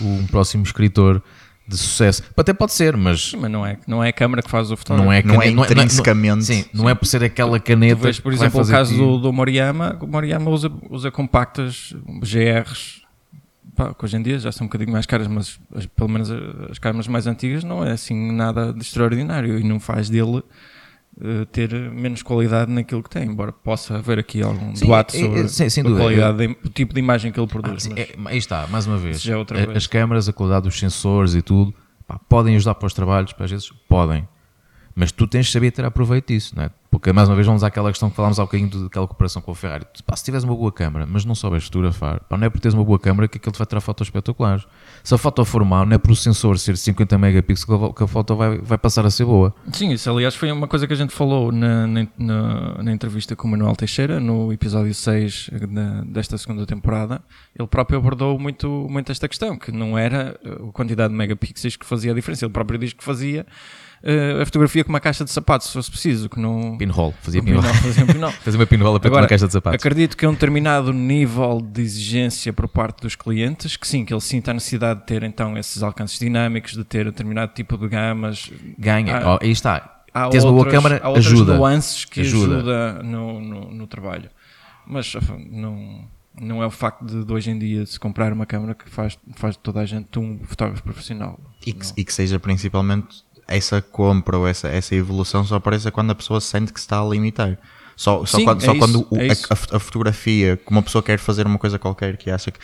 o- 0.01 0.05
um 0.05 0.27
próximo 0.27 0.63
escritor 0.63 1.21
de 1.67 1.77
sucesso. 1.77 2.21
Até 2.35 2.53
pode 2.53 2.73
ser, 2.73 2.97
mas 2.97 3.33
Mas 3.39 3.49
não 3.49 3.65
é, 3.65 3.77
não 3.87 4.03
é 4.03 4.09
a 4.09 4.13
câmara 4.13 4.41
que 4.41 4.49
faz 4.51 4.71
o 4.71 4.75
fotógrafo. 4.75 5.05
não 5.05 5.13
é, 5.13 5.23
Não 5.23 5.35
é 5.41 5.45
caneta- 5.51 5.73
intrinsecamente. 5.73 6.43
sim, 6.43 6.65
não 6.73 6.89
é 6.89 6.93
por 6.95 7.05
ser 7.05 7.23
aquela 7.23 7.57
Tu 7.59 7.63
caneta. 7.63 7.95
vês, 8.01 8.19
por 8.19 8.33
que 8.33 8.37
vai 8.39 8.47
exemplo, 8.47 8.65
o 8.65 8.69
caso 8.69 8.91
que- 8.93 8.97
do, 8.99 9.17
do 9.19 9.31
Moriyama. 9.31 9.97
O 10.01 10.07
Moriyama 10.07 10.49
usa, 10.51 10.69
usa 10.89 11.09
compactas 11.09 11.95
GRs, 12.21 13.00
pá, 13.89 13.95
hoje 14.03 14.17
em 14.17 14.21
dia 14.21 14.37
já 14.39 14.51
são 14.51 14.65
um 14.65 14.67
bocadinho 14.67 14.91
mais 14.91 15.05
caras, 15.05 15.27
mas 15.27 15.59
as- 15.75 15.85
pelo 15.85 16.09
menos 16.09 16.29
as 16.69 16.77
câmaras 16.79 17.07
mais 17.07 17.27
antigas 17.27 17.63
não 17.63 17.83
é 17.83 17.91
assim 17.91 18.31
nada 18.31 18.71
de 18.73 18.81
extraordinário 18.81 19.57
e 19.59 19.63
não 19.63 19.79
faz 19.79 20.09
dele 20.09 20.43
eh, 21.21 21.45
ter 21.51 21.73
menos 21.91 22.23
qualidade 22.23 22.71
naquilo 22.71 23.03
que 23.03 23.09
tem, 23.09 23.27
embora 23.27 23.51
possa 23.51 23.97
haver 23.97 24.17
aqui 24.17 24.41
algum 24.41 24.73
Sim, 24.73 24.85
debate 24.85 25.17
é- 25.17 25.19
é- 25.19 25.23
sobre 25.23 25.47
sem- 25.49 25.69
sem 25.69 25.81
a 25.81 25.87
dúvida. 25.87 26.03
qualidade, 26.05 26.37
de- 26.37 26.57
o 26.65 26.69
tipo 26.69 26.93
de 26.93 26.99
imagem 27.01 27.31
que 27.33 27.39
ele 27.39 27.47
Ah, 27.49 27.53
produz. 27.53 27.83
sim, 27.83 27.89
mas- 27.89 27.99
é- 27.99 28.15
aí 28.25 28.37
está, 28.37 28.65
mais 28.67 28.87
uma 28.87 28.97
vez. 28.97 29.21
Já 29.21 29.37
é 29.37 29.41
A- 29.41 29.43
vez. 29.65 29.69
As 29.77 29.87
câmaras, 29.87 30.29
a 30.29 30.33
qualidade 30.33 30.63
dos 30.63 30.79
sensores 30.79 31.35
e 31.35 31.41
tudo, 31.41 31.73
pá, 32.07 32.17
podem 32.29 32.55
ajudar 32.55 32.75
para 32.75 32.87
os 32.87 32.93
trabalhos, 32.93 33.33
para 33.33 33.43
às 33.43 33.51
vezes 33.51 33.69
podem. 33.89 34.25
Mas 34.95 35.11
tu 35.11 35.25
tens 35.27 35.45
de 35.45 35.51
saber 35.51 35.71
ter 35.71 35.85
aproveito 35.85 36.27
disso, 36.27 36.53
não 36.55 36.63
é? 36.63 36.69
Porque 36.89 37.13
mais 37.13 37.29
uma 37.29 37.35
vez 37.35 37.47
vamos 37.47 37.63
àquela 37.63 37.89
questão 37.89 38.09
que 38.09 38.15
falámos 38.17 38.37
há 38.37 38.43
bocadinho 38.43 38.69
daquela 38.83 39.07
cooperação 39.07 39.41
com 39.41 39.51
a 39.51 39.55
Ferrari. 39.55 39.85
Pá, 40.05 40.13
se 40.17 40.25
tiveres 40.25 40.43
uma 40.43 40.53
boa 40.53 40.71
câmara, 40.73 41.05
mas 41.09 41.23
não 41.23 41.33
souberes 41.33 41.63
fotografar, 41.65 42.19
pá, 42.27 42.37
não 42.37 42.45
é 42.45 42.49
por 42.49 42.59
teres 42.59 42.73
uma 42.73 42.83
boa 42.83 42.99
câmara 42.99 43.29
que 43.29 43.37
aquilo 43.37 43.53
te 43.53 43.57
vai 43.57 43.65
tirar 43.65 43.79
fotos 43.79 44.07
espetaculares. 44.07 44.65
Se 45.01 45.15
a 45.15 45.17
foto 45.17 45.45
for 45.45 45.63
má, 45.63 45.85
não 45.85 45.93
é 45.95 45.97
por 45.97 46.11
o 46.11 46.15
sensor 46.15 46.59
ser 46.59 46.75
50 46.75 47.17
megapixels 47.17 47.93
que 47.95 48.03
a- 48.03 48.07
foto 48.07 48.35
vai, 48.35 48.57
vai 48.57 48.77
passar 48.77 49.05
a 49.05 49.09
ser 49.09 49.23
boa. 49.23 49.55
Sim, 49.71 49.91
isso 49.91 50.09
aliás 50.11 50.35
foi 50.35 50.51
uma 50.51 50.67
coisa 50.67 50.85
que 50.85 50.91
a 50.91 50.95
gente 50.97 51.13
falou 51.13 51.49
na, 51.53 51.87
na, 51.87 52.07
na- 52.17 52.83
na 52.83 52.91
entrevista 52.91 53.33
com 53.37 53.47
o 53.47 53.51
Manuel 53.51 53.73
Teixeira, 53.77 54.19
no 54.19 54.51
episódio 54.51 54.93
6 54.93 55.49
da- 55.69 56.01
desta 56.01 56.37
segunda 56.37 56.65
temporada. 56.65 57.21
Ele 57.57 57.67
próprio 57.69 57.99
abordou 57.99 58.37
muito, 58.37 58.67
muito 58.89 59.09
esta 59.13 59.29
questão, 59.29 59.57
que 59.57 59.71
não 59.71 59.97
era 59.97 60.37
a 60.45 60.71
quantidade 60.73 61.13
de 61.13 61.17
megapixels 61.17 61.77
que 61.77 61.85
fazia 61.85 62.11
a 62.11 62.15
diferença. 62.15 62.43
Ele 62.43 62.51
próprio 62.51 62.77
diz 62.77 62.91
que 62.91 63.01
fazia 63.03 63.45
uh, 64.03 64.41
a 64.41 64.45
fotografia 64.45 64.83
com 64.83 64.89
uma 64.89 64.99
caixa 64.99 65.23
de 65.23 65.31
sapatos, 65.31 65.67
se 65.67 65.73
fosse 65.73 65.89
preciso, 65.91 66.29
que 66.29 66.39
não... 66.39 66.77
Pinhole, 66.77 67.13
fazia 67.21 67.41
um 67.41 67.45
pinhole. 67.45 67.61
pinhole, 67.67 67.81
fazia 67.83 68.03
um 68.03 68.07
pinhole. 68.07 68.33
Fazia 68.43 68.59
uma 68.59 68.65
pinhole 68.65 68.99
para 68.99 69.07
Agora, 69.09 69.21
uma 69.23 69.27
caixa 69.29 69.47
de 69.47 69.53
sapatos. 69.53 69.75
Acredito 69.79 70.15
que 70.17 70.25
é 70.25 70.29
um 70.29 70.33
determinado 70.33 70.91
nível 70.93 71.61
de 71.61 71.81
exigência 71.81 72.51
por 72.53 72.67
parte 72.67 73.01
dos 73.01 73.15
clientes, 73.15 73.75
que 73.77 73.87
sim, 73.87 74.03
que 74.05 74.13
ele 74.13 74.21
sinta 74.21 74.51
a 74.51 74.53
necessidade 74.53 75.01
de 75.01 75.05
ter 75.05 75.23
então 75.23 75.57
esses 75.57 75.81
alcances 75.83 76.17
dinâmicos, 76.19 76.73
de 76.73 76.83
ter 76.83 77.05
determinado 77.05 77.53
tipo 77.53 77.77
de 77.77 77.87
gamas, 77.87 78.51
Ganha, 78.77 79.17
Ah, 79.17 79.33
Ó, 79.35 79.39
aí 79.41 79.51
está. 79.51 80.01
há 80.13 80.29
Tens 80.29 80.43
uma 80.43 80.51
boa 80.51 80.63
outras- 80.65 80.75
câmara, 80.83 81.01
há 81.03 81.07
outras 81.09 81.27
ajuda. 81.27 81.55
nuances 81.57 82.05
que 82.05 82.21
ajuda, 82.21 82.55
Ajuda. 82.57 83.03
no, 83.03 83.39
no, 83.39 83.71
no 83.71 83.87
trabalho. 83.87 84.29
Mas 84.85 85.13
afim, 85.15 85.47
não, 85.51 86.05
não 86.39 86.61
é 86.63 86.65
o 86.65 86.71
facto 86.71 87.05
de, 87.05 87.23
de 87.23 87.31
hoje 87.31 87.51
em 87.51 87.57
dia 87.59 87.85
se 87.85 87.99
comprar 87.99 88.33
uma 88.33 88.45
câmera 88.45 88.73
que 88.73 88.89
faz, 88.89 89.17
faz 89.35 89.55
de 89.55 89.59
toda 89.61 89.79
a 89.79 89.85
gente 89.85 90.17
um 90.17 90.39
fotógrafo 90.43 90.81
profissional. 90.83 91.39
E 91.65 91.71
que, 91.71 91.85
e 91.97 92.03
que 92.03 92.13
seja 92.13 92.39
principalmente 92.39 93.23
essa 93.47 93.81
compra 93.81 94.37
ou 94.37 94.47
essa, 94.47 94.67
essa 94.67 94.95
evolução 94.95 95.43
só 95.43 95.55
apareça 95.55 95.91
quando 95.91 96.11
a 96.11 96.15
pessoa 96.15 96.39
sente 96.41 96.71
que 96.73 96.79
se 96.79 96.85
está 96.85 96.99
a 97.01 97.05
limitar. 97.05 97.57
Só, 97.95 98.25
só 98.25 98.37
Sim, 98.37 98.45
quando, 98.45 98.61
é 98.61 98.65
só 98.65 98.71
isso, 98.71 98.79
quando 98.79 99.07
o- 99.11 99.17
é 99.17 99.27
a- 99.31 99.75
a, 99.75 99.79
fotografia, 99.79 100.57
que 100.57 100.71
uma 100.71 100.81
pessoa 100.81 101.03
quer 101.03 101.19
fazer 101.19 101.45
uma 101.45 101.57
coisa 101.59 101.77
qualquer 101.77 102.17
que 102.17 102.31
acha 102.31 102.49
que. 102.51 102.59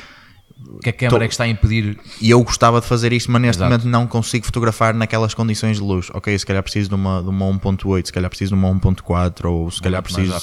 Que 0.82 0.90
a 0.90 0.94
câmara 0.94 1.20
Tô- 1.20 1.24
é 1.26 1.28
que 1.28 1.34
está 1.36 1.44
a 1.44 1.48
impedir 1.48 2.00
E 2.20 2.32
eu 2.32 2.42
gostava 2.44 2.82
de 2.82 2.88
fazer 2.88 3.14
isto, 3.14 3.32
mas 3.32 3.40
neste 3.42 3.60
Exato. 3.60 3.70
momento 3.70 3.88
não 3.88 4.08
consigo 4.08 4.44
fotografar 4.46 4.96
naquelas 4.96 5.36
condições 5.36 5.78
de 5.78 5.84
luz. 5.84 6.10
Ok, 6.16 6.36
se 6.40 6.44
calhar 6.46 6.64
preciso 6.64 6.90
de 6.90 6.96
uma, 6.96 7.22
de 7.22 7.30
uma 7.30 7.46
1.8, 7.46 8.08
se 8.08 8.12
calhar 8.14 8.28
preciso 8.30 8.56
de 8.56 8.60
uma 8.60 8.68
1.4, 8.70 9.46
ou 9.52 9.70
se 9.70 9.80
calhar 9.80 10.02
preciso 10.02 10.34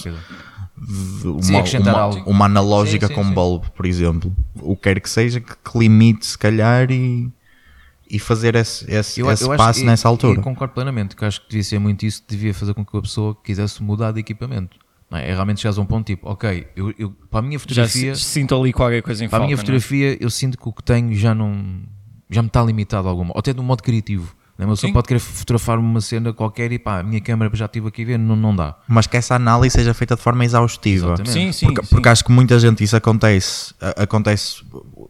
uma, 1.24 2.04
uma, 2.04 2.08
uma 2.26 2.44
analógica 2.46 3.06
Sim, 3.08 3.14
sim, 3.14 3.20
com 3.20 3.26
sim. 3.28 3.34
bulb, 3.34 3.64
por 3.74 3.86
exemplo. 3.86 4.34
O 4.60 4.76
que 4.76 4.82
quer 4.82 5.00
que 5.00 5.10
seja, 5.10 5.40
que, 5.40 5.52
que 5.52 5.78
limite 5.78 6.26
se 6.26 6.38
calhar 6.38 6.90
e, 6.90 7.28
e 8.14 8.18
fazer 8.18 8.54
esse, 8.54 8.84
esse, 8.90 9.20
Eu, 9.20 9.30
esse 9.30 9.44
eu 9.44 9.52
acho- 9.52 9.56
passo 9.62 9.80
e- 9.80 9.84
nessa 9.84 10.08
altura. 10.08 10.38
E 10.38 10.42
concordo 10.42 10.72
plenamente, 10.74 11.16
que 11.16 11.24
acho 11.24 11.40
que 11.42 11.48
devia 11.48 11.64
ser 11.64 11.78
muito 11.78 12.04
isso 12.06 12.22
que 12.22 12.28
devia 12.28 12.54
fazer 12.54 12.72
com 12.74 12.84
que 12.84 12.96
a 12.96 13.00
pessoa 13.02 13.36
quisesse 13.42 13.82
mudar 13.82 14.12
de 14.12 14.20
equipamento. 14.20 14.76
Não 15.10 15.18
é? 15.18 15.28
é 15.28 15.32
realmente 15.34 15.60
chegares 15.60 15.78
a 15.78 15.82
um 15.82 15.86
ponto 15.86 16.06
tipo, 16.06 16.28
ok, 16.28 16.66
eu, 16.74 16.94
eu- 16.98 17.10
para 17.30 17.40
a 17.40 17.42
minha 17.42 17.58
Já 17.58 17.62
fotografia, 17.62 18.14
se- 18.14 18.22
sinto 18.22 18.54
ali 18.58 18.72
qualquer 18.72 19.02
coisa 19.02 19.24
em 19.24 19.28
para 19.28 19.38
a 19.38 19.42
minha 19.42 19.54
é? 19.54 19.56
fotografia 19.56 20.16
eu 20.20 20.30
sinto 20.30 20.56
que 20.58 20.68
o 20.68 20.72
que 20.72 20.82
tenho 20.82 21.14
já 21.14 21.34
não 21.34 21.82
já 22.30 22.40
me 22.42 22.48
está 22.48 22.62
limitado 22.64 23.06
a 23.06 23.10
alguma, 23.10 23.32
ou 23.34 23.38
até 23.38 23.52
de 23.52 23.60
um 23.60 23.64
modo 23.64 23.82
criativo. 23.82 24.34
Não 24.56 24.64
é? 24.64 24.66
Uma 24.66 24.74
pessoa 24.74 24.88
Sim. 24.88 24.92
pode 24.94 25.08
querer 25.08 25.18
fotografar 25.20 25.78
uma 25.78 26.00
cena 26.00 26.32
qualquer 26.32 26.70
e 26.72 26.78
pá, 26.78 27.00
a 27.00 27.02
minha 27.02 27.20
câmera 27.20 27.50
já 27.54 27.64
estive 27.66 27.88
aqui 27.88 28.02
a 28.02 28.06
ver, 28.06 28.18
não, 28.18 28.34
não 28.36 28.54
dá. 28.54 28.76
Mas 28.88 29.06
que 29.06 29.16
essa 29.16 29.34
análise 29.34 29.74
seja 29.74 29.92
feita 29.92 30.14
de 30.16 30.22
forma 30.22 30.44
exaustiva. 30.44 31.08
Exatamente. 31.08 31.32
Sim, 31.32 31.52
sim. 31.52 31.66
Porque, 31.66 31.82
sim. 31.82 31.88
porque 31.94 32.08
acho 32.08 32.24
que 32.24 32.30
muita 32.32 32.58
gente 32.58 32.82
isso 32.84 32.96
acontece. 32.96 33.74
Acontece. 33.96 34.62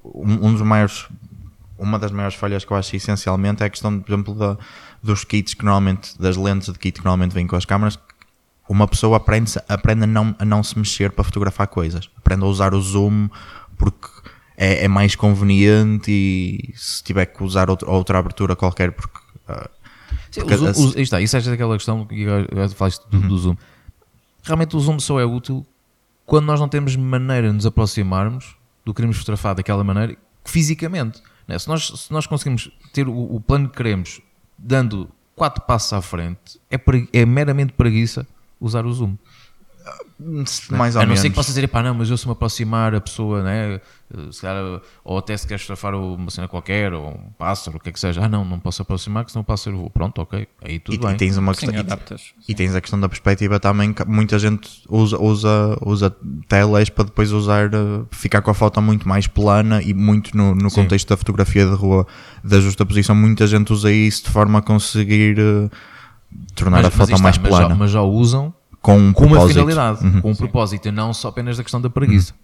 Um, 0.05 0.49
um 0.49 0.53
dos 0.53 0.62
maiores. 0.62 1.07
Uma 1.85 1.99
das 1.99 2.11
maiores 2.11 2.37
falhas 2.37 2.64
que 2.64 2.73
eu 2.73 2.77
acho 2.77 2.97
essencialmente 2.97 3.62
é 3.62 3.66
a 3.66 3.70
questão, 3.70 4.01
por 4.01 4.12
exemplo, 4.12 4.35
da, 4.35 4.57
dos 5.03 5.25
kits 5.25 5.55
que 5.55 5.64
normalmente. 5.64 6.18
das 6.20 6.37
lentes 6.37 6.73
de 6.73 6.79
kit 6.79 6.99
que 6.99 7.05
normalmente 7.05 7.33
vêm 7.33 7.47
com 7.47 7.57
as 7.57 7.64
câmaras. 7.64 7.99
Uma 8.68 8.88
pessoa 8.88 9.18
aprende, 9.18 9.53
aprende 9.68 10.05
a, 10.05 10.07
não, 10.07 10.35
a 10.38 10.44
não 10.44 10.62
se 10.62 10.79
mexer 10.79 11.12
para 11.12 11.23
fotografar 11.23 11.66
coisas. 11.68 12.09
Aprende 12.16 12.44
a 12.44 12.47
usar 12.47 12.73
o 12.75 12.81
zoom 12.81 13.29
porque 13.77 14.09
é, 14.57 14.85
é 14.85 14.88
mais 14.88 15.14
conveniente 15.14 16.11
e 16.11 16.73
se 16.75 17.03
tiver 17.05 17.27
que 17.27 17.42
usar 17.44 17.68
outro- 17.68 17.90
outra 17.90 18.18
abertura 18.18 18.57
qualquer 18.57 18.92
porque. 18.92 19.18
Sim, 20.31 20.40
Porque 20.40 20.55
o 20.55 20.73
zoom- 20.73 20.92
o- 20.97 20.99
está, 21.01 21.20
isso 21.20 21.37
é 21.37 21.40
aquela 21.40 21.77
questão 21.77 22.07
que 22.07 22.27
falaste 22.75 23.03
do, 23.11 23.18
Uhum. 23.18 23.29
do 23.29 23.38
zoom. 23.38 23.57
Realmente 24.42 24.77
o 24.77 24.81
zoom 24.81 24.99
só 24.99 25.20
é 25.20 25.25
útil 25.25 25.64
quando 26.27 26.47
nós 26.47 26.59
não 26.59 26.68
temos 26.68 26.97
maneira 26.97 27.49
de 27.49 27.55
nos 27.55 27.66
aproximarmos 27.66 28.57
do 28.85 28.92
que 28.92 28.97
queremos 28.97 29.18
fotografar 29.18 29.55
daquela 29.55 29.85
maneira 29.85 30.16
fisicamente. 30.44 31.23
Né? 31.46 31.59
Se, 31.59 31.68
nós, 31.68 31.87
se 31.87 32.12
nós 32.12 32.26
conseguimos 32.26 32.70
ter 32.92 33.09
o, 33.09 33.35
o 33.35 33.40
plano 33.40 33.68
que 33.68 33.76
queremos 33.76 34.20
dando 34.57 35.09
quatro 35.35 35.62
passos 35.62 35.92
à 35.92 36.00
frente, 36.00 36.61
é, 36.70 36.78
é 37.12 37.26
meramente 37.26 37.72
preguiça 37.72 38.26
usar 38.61 38.87
o 38.87 38.92
zoom. 38.92 39.16
Mais 40.70 40.96
ou 40.96 41.02
a 41.02 41.06
não 41.06 41.16
ser 41.16 41.28
que 41.28 41.34
possa 41.34 41.48
dizer, 41.50 41.68
pá, 41.68 41.82
não, 41.82 41.94
mas 41.94 42.08
eu 42.08 42.16
se 42.16 42.26
me 42.26 42.32
aproximar 42.32 42.94
a 42.94 43.00
pessoa, 43.00 43.42
né, 43.42 43.80
se 44.30 44.40
calhar, 44.40 44.80
ou 45.04 45.18
até 45.18 45.37
se 45.37 45.46
queres 45.46 45.62
fotografar 45.62 45.94
uma 45.94 46.30
cena 46.30 46.48
qualquer, 46.48 46.92
ou 46.92 47.08
um 47.08 47.30
pássaro, 47.37 47.76
o 47.76 47.80
que 47.80 47.88
é 47.90 47.92
que 47.92 48.00
seja, 48.00 48.22
ah, 48.24 48.28
não, 48.28 48.44
não 48.44 48.58
posso 48.58 48.80
aproximar, 48.82 49.24
que 49.24 49.32
senão 49.32 49.42
o 49.42 49.44
pássaro 49.44 49.76
voa. 49.76 49.90
Pronto, 49.90 50.20
ok, 50.20 50.46
aí 50.62 50.78
tudo 50.78 50.94
e, 50.94 50.98
bem. 50.98 51.14
e 51.14 51.16
tens 51.16 51.37
uma 51.37 51.52
Sim, 51.52 51.66
questão. 51.66 51.76
e- 51.76 51.80
adaptas. 51.80 52.32
E 52.48 52.54
tens 52.54 52.74
a 52.74 52.80
questão 52.80 52.98
da 52.98 53.08
perspectiva 53.08 53.60
também, 53.60 53.92
que 53.92 54.04
muita 54.06 54.38
gente 54.38 54.70
usa, 54.88 55.20
usa, 55.20 55.78
usa 55.84 56.16
telas 56.48 56.88
para 56.88 57.04
depois 57.04 57.32
usar, 57.32 57.72
eh, 57.72 58.04
ficar 58.10 58.40
com 58.40 58.50
a 58.50 58.54
foto 58.54 58.80
muito 58.80 59.08
mais 59.08 59.26
plana 59.26 59.82
e 59.82 59.92
muito 59.92 60.37
no, 60.37 60.54
no 60.54 60.70
Sim. 60.70 60.82
contexto 60.82 61.08
da 61.08 61.16
fotografia 61.16 61.66
de 61.66 61.74
rua, 61.74 62.06
da 62.42 62.60
justaposição, 62.60 63.14
muita 63.14 63.46
gente 63.46 63.72
usa 63.72 63.90
isso 63.92 64.24
de 64.24 64.30
forma 64.30 64.60
a 64.60 64.62
conseguir 64.62 65.38
eh, 65.38 65.70
tornar 66.54 66.84
a 66.84 66.90
foto 66.90 67.08
aí 67.10 67.14
está, 67.14 67.22
mais 67.22 67.38
mas 67.38 67.48
plana, 67.48 67.68
já, 67.68 67.74
mas 67.74 67.90
já 67.90 68.02
usam 68.02 68.54
com 68.85 68.99
um 68.99 69.12
com 69.12 69.25
uma 69.27 69.49
finalidade, 69.49 70.05
Uhum. 70.05 70.20
com 70.20 70.31
um 70.31 70.35
propósito, 70.37 70.87
e 70.88 70.92
não 70.92 71.12
só 71.14 71.29
apenas 71.29 71.57
da 71.57 71.62
questão 71.62 71.81
da 71.81 71.88
preguiça. 71.90 72.35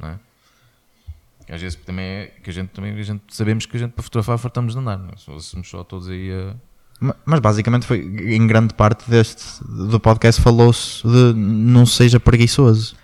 Não 0.00 0.08
é? 0.10 0.14
Às 1.52 1.60
vezes 1.60 1.76
também 1.84 2.04
é 2.04 2.26
que 2.42 2.48
a 2.48 2.52
gente 2.52 2.68
também 2.68 2.92
a 2.92 3.02
gente, 3.02 3.22
sabemos 3.28 3.66
que 3.66 3.76
a 3.76 3.80
gente 3.80 3.90
para 3.90 4.04
fotografar 4.04 4.38
fartamos 4.38 4.72
de 4.74 4.78
andar, 4.78 4.96
não 4.98 5.08
é? 5.08 5.16
Se 5.16 5.24
fôssemos 5.26 5.68
só 5.68 5.82
todos 5.82 6.08
aí 6.08 6.30
a. 6.32 6.54
Ma- 7.00 7.16
Mas 7.24 7.40
basicamente 7.40 7.86
foi, 7.86 7.98
em 7.98 8.46
grande 8.46 8.72
parte 8.74 9.10
deste 9.10 9.42
do 9.64 9.98
podcast 9.98 10.40
falou-se 10.40 11.02
de 11.06 11.34
não 11.34 11.84
seja 11.84 12.20
preguiçoso. 12.20 12.94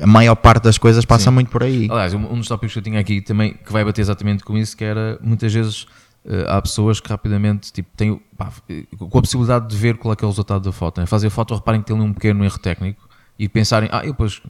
A 0.00 0.06
maior 0.06 0.34
parte 0.34 0.64
das 0.64 0.78
coisas 0.78 1.04
passa 1.04 1.26
Sim. 1.26 1.30
muito 1.30 1.50
por 1.50 1.62
aí. 1.62 1.86
Aliás, 1.88 2.12
um 2.12 2.26
um 2.32 2.38
dos 2.38 2.48
tópicos 2.48 2.72
que 2.72 2.78
eu 2.80 2.82
tinha 2.82 2.98
aqui 2.98 3.20
também 3.20 3.54
que 3.54 3.72
vai 3.72 3.84
bater 3.84 4.00
exatamente 4.00 4.42
com 4.42 4.58
isso, 4.58 4.76
que 4.76 4.82
era 4.82 5.16
muitas 5.22 5.52
vezes 5.52 5.86
eh, 6.24 6.44
há 6.48 6.60
pessoas 6.62 7.00
que 7.00 7.08
rapidamente 7.08 7.72
tipo, 7.72 7.88
têm, 7.96 8.20
pá, 8.36 8.50
com 8.98 9.18
a 9.18 9.20
possibilidade 9.22 9.68
de 9.68 9.76
ver 9.76 9.96
qual 9.96 10.12
é 10.12 10.16
é 10.20 10.24
o 10.24 10.28
resultado 10.28 10.62
da 10.62 10.72
foto. 10.72 11.00
Né? 11.00 11.06
Fazer 11.06 11.26
a 11.26 11.30
foto, 11.30 11.54
reparem 11.54 11.80
que 11.80 11.86
tem 11.88 11.96
ali 11.96 12.04
um 12.04 12.12
pequeno 12.12 12.44
erro 12.44 12.58
técnico 12.58 13.08
e 13.38 13.48
pensarem, 13.48 13.88
ah, 13.92 14.04
eu 14.04 14.12
depois, 14.12 14.40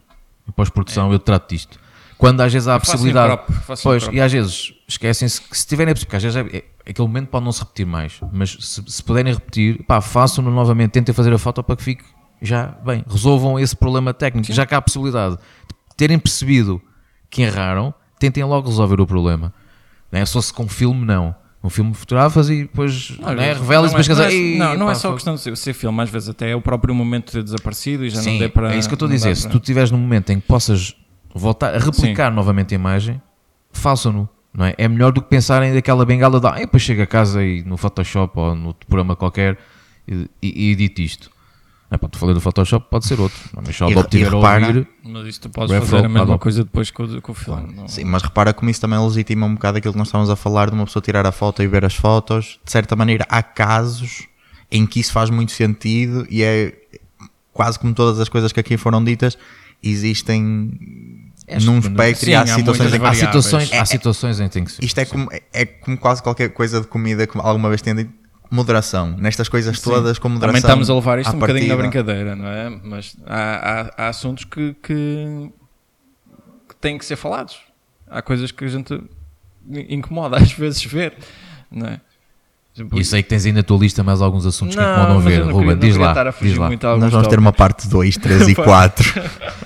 eu 0.47 0.53
pós-produção 0.53 1.11
eu 1.11 1.19
trato 1.19 1.49
disto. 1.49 1.79
Quando 2.17 2.41
às 2.41 2.53
vezes 2.53 2.67
há 2.67 2.75
a 2.75 2.79
possibilidade. 2.79 3.41
pois, 3.83 4.07
e 4.11 4.21
às 4.21 4.31
vezes 4.31 4.73
esquecem-se 4.87 5.41
que 5.41 5.57
se 5.57 5.67
tiverem 5.67 5.91
a 5.91 5.95
porque 5.95 6.15
às 6.15 6.23
vezes 6.23 6.37
é, 6.37 6.57
é- 6.57 6.63
aquele 6.87 7.07
momento 7.07 7.27
pode 7.27 7.43
não 7.43 7.51
se 7.51 7.59
repetir 7.59 7.85
mais, 7.85 8.19
mas 8.31 8.51
se, 8.59 8.83
se 8.87 9.03
puderem 9.03 9.33
repetir, 9.33 9.83
pá, 9.83 9.99
façam-no 9.99 10.51
novamente, 10.51 10.91
tentem 10.91 11.13
fazer 11.13 11.33
a 11.33 11.37
foto 11.37 11.63
para 11.63 11.75
que 11.75 11.83
fique 11.83 12.03
já 12.41 12.67
bem, 12.85 13.03
resolvam 13.07 13.59
esse 13.59 13.75
problema 13.75 14.13
técnico, 14.13 14.51
já 14.53 14.65
que 14.65 14.75
há 14.75 14.77
a 14.77 14.81
possibilidade 14.81 15.35
de 15.37 15.95
terem 15.97 16.19
percebido 16.19 16.81
que 17.29 17.41
erraram, 17.41 17.93
tentem 18.19 18.43
logo 18.43 18.67
resolver 18.69 19.01
o 19.01 19.07
problema. 19.07 19.53
Não 20.11 20.19
é? 20.19 20.25
Se 20.25 20.53
com 20.53 20.67
filme, 20.67 21.05
não. 21.05 21.35
Um 21.63 21.69
filme 21.69 21.93
fotografas 21.93 22.49
e 22.49 22.63
depois 22.63 23.17
Olha, 23.23 23.35
né, 23.37 23.53
revela 23.53 23.87
e 23.87 23.91
não 23.91 23.97
depois 23.97 24.09
é- 24.09 24.09
quer 24.09 24.15
não 24.17 24.23
é- 24.25 24.27
dizer, 24.27 24.41
"Ei, 24.41 24.57
Não, 24.57 24.75
não 24.77 24.91
é 24.91 24.95
só 24.95 25.01
foi-" 25.07 25.13
questão 25.13 25.35
de 25.35 25.57
ser, 25.57 25.73
filme, 25.73 26.01
às 26.01 26.09
vezes 26.09 26.27
até 26.29 26.49
é 26.51 26.55
o 26.55 26.61
próprio 26.61 26.93
momento 26.93 27.27
de 27.27 27.31
ter 27.31 27.43
desaparecido 27.43 28.03
e 28.05 28.09
já 28.09 28.21
Sim, 28.21 28.33
não 28.33 28.39
dê 28.39 28.49
para. 28.49 28.73
é 28.75 28.77
isso 28.77 28.89
que 28.89 28.93
eu 28.93 28.95
estou 28.97 29.05
a 29.05 29.09
não 29.09 29.15
dizer. 29.15 29.35
Se 29.37 29.43
para- 29.43 29.51
tu 29.51 29.57
estiveres 29.61 29.89
num 29.89 29.97
momento 29.97 30.29
em 30.31 30.39
que 30.41 30.45
possas 30.47 30.93
voltar 31.33 31.73
a 31.73 31.77
replicar 31.79 32.31
novamente 32.31 32.73
a 32.73 32.75
imagem, 32.75 33.21
façam-no. 33.71 34.27
Não 34.53 34.65
é? 34.65 34.75
é 34.77 34.87
melhor 34.87 35.11
do 35.11 35.19
que 35.21 35.29
pensarem 35.29 35.73
daquela 35.73 36.05
bengala 36.05 36.39
de 36.39 36.45
ah, 36.45 36.51
depois 36.51 36.83
chego 36.83 37.01
a 37.01 37.07
casa 37.07 37.43
e 37.43 37.63
no 37.63 37.75
Photoshop 37.75 38.37
ou 38.39 38.53
no 38.55 38.73
programa 38.75 39.15
qualquer 39.15 39.57
e, 40.07 40.29
e, 40.43 40.67
e 40.67 40.71
edito 40.73 41.01
isto. 41.01 41.31
É, 41.93 41.97
pá, 41.97 42.07
tu 42.07 42.17
falei 42.17 42.33
do 42.33 42.41
Photoshop, 42.41 42.87
pode 42.89 43.05
ser 43.05 43.19
outro. 43.19 43.37
Não, 43.55 43.61
mas 43.63 43.75
se 43.75 43.83
o 43.83 43.87
E- 43.87 43.91
Adobe 43.93 44.17
e 44.17 44.25
a 44.25 44.29
repara- 44.31 44.67
ouvir, 44.67 44.87
Mas 45.03 45.27
isso 45.27 45.41
tu 45.41 45.49
podes 45.51 45.69
Referral, 45.71 45.89
fazer 45.91 46.05
a 46.05 46.09
mesma 46.09 46.23
Adobe. 46.23 46.39
coisa 46.39 46.63
depois 46.63 46.89
com, 46.89 47.03
o- 47.03 47.21
com 47.21 47.31
o 47.31 47.35
filme. 47.35 47.71
não- 47.75 47.87
Sim, 47.87 48.03
mas 48.05 48.23
repara 48.23 48.51
como 48.51 48.71
isso 48.71 48.81
também 48.81 48.97
legitima 48.99 49.45
um 49.45 49.53
bocado 49.53 49.77
aquilo 49.77 49.93
que 49.93 49.97
nós 49.99 50.07
estávamos 50.07 50.31
a 50.31 50.35
falar 50.35 50.69
de 50.69 50.73
uma 50.75 50.85
pessoa 50.85 51.03
tirar 51.03 51.23
a 51.27 51.31
foto 51.31 51.61
e 51.61 51.67
ver 51.67 51.85
as 51.85 51.93
fotos. 51.95 52.59
De 52.65 52.71
certa 52.71 52.95
maneira, 52.95 53.25
há 53.29 53.43
casos 53.43 54.27
em 54.71 54.87
que 54.87 54.99
isso 54.99 55.13
faz 55.13 55.29
muito 55.29 55.51
sentido 55.51 56.25
e 56.31 56.41
é 56.41 56.73
quase 57.53 57.77
como 57.77 57.93
todas 57.93 58.19
as 58.19 58.27
coisas 58.27 58.51
que 58.51 58.59
aqui 58.59 58.75
foram 58.75 59.03
ditas, 59.03 59.37
existem 59.83 60.79
É, 61.47 61.59
num 61.59 61.79
sim, 61.81 61.89
espectro 61.89 62.29
e 62.29 62.33
há 62.35 62.41
há 62.41 62.47
situações 62.47 62.93
em 62.93 62.99
que 62.99 63.05
há 63.05 63.13
situações, 63.13 63.71
É- 63.71 63.79
há 63.79 63.85
situações 63.85 64.39
em 64.39 64.47
que 64.47 64.53
tem 64.53 64.63
que 64.63 64.71
ser. 64.71 64.83
isto 64.83 64.97
é 64.97 65.05
como, 65.05 65.29
é 65.53 65.65
como 65.65 65.97
quase 65.97 66.23
qualquer 66.23 66.49
coisa 66.49 66.81
de 66.81 66.87
comida 66.87 67.27
que 67.27 67.37
alguma 67.37 67.69
vez 67.69 67.81
tem 67.81 67.93
dito, 67.93 68.11
moderação. 68.53 69.15
Nestas 69.17 69.49
coisas 69.49 69.81
todas, 69.81 70.19
com 70.19 70.29
moderação. 70.29 70.61
Também 70.61 70.61
estamos 70.61 70.89
a 70.89 70.95
levar 70.95 71.19
isto 71.19 71.35
um 71.35 71.39
bocadinho 71.39 71.67
na 71.67 71.75
partida. 71.75 72.03
brincadeira, 72.03 72.35
não 72.35 72.47
é? 72.47 72.69
Mas 72.69 73.17
há, 73.25 73.91
há, 73.97 74.05
há 74.05 74.07
assuntos 74.09 74.45
que, 74.45 74.75
que, 74.81 75.51
que 76.69 76.75
têm 76.79 76.97
que 76.97 77.05
ser 77.05 77.15
falados. 77.15 77.59
Há 78.07 78.21
coisas 78.21 78.51
que 78.51 78.63
a 78.63 78.67
gente 78.67 79.01
incomoda 79.89 80.37
às 80.37 80.51
vezes 80.51 80.83
ver, 80.85 81.17
não 81.71 81.87
é? 81.87 82.01
E 82.95 83.03
sei 83.05 83.21
que 83.21 83.29
tens 83.29 83.45
aí 83.45 83.51
na 83.51 83.61
tua 83.61 83.77
lista 83.77 84.03
mais 84.03 84.19
alguns 84.19 84.47
assuntos 84.47 84.75
que 84.75 84.81
Não, 84.81 84.91
incomodam 84.91 85.15
mas 85.21 85.25
ver. 85.25 85.45
não 85.45 85.53
Ruben, 85.53 85.75
queria- 85.77 85.89
diz 85.91 85.95
lá. 85.97 86.31
Diz 86.41 86.57
lá. 86.57 86.69
Nós 86.97 87.11
vamos 87.11 87.27
ter 87.27 87.37
uma 87.37 87.51
tópicos. 87.51 87.57
parte 87.83 87.87
2, 87.87 88.17
3 88.17 88.47
e 88.47 88.55
4. 88.55 89.13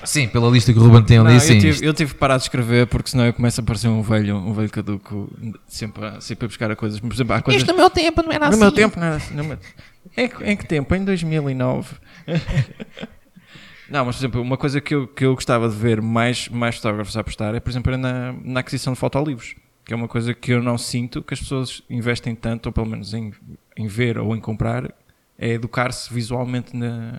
Sim, 0.04 0.28
pela 0.28 0.50
lista 0.50 0.72
que 0.74 0.78
o 0.78 0.82
Ruben 0.82 1.02
tem 1.02 1.16
ali, 1.16 1.32
Não, 1.32 1.40
sim. 1.40 1.54
eu, 1.54 1.60
tive, 1.60 1.68
isto- 1.70 1.84
eu 1.84 1.94
tive 1.94 2.12
que 2.12 2.18
parar 2.20 2.36
de 2.36 2.42
escrever 2.42 2.86
porque 2.86 3.08
senão 3.10 3.24
eu 3.24 3.32
começo 3.32 3.60
a 3.62 3.64
parecer 3.64 3.88
um 3.88 4.02
velho, 4.02 4.36
um 4.36 4.52
velho 4.52 4.68
caduco 4.68 5.30
sempre 5.66 6.04
a, 6.04 6.20
sempre 6.20 6.44
a 6.44 6.48
buscar 6.48 6.70
a 6.70 6.76
coisas. 6.76 7.00
Por 7.00 7.10
exemplo, 7.10 7.34
há 7.34 7.40
coisas 7.40 7.62
Isto 7.62 7.72
no 7.72 7.78
meu 7.78 7.88
tempo 7.88 8.22
não 8.22 8.30
era 8.30 8.44
no 8.46 8.50
assim. 8.52 8.60
meu 8.60 8.72
tempo 8.72 9.00
não 9.00 9.06
era 9.06 9.16
assim. 9.16 9.34
no 9.34 9.44
meu- 9.44 9.58
Em, 10.16 10.28
que- 10.28 10.44
em 10.44 10.56
que 10.56 10.66
tempo? 10.66 10.94
Em 10.94 11.02
2009. 11.04 11.94
não, 13.90 14.04
mas 14.04 14.16
por 14.16 14.20
exemplo, 14.20 14.42
uma 14.42 14.56
coisa 14.58 14.80
que 14.82 14.94
eu, 14.94 15.06
que 15.08 15.24
eu 15.24 15.34
gostava 15.34 15.66
de 15.68 15.74
ver 15.74 16.02
mais, 16.02 16.48
mais 16.48 16.76
fotógrafos 16.76 17.16
a 17.16 17.20
apostar 17.20 17.54
é, 17.54 17.60
por 17.60 17.70
exemplo, 17.70 17.90
era 17.90 17.96
na, 17.96 18.34
na 18.44 18.60
aquisição 18.60 18.92
de 18.92 18.98
fotolivros. 18.98 19.54
Que 19.88 19.94
é 19.94 19.96
uma 19.96 20.06
coisa 20.06 20.34
que 20.34 20.52
eu 20.52 20.62
não 20.62 20.76
sinto 20.76 21.22
que 21.22 21.32
as 21.32 21.40
pessoas 21.40 21.82
investem 21.88 22.34
tanto, 22.34 22.66
ou 22.66 22.72
pelo 22.74 22.86
menos 22.86 23.14
em, 23.14 23.32
em 23.74 23.86
ver 23.86 24.18
ou 24.18 24.36
em 24.36 24.40
comprar, 24.40 24.92
é 25.38 25.52
educar-se 25.54 26.12
visualmente 26.12 26.76
na. 26.76 27.18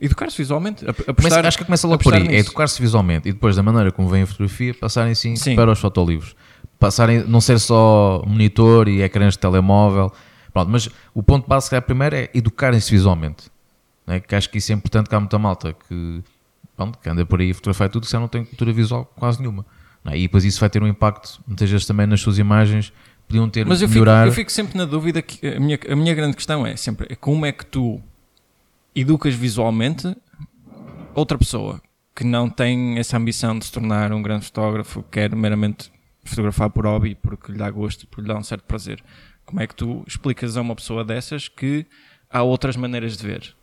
Educar-se 0.00 0.38
visualmente. 0.38 0.86
Apostar, 0.88 1.44
acho 1.44 1.58
que 1.58 1.64
começa 1.64 1.88
logo 1.88 2.00
por 2.00 2.14
aí, 2.14 2.28
é 2.28 2.38
educar-se 2.38 2.80
visualmente 2.80 3.28
e 3.28 3.32
depois 3.32 3.56
da 3.56 3.62
maneira 3.64 3.90
como 3.90 4.08
vem 4.08 4.22
a 4.22 4.26
fotografia, 4.26 4.72
passarem 4.72 5.16
sim, 5.16 5.34
Sim. 5.34 5.56
para 5.56 5.72
os 5.72 5.80
fotolivros. 5.80 6.36
Passarem, 6.78 7.24
não 7.24 7.40
ser 7.40 7.58
só 7.58 8.22
monitor 8.24 8.86
e 8.86 9.02
ecrãs 9.02 9.34
de 9.34 9.40
telemóvel. 9.40 10.12
Pronto, 10.52 10.70
mas 10.70 10.88
o 11.12 11.24
ponto 11.24 11.48
básico 11.48 11.74
é, 11.74 11.80
primeiro 11.80 12.14
é 12.14 12.30
educarem-se 12.32 12.88
visualmente. 12.88 13.50
Né? 14.06 14.20
Que 14.20 14.36
acho 14.36 14.48
que 14.48 14.58
isso 14.58 14.70
é 14.70 14.76
importante, 14.76 15.08
que 15.08 15.14
há 15.16 15.18
muita 15.18 15.40
malta 15.40 15.72
que, 15.88 16.22
pronto, 16.76 17.00
que 17.00 17.08
anda 17.08 17.26
por 17.26 17.40
aí 17.40 17.50
a 17.50 17.54
fotografar 17.54 17.88
tudo, 17.88 18.06
que 18.06 18.12
já 18.12 18.20
não 18.20 18.28
tem 18.28 18.44
cultura 18.44 18.72
visual 18.72 19.12
quase 19.16 19.40
nenhuma. 19.40 19.66
Né? 20.04 20.18
E 20.18 20.22
depois 20.22 20.44
isso 20.44 20.60
vai 20.60 20.68
ter 20.68 20.82
um 20.82 20.86
impacto, 20.86 21.42
muitas 21.46 21.70
vezes 21.70 21.86
também 21.86 22.06
nas 22.06 22.20
suas 22.20 22.38
imagens, 22.38 22.92
podiam 23.26 23.48
ter, 23.48 23.64
Mas 23.64 23.80
eu 23.80 23.88
fico, 23.88 24.00
melhorar. 24.00 24.26
eu 24.26 24.32
fico 24.32 24.52
sempre 24.52 24.76
na 24.76 24.84
dúvida 24.84 25.22
que 25.22 25.46
a 25.46 25.58
minha, 25.58 25.78
a 25.88 25.96
minha 25.96 26.14
grande 26.14 26.36
questão 26.36 26.66
é 26.66 26.76
sempre 26.76 27.06
é 27.10 27.16
como 27.16 27.46
é 27.46 27.52
que 27.52 27.64
tu 27.64 28.00
educas 28.94 29.34
visualmente 29.34 30.14
outra 31.14 31.38
pessoa 31.38 31.80
que 32.14 32.24
não 32.24 32.48
tem 32.48 32.98
essa 32.98 33.16
ambição 33.16 33.58
de 33.58 33.64
se 33.64 33.72
tornar 33.72 34.12
um 34.12 34.22
grande 34.22 34.44
fotógrafo, 34.44 35.02
quer 35.10 35.34
meramente 35.34 35.90
fotografar 36.22 36.70
por 36.70 36.86
hobby, 36.86 37.16
porque 37.16 37.50
lhe 37.50 37.58
dá 37.58 37.68
gosto, 37.70 38.06
porque 38.06 38.22
lhe 38.22 38.28
dá 38.28 38.38
um 38.38 38.42
certo 38.42 38.62
prazer. 38.64 39.02
Como 39.44 39.60
é 39.60 39.66
que 39.66 39.74
tu 39.74 40.04
explicas 40.06 40.56
a 40.56 40.60
uma 40.60 40.76
pessoa 40.76 41.04
dessas 41.04 41.48
que 41.48 41.84
há 42.30 42.42
outras 42.42 42.76
maneiras 42.76 43.16
de 43.16 43.26
ver? 43.26 43.54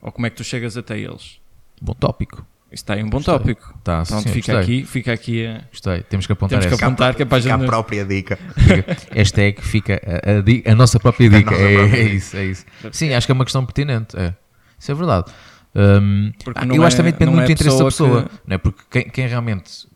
Ou 0.00 0.10
como 0.10 0.26
é 0.26 0.30
que 0.30 0.36
tu 0.36 0.44
chegas 0.44 0.76
até 0.76 0.98
eles? 0.98 1.40
Bom 1.80 1.94
tópico. 1.94 2.46
Está 2.74 2.94
aí 2.94 3.02
um 3.02 3.08
bom 3.08 3.18
Gostei. 3.18 3.34
tópico. 3.34 3.74
Tá, 3.82 4.02
Pronto, 4.06 4.22
sim, 4.28 4.34
fica 4.34 4.54
gostei. 4.54 4.76
aqui, 4.78 4.86
fica 4.86 5.12
aqui 5.12 5.46
a... 5.46 5.62
Gostei. 5.70 6.02
Temos 6.02 6.26
que 6.26 6.32
apontar 6.32 6.58
Temos 6.60 6.66
que 6.66 6.74
essa. 6.74 6.86
apontar 6.86 7.14
que 7.14 7.22
é 7.22 7.24
para 7.24 7.38
a 7.38 7.42
Fica 7.42 7.54
a 7.54 7.58
própria 7.58 8.04
dica. 8.04 8.36
Fica- 8.56 8.96
Hashtag 9.14 9.60
fica 9.62 10.00
a, 10.04 10.70
a 10.70 10.72
a 10.72 10.74
nossa 10.74 10.98
própria 11.00 11.28
dica. 11.30 11.50
nossa 11.50 11.62
é, 11.62 11.74
própria 11.76 11.96
é 11.98 12.02
isso, 12.04 12.36
é 12.36 12.44
isso. 12.44 12.66
Sim, 12.92 13.12
acho 13.14 13.26
que 13.26 13.32
é 13.32 13.34
uma 13.34 13.44
questão 13.44 13.64
pertinente. 13.64 14.16
É. 14.16 14.34
Isso 14.78 14.90
é 14.90 14.94
verdade. 14.94 15.32
Hum, 15.74 16.32
ah, 16.54 16.64
não 16.64 16.76
eu 16.76 16.84
acho 16.84 16.94
é- 16.94 16.96
que 16.96 16.96
também 16.98 17.12
depende 17.12 17.30
muito 17.32 17.42
é 17.44 17.46
do 17.46 17.52
interesse 17.52 17.78
da 17.78 17.84
pessoa 17.84 18.22
pessoa. 18.22 18.40
Não 18.46 18.54
é? 18.54 18.58
Porque 18.58 18.82
quem, 18.90 19.10
quem 19.10 19.26
realmente, 19.26 19.86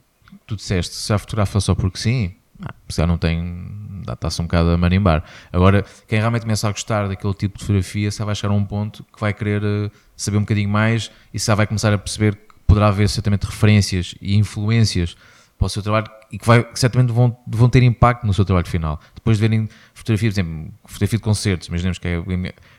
tu 0.47 0.57
disseste, 0.57 0.95
se 0.95 1.09
já 1.09 1.19
fotografa 1.19 1.61
só 1.61 1.75
porque 1.75 1.99
sim, 1.99 2.35
ah, 2.65 2.75
se 2.89 2.97
já 3.01 3.07
não 3.07 3.17
tem, 3.17 3.65
está-se 4.09 4.41
um 4.43 4.47
bocado 4.47 4.71
a 4.71 4.77
marimbar. 4.77 5.23
Agora, 5.53 5.85
quem 6.09 6.19
realmente 6.19 6.43
começa 6.43 6.67
a 6.69 6.73
gostar 6.73 7.07
daquele 7.07 7.35
tipo 7.35 7.59
de 7.59 7.65
fotografia, 7.65 8.11
se 8.11 8.25
vai 8.25 8.35
chegar 8.35 8.53
a 8.53 8.57
um 8.57 8.65
ponto 8.65 9.05
que 9.05 9.21
vai 9.21 9.33
querer 9.33 9.63
eh, 9.63 9.91
saber 10.17 10.39
um 10.39 10.41
bocadinho 10.41 10.69
mais 10.69 11.11
e 11.33 11.39
se 11.39 11.47
já 11.47 11.55
vai 11.55 11.67
começar 11.67 11.93
a 11.93 11.99
perceber 11.99 12.35
que 12.35 12.48
poderá 12.69 12.89
haver 12.89 13.09
certamente 13.09 13.45
referências 13.45 14.15
e 14.21 14.37
influências 14.37 15.17
para 15.59 15.67
o 15.67 15.69
seu 15.69 15.83
trabalho 15.83 16.07
e 16.31 16.39
que, 16.39 16.47
vai, 16.47 16.63
que 16.63 16.79
certamente 16.79 17.11
vão, 17.11 17.37
vão 17.47 17.69
ter 17.69 17.83
impacto 17.83 18.25
no 18.25 18.33
seu 18.33 18.45
trabalho 18.45 18.69
final. 18.69 19.01
Depois 19.15 19.39
de 19.39 19.41
verem 19.41 19.69
fotografia, 19.95 20.29
por 20.29 20.35
exemplo, 20.35 20.75
fotografia 20.85 21.19
de 21.19 21.25
concertos, 21.25 21.69
imaginemos 21.69 21.99
que 21.99 22.07
é. 22.07 22.23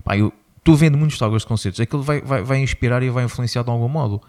Pá, 0.04 0.16
eu 0.16 0.32
estou 0.58 0.76
vendo 0.76 0.98
muitos 0.98 1.18
fotógrafos 1.18 1.44
de 1.44 1.48
concertos, 1.48 1.82
aquilo 1.82 2.04
vai, 2.04 2.22
vai, 2.22 2.44
vai 2.44 2.60
inspirar 2.60 3.02
e 3.04 3.10
vai 3.10 3.26
influenciar 3.26 3.64
de 3.64 3.70
algum 3.70 3.90
modo, 3.90 4.22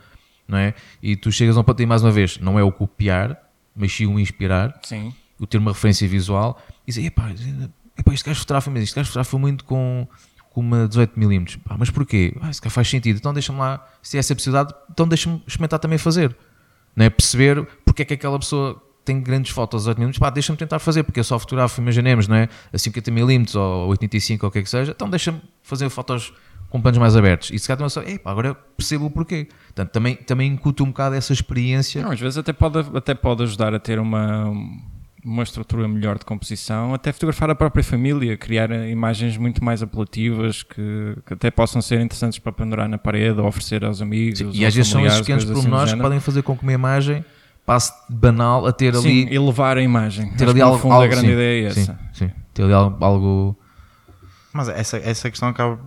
não 0.49 0.59
é? 0.59 0.75
E 1.03 1.15
tu 1.15 1.31
chegas 1.31 1.57
a 1.57 1.61
um 1.61 1.63
ponto 1.63 1.81
e 1.81 1.87
mais 1.87 2.03
uma 2.03 2.11
vez, 2.11 2.39
não 2.39 2.59
é 2.59 2.65
o 2.65 2.73
copiar, 2.73 3.39
mas 3.77 3.93
sim 3.93 4.07
o 4.07 4.19
inspirar, 4.19 4.81
Sim. 4.83 5.15
o 5.39 5.47
ter 5.47 5.59
uma 5.59 5.73
referência 5.73 6.09
visual 6.09 6.61
e 6.87 6.91
dizer, 6.91 7.05
epá, 7.05 7.31
epá 7.99 8.15
este 8.15 8.25
gajo 8.25 8.41
fotografa, 8.41 8.71
mas 8.71 8.83
este 8.83 8.97
gajo 8.97 9.09
fotografa 9.09 9.39
muito 9.39 9.65
com, 9.65 10.09
com 10.51 10.61
uma 10.61 10.89
18mm. 10.89 11.61
Pá, 11.63 11.77
mas 11.79 11.91
porquê? 11.91 12.35
Ah, 12.41 12.51
isso 12.51 12.61
faz 12.69 12.89
sentido. 12.89 13.17
Então 13.17 13.33
deixa-me 13.33 13.59
lá, 13.59 13.87
se 14.03 14.17
é 14.17 14.21
essa 14.21 14.35
possibilidade, 14.35 14.75
então 14.91 15.09
deixa-me 15.09 15.43
experimentar 15.47 15.79
também 15.79 15.97
fazer. 15.97 16.37
Não 16.95 17.07
é? 17.07 17.11
Perceber 17.11 17.67
porque 17.85 18.03
é 18.03 18.05
que 18.05 18.15
aquela 18.15 18.39
pessoa 18.39 18.83
tem 19.05 19.21
grandes 19.21 19.53
fotos 19.53 19.89
a 19.89 19.95
18mm, 19.95 20.19
pá, 20.19 20.29
deixa-me 20.29 20.59
tentar 20.59 20.79
fazer, 20.79 21.03
porque 21.03 21.21
eu 21.21 21.25
só 21.25 21.39
fotografo, 21.39 21.81
imaginemos, 21.81 22.29
não 22.29 22.37
é? 22.37 22.49
A 22.73 22.77
50mm 22.77 23.57
ou 23.57 23.89
85 23.89 24.45
ou 24.45 24.49
o 24.49 24.53
que 24.53 24.59
é 24.59 24.63
que 24.63 24.69
seja, 24.69 24.93
então 24.93 25.09
deixa-me 25.09 25.41
fazer 25.63 25.89
fotos 25.89 26.33
com 26.69 26.81
planos 26.81 26.99
mais 26.99 27.17
abertos. 27.17 27.51
E 27.51 27.59
se 27.59 27.67
calhar 27.67 27.79
também 27.79 27.91
só, 27.91 28.03
agora 28.25 28.55
percebo 28.55 29.07
o 29.07 29.11
porquê. 29.11 29.49
Portanto, 29.67 29.91
também, 29.91 30.17
também 30.17 30.53
incuto 30.53 30.85
um 30.85 30.89
bocado 30.89 31.17
essa 31.17 31.33
experiência. 31.33 32.03
Não, 32.03 32.13
às 32.13 32.21
vezes 32.21 32.39
até 32.39 32.53
pode, 32.53 32.79
até 32.95 33.15
pode 33.15 33.43
ajudar 33.43 33.75
a 33.75 33.79
ter 33.81 33.99
uma, 33.99 34.53
uma 35.25 35.43
estrutura 35.43 35.87
melhor 35.87 36.19
de 36.19 36.25
composição, 36.25 36.95
até 36.95 37.13
fotografar 37.13 37.51
a 37.51 37.55
própria 37.55 37.85
família, 37.85 38.37
criar 38.37 38.71
imagens 38.89 39.37
muito 39.37 39.63
mais 39.63 39.83
apelativas 39.83 40.63
que, 40.63 41.17
que 41.27 41.35
até 41.35 41.51
possam 41.51 41.83
ser 41.83 42.01
interessantes 42.01 42.39
para 42.39 42.53
pendurar 42.53 42.89
na 42.89 42.97
parede 42.99 43.39
ou 43.41 43.47
oferecer 43.47 43.85
aos 43.85 44.01
amigos. 44.01 44.41
e 44.41 44.45
aos 44.45 44.55
às 44.69 44.75
vezes 44.75 44.91
são 44.91 45.05
esses 45.05 45.21
pequenos 45.21 45.45
assim 45.45 45.53
pormenores 45.55 45.93
que 45.93 46.01
podem 46.01 46.21
fazer 46.21 46.43
com 46.43 46.57
que 46.57 46.63
uma 46.63 46.73
imagem 46.73 47.25
passe 47.67 47.93
de 48.09 48.17
banal 48.17 48.67
a 48.67 48.73
ter 48.73 48.95
Sim, 48.97 49.25
ali 49.27 49.35
elevar 49.35 49.77
a 49.77 49.83
imagem. 49.83 50.31
ter 50.33 50.45
Acho 50.45 50.51
ali 50.53 50.61
algo, 50.63 50.79
fundo, 50.79 50.93
algo 50.95 51.05
a 51.05 51.09
grande 51.09 51.27
sim, 51.27 51.33
ideia 51.33 51.67
é 51.69 51.71
sim, 51.71 51.81
essa. 51.83 51.99
sim. 52.13 52.31
ter 52.55 52.63
ali 52.65 52.73
algo, 52.73 53.05
algo- 53.05 53.57
Mas 54.53 54.69
essa, 54.69 54.97
essa 54.97 55.31
questão 55.31 55.49
acaba 55.51 55.79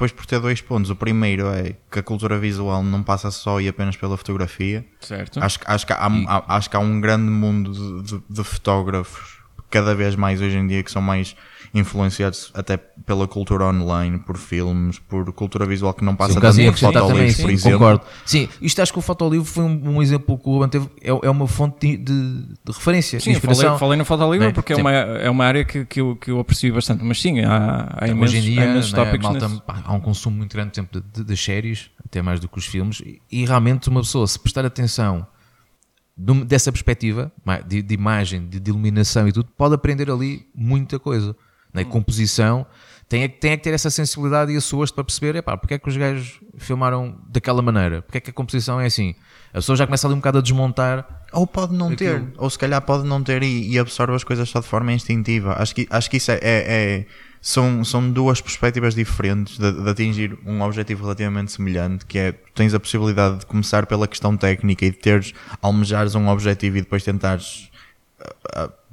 depois 0.00 0.12
por 0.12 0.24
ter 0.24 0.40
dois 0.40 0.62
pontos. 0.62 0.90
O 0.90 0.96
primeiro 0.96 1.48
é 1.48 1.74
que 1.92 1.98
a 1.98 2.02
cultura 2.02 2.38
visual 2.38 2.82
não 2.82 3.02
passa 3.02 3.30
só 3.30 3.60
e 3.60 3.68
apenas 3.68 3.96
pela 3.98 4.16
fotografia. 4.16 4.82
Certo? 4.98 5.38
Acho, 5.42 5.58
que- 5.60 5.66
acho, 5.70 5.86
que 5.86 5.92
há, 5.92 6.06
há- 6.06 6.56
acho 6.56 6.70
que 6.70 6.76
há 6.76 6.78
um 6.80 6.98
grande 7.02 7.30
mundo 7.30 8.02
de, 8.02 8.10
de- 8.16 8.22
de 8.30 8.42
fotógrafos, 8.44 9.38
cada 9.68 9.94
vez 9.94 10.16
mais 10.16 10.40
hoje 10.40 10.56
em 10.56 10.66
dia, 10.66 10.82
que 10.82 10.90
são 10.90 11.02
mais 11.02 11.36
influenciados 11.72 12.50
até 12.54 12.76
pela 12.76 13.28
cultura 13.28 13.64
online, 13.66 14.18
por 14.18 14.36
filmes, 14.36 14.98
por 14.98 15.32
cultura 15.32 15.64
visual 15.66 15.94
que 15.94 16.04
não 16.04 16.16
passa 16.16 16.34
Sim, 16.34 16.40
tanto 16.40 16.72
por 16.72 16.78
fotolivro, 16.78 17.32
sim, 17.32 17.42
por 17.42 17.50
exemplo. 17.50 17.78
concordo. 17.78 18.04
Sim, 18.26 18.48
isto 18.60 18.82
acho 18.82 18.92
que 18.92 18.98
o 18.98 19.02
fotolivro 19.02 19.44
foi 19.46 19.64
um, 19.64 19.96
um 19.96 20.02
exemplo 20.02 20.36
que 20.36 20.48
o 20.48 20.52
Ruben 20.54 20.68
teve, 20.68 20.88
é, 21.00 21.10
é 21.10 21.30
uma 21.30 21.46
fonte 21.46 21.96
de, 21.96 21.96
de- 21.96 22.42
de 22.64 22.72
referência, 22.72 23.20
Sim, 23.20 23.32
de 23.32 23.40
falei, 23.40 23.52
inspiração. 23.54 23.78
falei 23.78 23.96
no 23.98 24.04
Fotolivro 24.04 24.46
Né? 24.48 24.52
porque 24.52 24.72
é 24.72 24.76
uma, 24.76 24.92
é 24.92 25.30
uma 25.30 25.44
área 25.44 25.64
que, 25.64 25.84
que, 25.84 26.00
eu, 26.00 26.16
que 26.16 26.30
eu 26.30 26.40
aprecio 26.40 26.74
bastante. 26.74 27.04
Mas 27.04 27.20
sim, 27.20 27.40
há, 27.40 27.96
há 27.98 28.08
imensos, 28.08 28.34
Hoje 28.34 28.38
em 28.38 28.42
dia, 28.52 28.62
há 28.62 28.64
imensos 28.66 28.92
né, 28.92 29.18
malta- 29.18 29.50
há 29.84 29.92
um 29.92 30.00
consumo 30.00 30.36
muito 30.36 30.52
grande, 30.52 30.72
exemplo, 30.74 31.00
de, 31.00 31.18
de- 31.20 31.24
das 31.24 31.40
séries, 31.40 31.90
até 32.04 32.20
mais 32.20 32.40
do 32.40 32.48
que 32.48 32.58
os 32.58 32.66
filmes, 32.66 33.00
e, 33.00 33.20
e 33.30 33.44
realmente 33.46 33.88
uma 33.88 34.00
pessoa, 34.00 34.26
se 34.26 34.38
prestar 34.38 34.64
atenção 34.66 35.26
de- 36.16 36.44
dessa 36.44 36.70
perspectiva, 36.72 37.32
de, 37.66 37.80
de 37.82 37.94
imagem, 37.94 38.46
de, 38.48 38.58
de 38.60 38.70
iluminação 38.70 39.26
e 39.28 39.32
tudo, 39.32 39.48
pode 39.56 39.74
aprender 39.74 40.10
ali 40.10 40.46
muita 40.54 40.98
coisa. 40.98 41.34
Né? 41.72 41.84
Composição, 41.84 42.66
tem 43.08 43.22
é, 43.24 43.28
que- 43.28 43.38
tem 43.40 43.52
é 43.52 43.56
que 43.56 43.62
ter 43.64 43.72
essa 43.74 43.90
sensibilidade 43.90 44.52
e 44.52 44.56
esse 44.56 44.74
gosto 44.74 44.94
para 44.94 45.04
perceber, 45.04 45.36
epá, 45.36 45.56
porque 45.56 45.74
é 45.74 45.78
que 45.78 45.88
os 45.88 45.96
gajos 45.96 46.40
filmaram 46.58 47.16
daquela 47.28 47.60
maneira? 47.62 48.02
Porque 48.02 48.18
é 48.18 48.20
que 48.20 48.30
a 48.30 48.32
composição 48.32 48.80
é 48.80 48.86
assim? 48.86 49.14
A 49.52 49.54
pessoa 49.54 49.76
já 49.76 49.84
começa 49.86 50.06
ali 50.06 50.14
um 50.14 50.18
bocado 50.18 50.38
a 50.38 50.40
desmontar 50.40 51.24
Ou 51.32 51.46
pode 51.46 51.74
não 51.74 51.94
ter, 51.94 52.16
Aquilo. 52.16 52.32
ou 52.38 52.48
se 52.50 52.58
calhar 52.58 52.80
pode 52.82 53.04
não 53.06 53.22
ter 53.22 53.42
e, 53.42 53.70
e 53.72 53.78
absorve 53.78 54.14
as 54.14 54.22
coisas 54.24 54.48
só 54.48 54.60
de 54.60 54.66
forma 54.66 54.92
instintiva. 54.92 55.54
Acho 55.60 55.74
que, 55.74 55.86
acho 55.90 56.10
que 56.10 56.16
isso 56.18 56.30
é, 56.32 56.38
é- 56.40 56.40
é- 57.00 57.06
são, 57.40 57.82
são 57.84 58.10
duas 58.10 58.40
perspectivas 58.40 58.94
diferentes 58.94 59.56
de, 59.58 59.72
de 59.72 59.88
atingir 59.88 60.36
um 60.44 60.60
objetivo 60.62 61.02
relativamente 61.04 61.50
semelhante, 61.52 62.04
que 62.04 62.18
é 62.18 62.32
tens 62.54 62.74
a 62.74 62.80
possibilidade 62.80 63.38
de 63.38 63.46
começar 63.46 63.86
pela 63.86 64.06
questão 64.06 64.36
técnica 64.36 64.84
e 64.84 64.90
de 64.90 64.96
teres, 64.98 65.32
almejares 65.62 66.14
um 66.14 66.28
objetivo 66.28 66.76
e 66.76 66.80
depois 66.82 67.02
tentares 67.02 67.44
a- 67.44 67.68
a- 67.68 67.69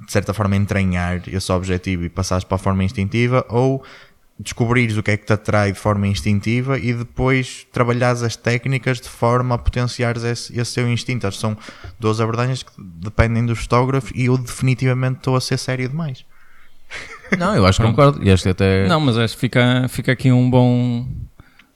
de 0.04 0.12
certa 0.12 0.32
forma 0.32 0.56
entranhar 0.56 1.22
esse 1.28 1.52
objetivo 1.52 2.04
e 2.04 2.08
passares 2.08 2.44
para 2.44 2.56
a 2.56 2.58
forma 2.58 2.84
instintiva, 2.84 3.44
ou 3.48 3.82
descobrires 4.38 4.96
o 4.96 5.02
que 5.02 5.10
é 5.10 5.16
que 5.16 5.26
te 5.26 5.32
atrai 5.32 5.72
de 5.72 5.78
forma 5.78 6.06
instintiva 6.06 6.78
e 6.78 6.94
depois 6.94 7.66
trabalhares 7.72 8.22
as 8.22 8.36
técnicas 8.36 9.00
de 9.00 9.08
forma 9.08 9.56
a 9.56 9.58
potenciares 9.58 10.22
esse, 10.22 10.58
esse 10.58 10.74
teu 10.76 10.88
instinto. 10.88 11.26
Acho 11.26 11.38
que 11.38 11.40
são 11.40 11.56
duas 11.98 12.20
abordagens 12.20 12.62
que 12.62 12.70
dependem 12.78 13.44
dos 13.44 13.58
fotógrafos 13.58 14.12
e 14.14 14.26
eu 14.26 14.38
definitivamente 14.38 15.18
estou 15.18 15.34
a 15.34 15.40
ser 15.40 15.58
sério 15.58 15.88
demais. 15.88 16.24
Não, 17.36 17.54
eu 17.54 17.66
acho 17.66 17.80
que 17.80 17.86
concordo. 17.86 18.24
E 18.24 18.30
acho 18.30 18.44
que 18.44 18.48
até. 18.48 18.86
Não, 18.86 19.00
mas 19.00 19.18
acho 19.18 19.34
que 19.34 19.40
fica, 19.40 19.86
fica 19.88 20.12
aqui 20.12 20.32
um 20.32 20.48
bom, 20.48 21.06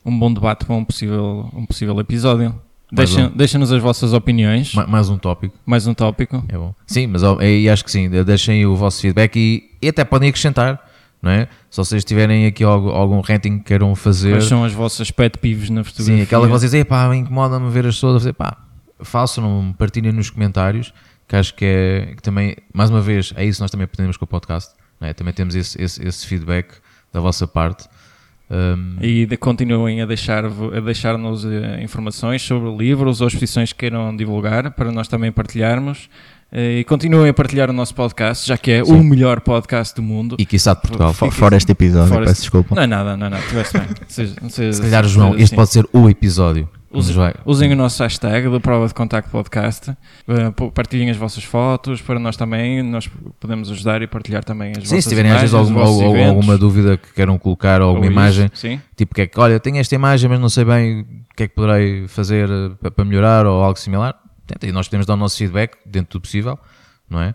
um 0.05 0.19
bom 0.19 0.33
debate 0.33 0.65
para 0.65 0.75
um 0.75 0.85
possível, 0.85 1.51
um 1.53 1.67
possível 1.67 1.99
episódio. 2.01 2.59
Deixa- 2.93 3.21
um. 3.27 3.31
Deixa-nos 3.31 3.73
as 3.73 3.81
vossas 3.83 4.13
opiniões. 4.13 4.75
ma- 4.75 4.87
Mais 4.87 5.09
um 5.09 5.17
tópico. 5.19 5.57
Mais 5.65 5.87
um 5.87 5.95
tópico. 5.95 6.45
É 6.49 6.57
bom. 6.57 6.75
Sim, 6.87 7.07
mas 7.09 7.23
e 7.41 7.69
acho 7.69 7.85
que 7.85 7.91
sim. 7.91 8.09
Deixem 8.11 8.67
o 8.67 8.77
vosso 8.77 9.01
feedback 9.01 9.37
e, 9.37 9.71
e 9.81 9.89
até 9.89 10.05
podem 10.05 10.29
acrescentar, 10.29 10.79
não 11.23 11.31
é? 11.31 11.49
Se 11.71 11.79
vocês 11.79 12.05
tiverem 12.05 12.47
aqui 12.47 12.63
algum, 12.63 12.91
algum 12.91 13.21
rating 13.21 13.59
que 13.59 13.65
queiram 13.65 13.95
fazer. 13.95 14.33
Quais 14.33 14.45
são 14.45 14.63
as 14.65 14.73
vossas 14.73 15.11
pet 15.11 15.39
peeves 15.39 15.71
na 15.71 15.83
fotografia? 15.83 16.17
Sim, 16.19 16.23
aquela 16.23 16.47
que 16.47 16.53
vocês 16.53 16.71
dizem, 16.71 16.85
pá, 16.85 17.15
incomoda-me 17.17 17.71
ver 17.71 17.87
as 17.87 17.95
pessoas 17.95 18.17
a 18.17 18.19
fazer, 18.21 18.33
pá, 18.35 18.57
façam, 19.01 19.75
partilhem 19.79 20.13
nos 20.13 20.31
comentários, 20.31 20.93
que 21.27 21.37
acho 21.37 21.55
que 21.55 21.65
é, 21.65 22.15
que 22.15 22.23
também, 22.23 22.57
mais 22.75 22.91
uma 22.91 23.01
vez, 23.01 23.33
é 23.37 23.45
isso 23.45 23.57
que 23.59 23.63
nós 23.63 23.71
também 23.71 23.87
pretendemos 23.87 24.17
com 24.17 24.25
o 24.25 24.29
podcast, 24.29 24.73
é? 25.01 25.13
também 25.13 25.33
temos 25.33 25.55
esse, 25.55 25.81
esse, 25.81 26.07
esse 26.07 26.27
feedback 26.27 26.69
da 27.13 27.21
vossa 27.21 27.47
parte. 27.47 27.87
Um, 28.53 28.97
E 29.01 29.25
de- 29.25 29.37
continuem 29.39 30.03
a 30.03 30.07
deixar- 30.07 30.45
a 30.45 30.81
deixar-nos 30.81 31.43
eh, 31.47 31.81
informações 31.83 32.43
sobre 32.43 32.71
livros 32.77 33.23
ou 33.23 33.29
exposições 33.29 33.73
que 33.73 33.79
queiram 33.79 34.15
divulgar 34.15 34.71
para 34.73 34.93
nós 34.93 35.09
também 35.09 35.33
partilharmos. 35.33 36.11
Eh, 36.53 36.81
E 36.81 36.85
continuem 36.85 37.31
a 37.31 37.33
partilhar 37.33 37.71
o 37.71 37.73
nosso 37.73 37.95
podcast, 37.95 38.47
já 38.47 38.59
que 38.59 38.71
é 38.73 38.83
o 38.83 39.03
melhor 39.03 39.41
podcast 39.41 39.95
do 39.97 40.03
mundo. 40.03 40.37
e 40.39 40.45
quiçá 40.45 40.75
de 40.75 40.83
Portugal. 40.83 41.15
Fo- 41.15 41.31
Fora 41.31 41.57
este 41.57 41.73
episódio, 41.73 42.09
Fora 42.09 42.21
peço 42.27 42.33
este- 42.33 42.43
desculpa. 42.43 42.75
Não 42.75 42.83
é 42.83 42.87
nada, 42.87 43.17
não 43.17 43.27
é 43.29 43.31
nada. 43.31 43.43
Tiveste 43.49 43.79
bem. 43.79 43.87
Não 44.43 44.51
seja- 44.51 44.73
Se 44.75 44.83
calhar, 44.83 45.05
João, 45.09 45.31
este 45.33 45.45
assim. 45.45 45.57
pode 45.57 45.71
ser 45.71 45.87
o 45.91 46.11
episódio. 46.11 46.69
Usem, 47.45 47.73
o 47.73 47.77
nosso 47.77 48.03
hashtag 48.03 48.49
do 48.49 48.61
Prova 48.61 48.87
de 48.87 48.95
Contacto 48.95 49.31
Podcast, 49.31 49.91
eh, 49.91 50.51
partilhem 50.75 51.11
as 51.11 51.17
vossas 51.17 51.43
fotos 51.45 52.01
para 52.03 52.19
nós 52.19 52.37
também, 52.37 52.83
nós 52.83 53.09
podemos 53.41 53.71
ajudar 53.71 54.03
e 54.03 54.07
partilhar 54.07 54.45
também 54.45 54.73
as 54.73 54.85
Sim, 54.85 54.97
vossas 54.97 55.05
se 55.05 55.09
tiverem 55.11 55.31
imagens, 55.31 55.55
algum- 55.55 55.75
alguma 56.29 56.59
dúvida 56.59 56.97
que 56.97 57.13
queiram 57.15 57.39
colocar 57.39 57.81
ou 57.81 57.89
alguma 57.89 58.07
ou 58.07 58.13
imagem, 58.13 58.49
tipo 58.97 59.15
que 59.15 59.23
é 59.23 59.27
que, 59.27 59.41
olha, 59.41 59.59
tenho 59.59 59.79
esta 59.79 59.95
imagem, 59.95 60.29
mas 60.29 60.39
não 60.39 60.49
sei 60.49 60.65
bem 60.65 61.01
o 61.01 61.35
que 61.37 61.45
é 61.45 61.49
que 61.49 61.55
poderei 61.55 62.07
fazer 62.09 62.49
eh, 62.51 62.71
pa- 62.83 62.91
para 62.91 63.05
melhorar 63.05 63.47
ou 63.47 63.63
algo 63.63 63.79
similar, 63.79 64.15
tenta, 64.47 64.67
e 64.67 64.73
nós 64.73 64.87
podemos 64.87 65.07
dar 65.07 65.15
o 65.15 65.17
nosso 65.17 65.39
feedback 65.39 65.77
dentro 65.87 66.19
do 66.19 66.23
possível, 66.23 66.59
não 67.09 67.21
é? 67.23 67.35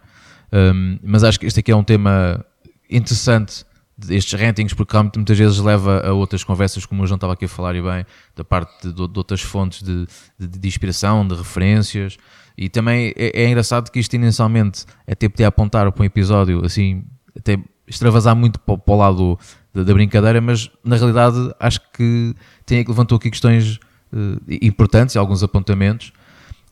Um, 0.53 0.97
mas 1.03 1.24
acho 1.24 1.39
que 1.39 1.45
este 1.45 1.60
aqui 1.60 1.72
é 1.72 1.76
um 1.76 1.84
tema 1.84 2.45
interessante 2.89 3.66
destes 3.97 4.39
rankings, 4.39 4.75
porque 4.75 4.95
muitas 5.15 5.37
vezes 5.37 5.57
leva 5.59 6.01
a 6.07 6.13
outras 6.13 6.43
conversas, 6.43 6.85
como 6.85 7.03
o 7.03 7.07
João 7.07 7.15
estava 7.15 7.33
aqui 7.33 7.45
a 7.45 7.49
falar 7.49 7.75
e 7.75 7.81
bem, 7.81 8.05
da 8.35 8.43
parte 8.43 8.87
de, 8.87 8.93
de 8.93 9.17
outras 9.17 9.41
fontes 9.41 9.81
de, 9.81 10.05
de- 10.39 10.59
de 10.59 10.67
inspiração, 10.67 11.27
de 11.27 11.33
referências, 11.35 12.17
e 12.57 12.69
também 12.69 13.13
é, 13.15 13.43
é 13.43 13.47
engraçado 13.47 13.89
que 13.91 13.99
isto 13.99 14.13
inicialmente 14.15 14.85
até 15.07 15.27
podia 15.27 15.47
apontar 15.47 15.91
para 15.91 16.01
um 16.01 16.05
episódio 16.05 16.63
assim, 16.65 17.03
até 17.35 17.57
extravasar 17.87 18.35
muito 18.35 18.59
para, 18.59 18.77
para 18.77 18.93
o 18.93 18.97
lado 18.97 19.39
da, 19.73 19.83
da 19.83 19.93
brincadeira, 19.93 20.39
mas 20.41 20.69
na 20.83 20.95
realidade 20.95 21.37
acho 21.59 21.79
que 21.93 22.35
tem, 22.65 22.83
levantou 22.87 23.15
aqui 23.17 23.29
questões 23.31 23.79
eh, 24.13 24.57
importantes 24.61 25.15
alguns 25.15 25.41
apontamentos 25.43 26.11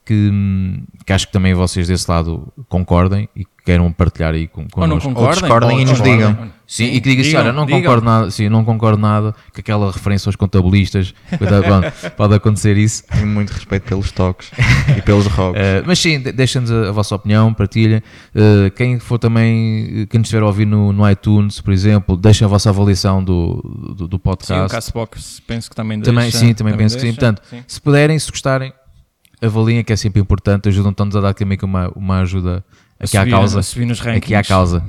que, 0.06 0.32
que 1.06 1.12
acho 1.14 1.28
que 1.28 1.34
também 1.34 1.54
vocês 1.54 1.88
desse 1.88 2.10
lado 2.10 2.54
concordem 2.70 3.28
e 3.36 3.44
que 3.44 3.52
queiram 3.66 3.92
partilhar 3.92 4.34
aí 4.36 4.48
com, 4.48 4.68
Ou 4.76 4.88
não 4.88 5.00
concordem. 5.00 5.40
discordem 5.42 5.72
ou 5.72 5.82
e 5.82 5.86
nos 5.86 5.94
discordem. 5.94 6.18
digam. 6.18 6.52
Sim, 6.68 6.86
e 6.86 7.02
que 7.02 7.10
diga 7.10 7.22
assim, 7.22 7.30
digam, 7.30 7.44
olha, 7.44 7.54
não 7.54 7.66
digam. 7.66 7.82
concordo 7.82 8.06
nada, 8.06 8.32
sim, 8.32 8.50
não 8.50 8.64
concordo 8.66 8.98
nada 9.00 9.34
com 9.54 9.60
aquela 9.60 9.92
referência 9.92 10.30
aos 10.30 10.36
contabilistas, 10.36 11.14
pode 12.18 12.34
acontecer 12.36 12.78
isso. 12.78 13.04
Tenho 13.08 13.28
muito 13.28 13.52
respeito 13.52 13.84
pelos 13.88 14.12
toques 14.12 14.52
e 14.98 15.02
pelos 15.02 15.26
rocos. 15.28 15.60
Uh, 15.60 15.84
mas 15.86 16.00
sim, 16.00 16.20
de- 16.20 16.32
deixem-nos 16.32 16.72
a, 16.72 16.90
a 16.90 16.92
vossa 16.92 17.16
opinião, 17.16 17.54
partilhem. 17.54 18.02
Uh, 18.36 18.70
quem 18.76 19.00
for 19.00 19.18
também, 19.20 20.04
uh, 20.04 20.08
quem 20.08 20.20
nos 20.20 20.28
estiver 20.28 20.44
a 20.44 20.48
ouvir 20.48 20.66
no, 20.66 20.92
no 20.94 21.10
iTunes, 21.10 21.62
por 21.62 21.72
exemplo, 21.74 22.16
deixem 22.18 22.46
a 22.46 22.48
vossa 22.48 22.70
avaliação 22.70 23.24
do, 23.24 23.62
do, 23.96 24.08
do 24.08 24.16
Sim, 24.16 24.16
o 24.16 24.20
podcast. 24.20 24.70
Castbox 24.70 25.40
penso 25.46 25.70
que 25.70 25.76
também 25.76 26.00
deixa. 26.00 26.12
também, 26.12 26.32
sim, 26.32 26.54
também, 26.54 26.76
penso 26.76 26.96
que 26.96 27.02
sim. 27.02 27.08
deixa, 27.08 27.20
Portanto, 27.20 27.42
sim. 27.50 27.64
se 27.68 27.80
puderem, 27.82 28.18
se 28.18 28.30
gostarem, 28.32 28.74
avaliem, 29.42 29.84
que 29.84 29.94
é 29.94 29.96
sempre 29.96 30.22
importante, 30.22 30.70
ajudam-nos 30.70 31.16
a 31.16 31.22
dar 31.22 31.34
também 31.34 31.58
uma, 31.64 31.92
uma 31.96 32.20
ajuda 32.20 32.64
aqui 33.00 33.18
à 33.18 33.22
subir- 33.22 33.32
causa. 33.32 33.60
a 33.60 33.64
subir 33.64 33.86
nos 33.86 34.00
rankings. 34.00 34.26
Aqui 34.26 34.36
à 34.36 34.44
causa. 34.44 34.84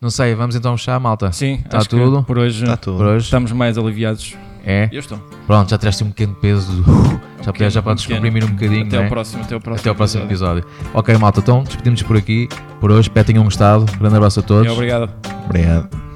Não 0.00 0.10
sei, 0.10 0.34
vamos 0.34 0.56
então 0.56 0.76
fechar, 0.76 0.98
malta? 0.98 1.30
Sim, 1.32 1.60
Está 1.64 1.78
acho 1.78 1.88
que 1.88 1.96
tudo? 1.96 2.24
por 2.24 2.36
hoje, 2.38 2.62
Está 2.64 2.76
tudo. 2.76 2.96
Por 2.96 3.06
hoje? 3.06 3.24
estamos 3.26 3.52
mais 3.52 3.78
aliviados. 3.78 4.36
É? 4.64 4.88
Eu 4.92 5.00
estou. 5.00 5.18
Pronto, 5.46 5.70
já 5.70 5.76
tiraste 5.78 6.04
um 6.04 6.08
pequeno 6.10 6.34
peso. 6.36 6.84
Já, 7.44 7.52
pequeno, 7.52 7.70
já 7.70 7.82
podes 7.82 8.06
um 8.08 8.14
comprimir 8.14 8.44
um 8.44 8.48
bocadinho. 8.48 8.86
Até 8.86 8.96
não 8.96 9.02
é? 9.02 9.06
ao 9.06 9.10
próximo, 9.10 9.42
até 9.42 9.54
ao 9.54 9.60
próximo. 9.60 9.80
Até 9.80 9.88
ao 9.88 9.94
próximo 9.96 10.24
episódio. 10.24 10.64
Ok, 10.94 11.16
malta, 11.18 11.40
então 11.40 11.64
despedimos 11.64 12.00
por 12.02 12.16
aqui. 12.16 12.48
Por 12.80 12.90
hoje, 12.92 13.08
espero 13.08 13.26
que 13.26 13.32
tenham 13.32 13.44
gostado. 13.44 13.84
Grande 13.98 14.16
abraço 14.16 14.38
a 14.38 14.42
todos. 14.44 14.66
E 14.66 14.70
obrigado. 14.70 15.10
Obrigado. 15.46 16.11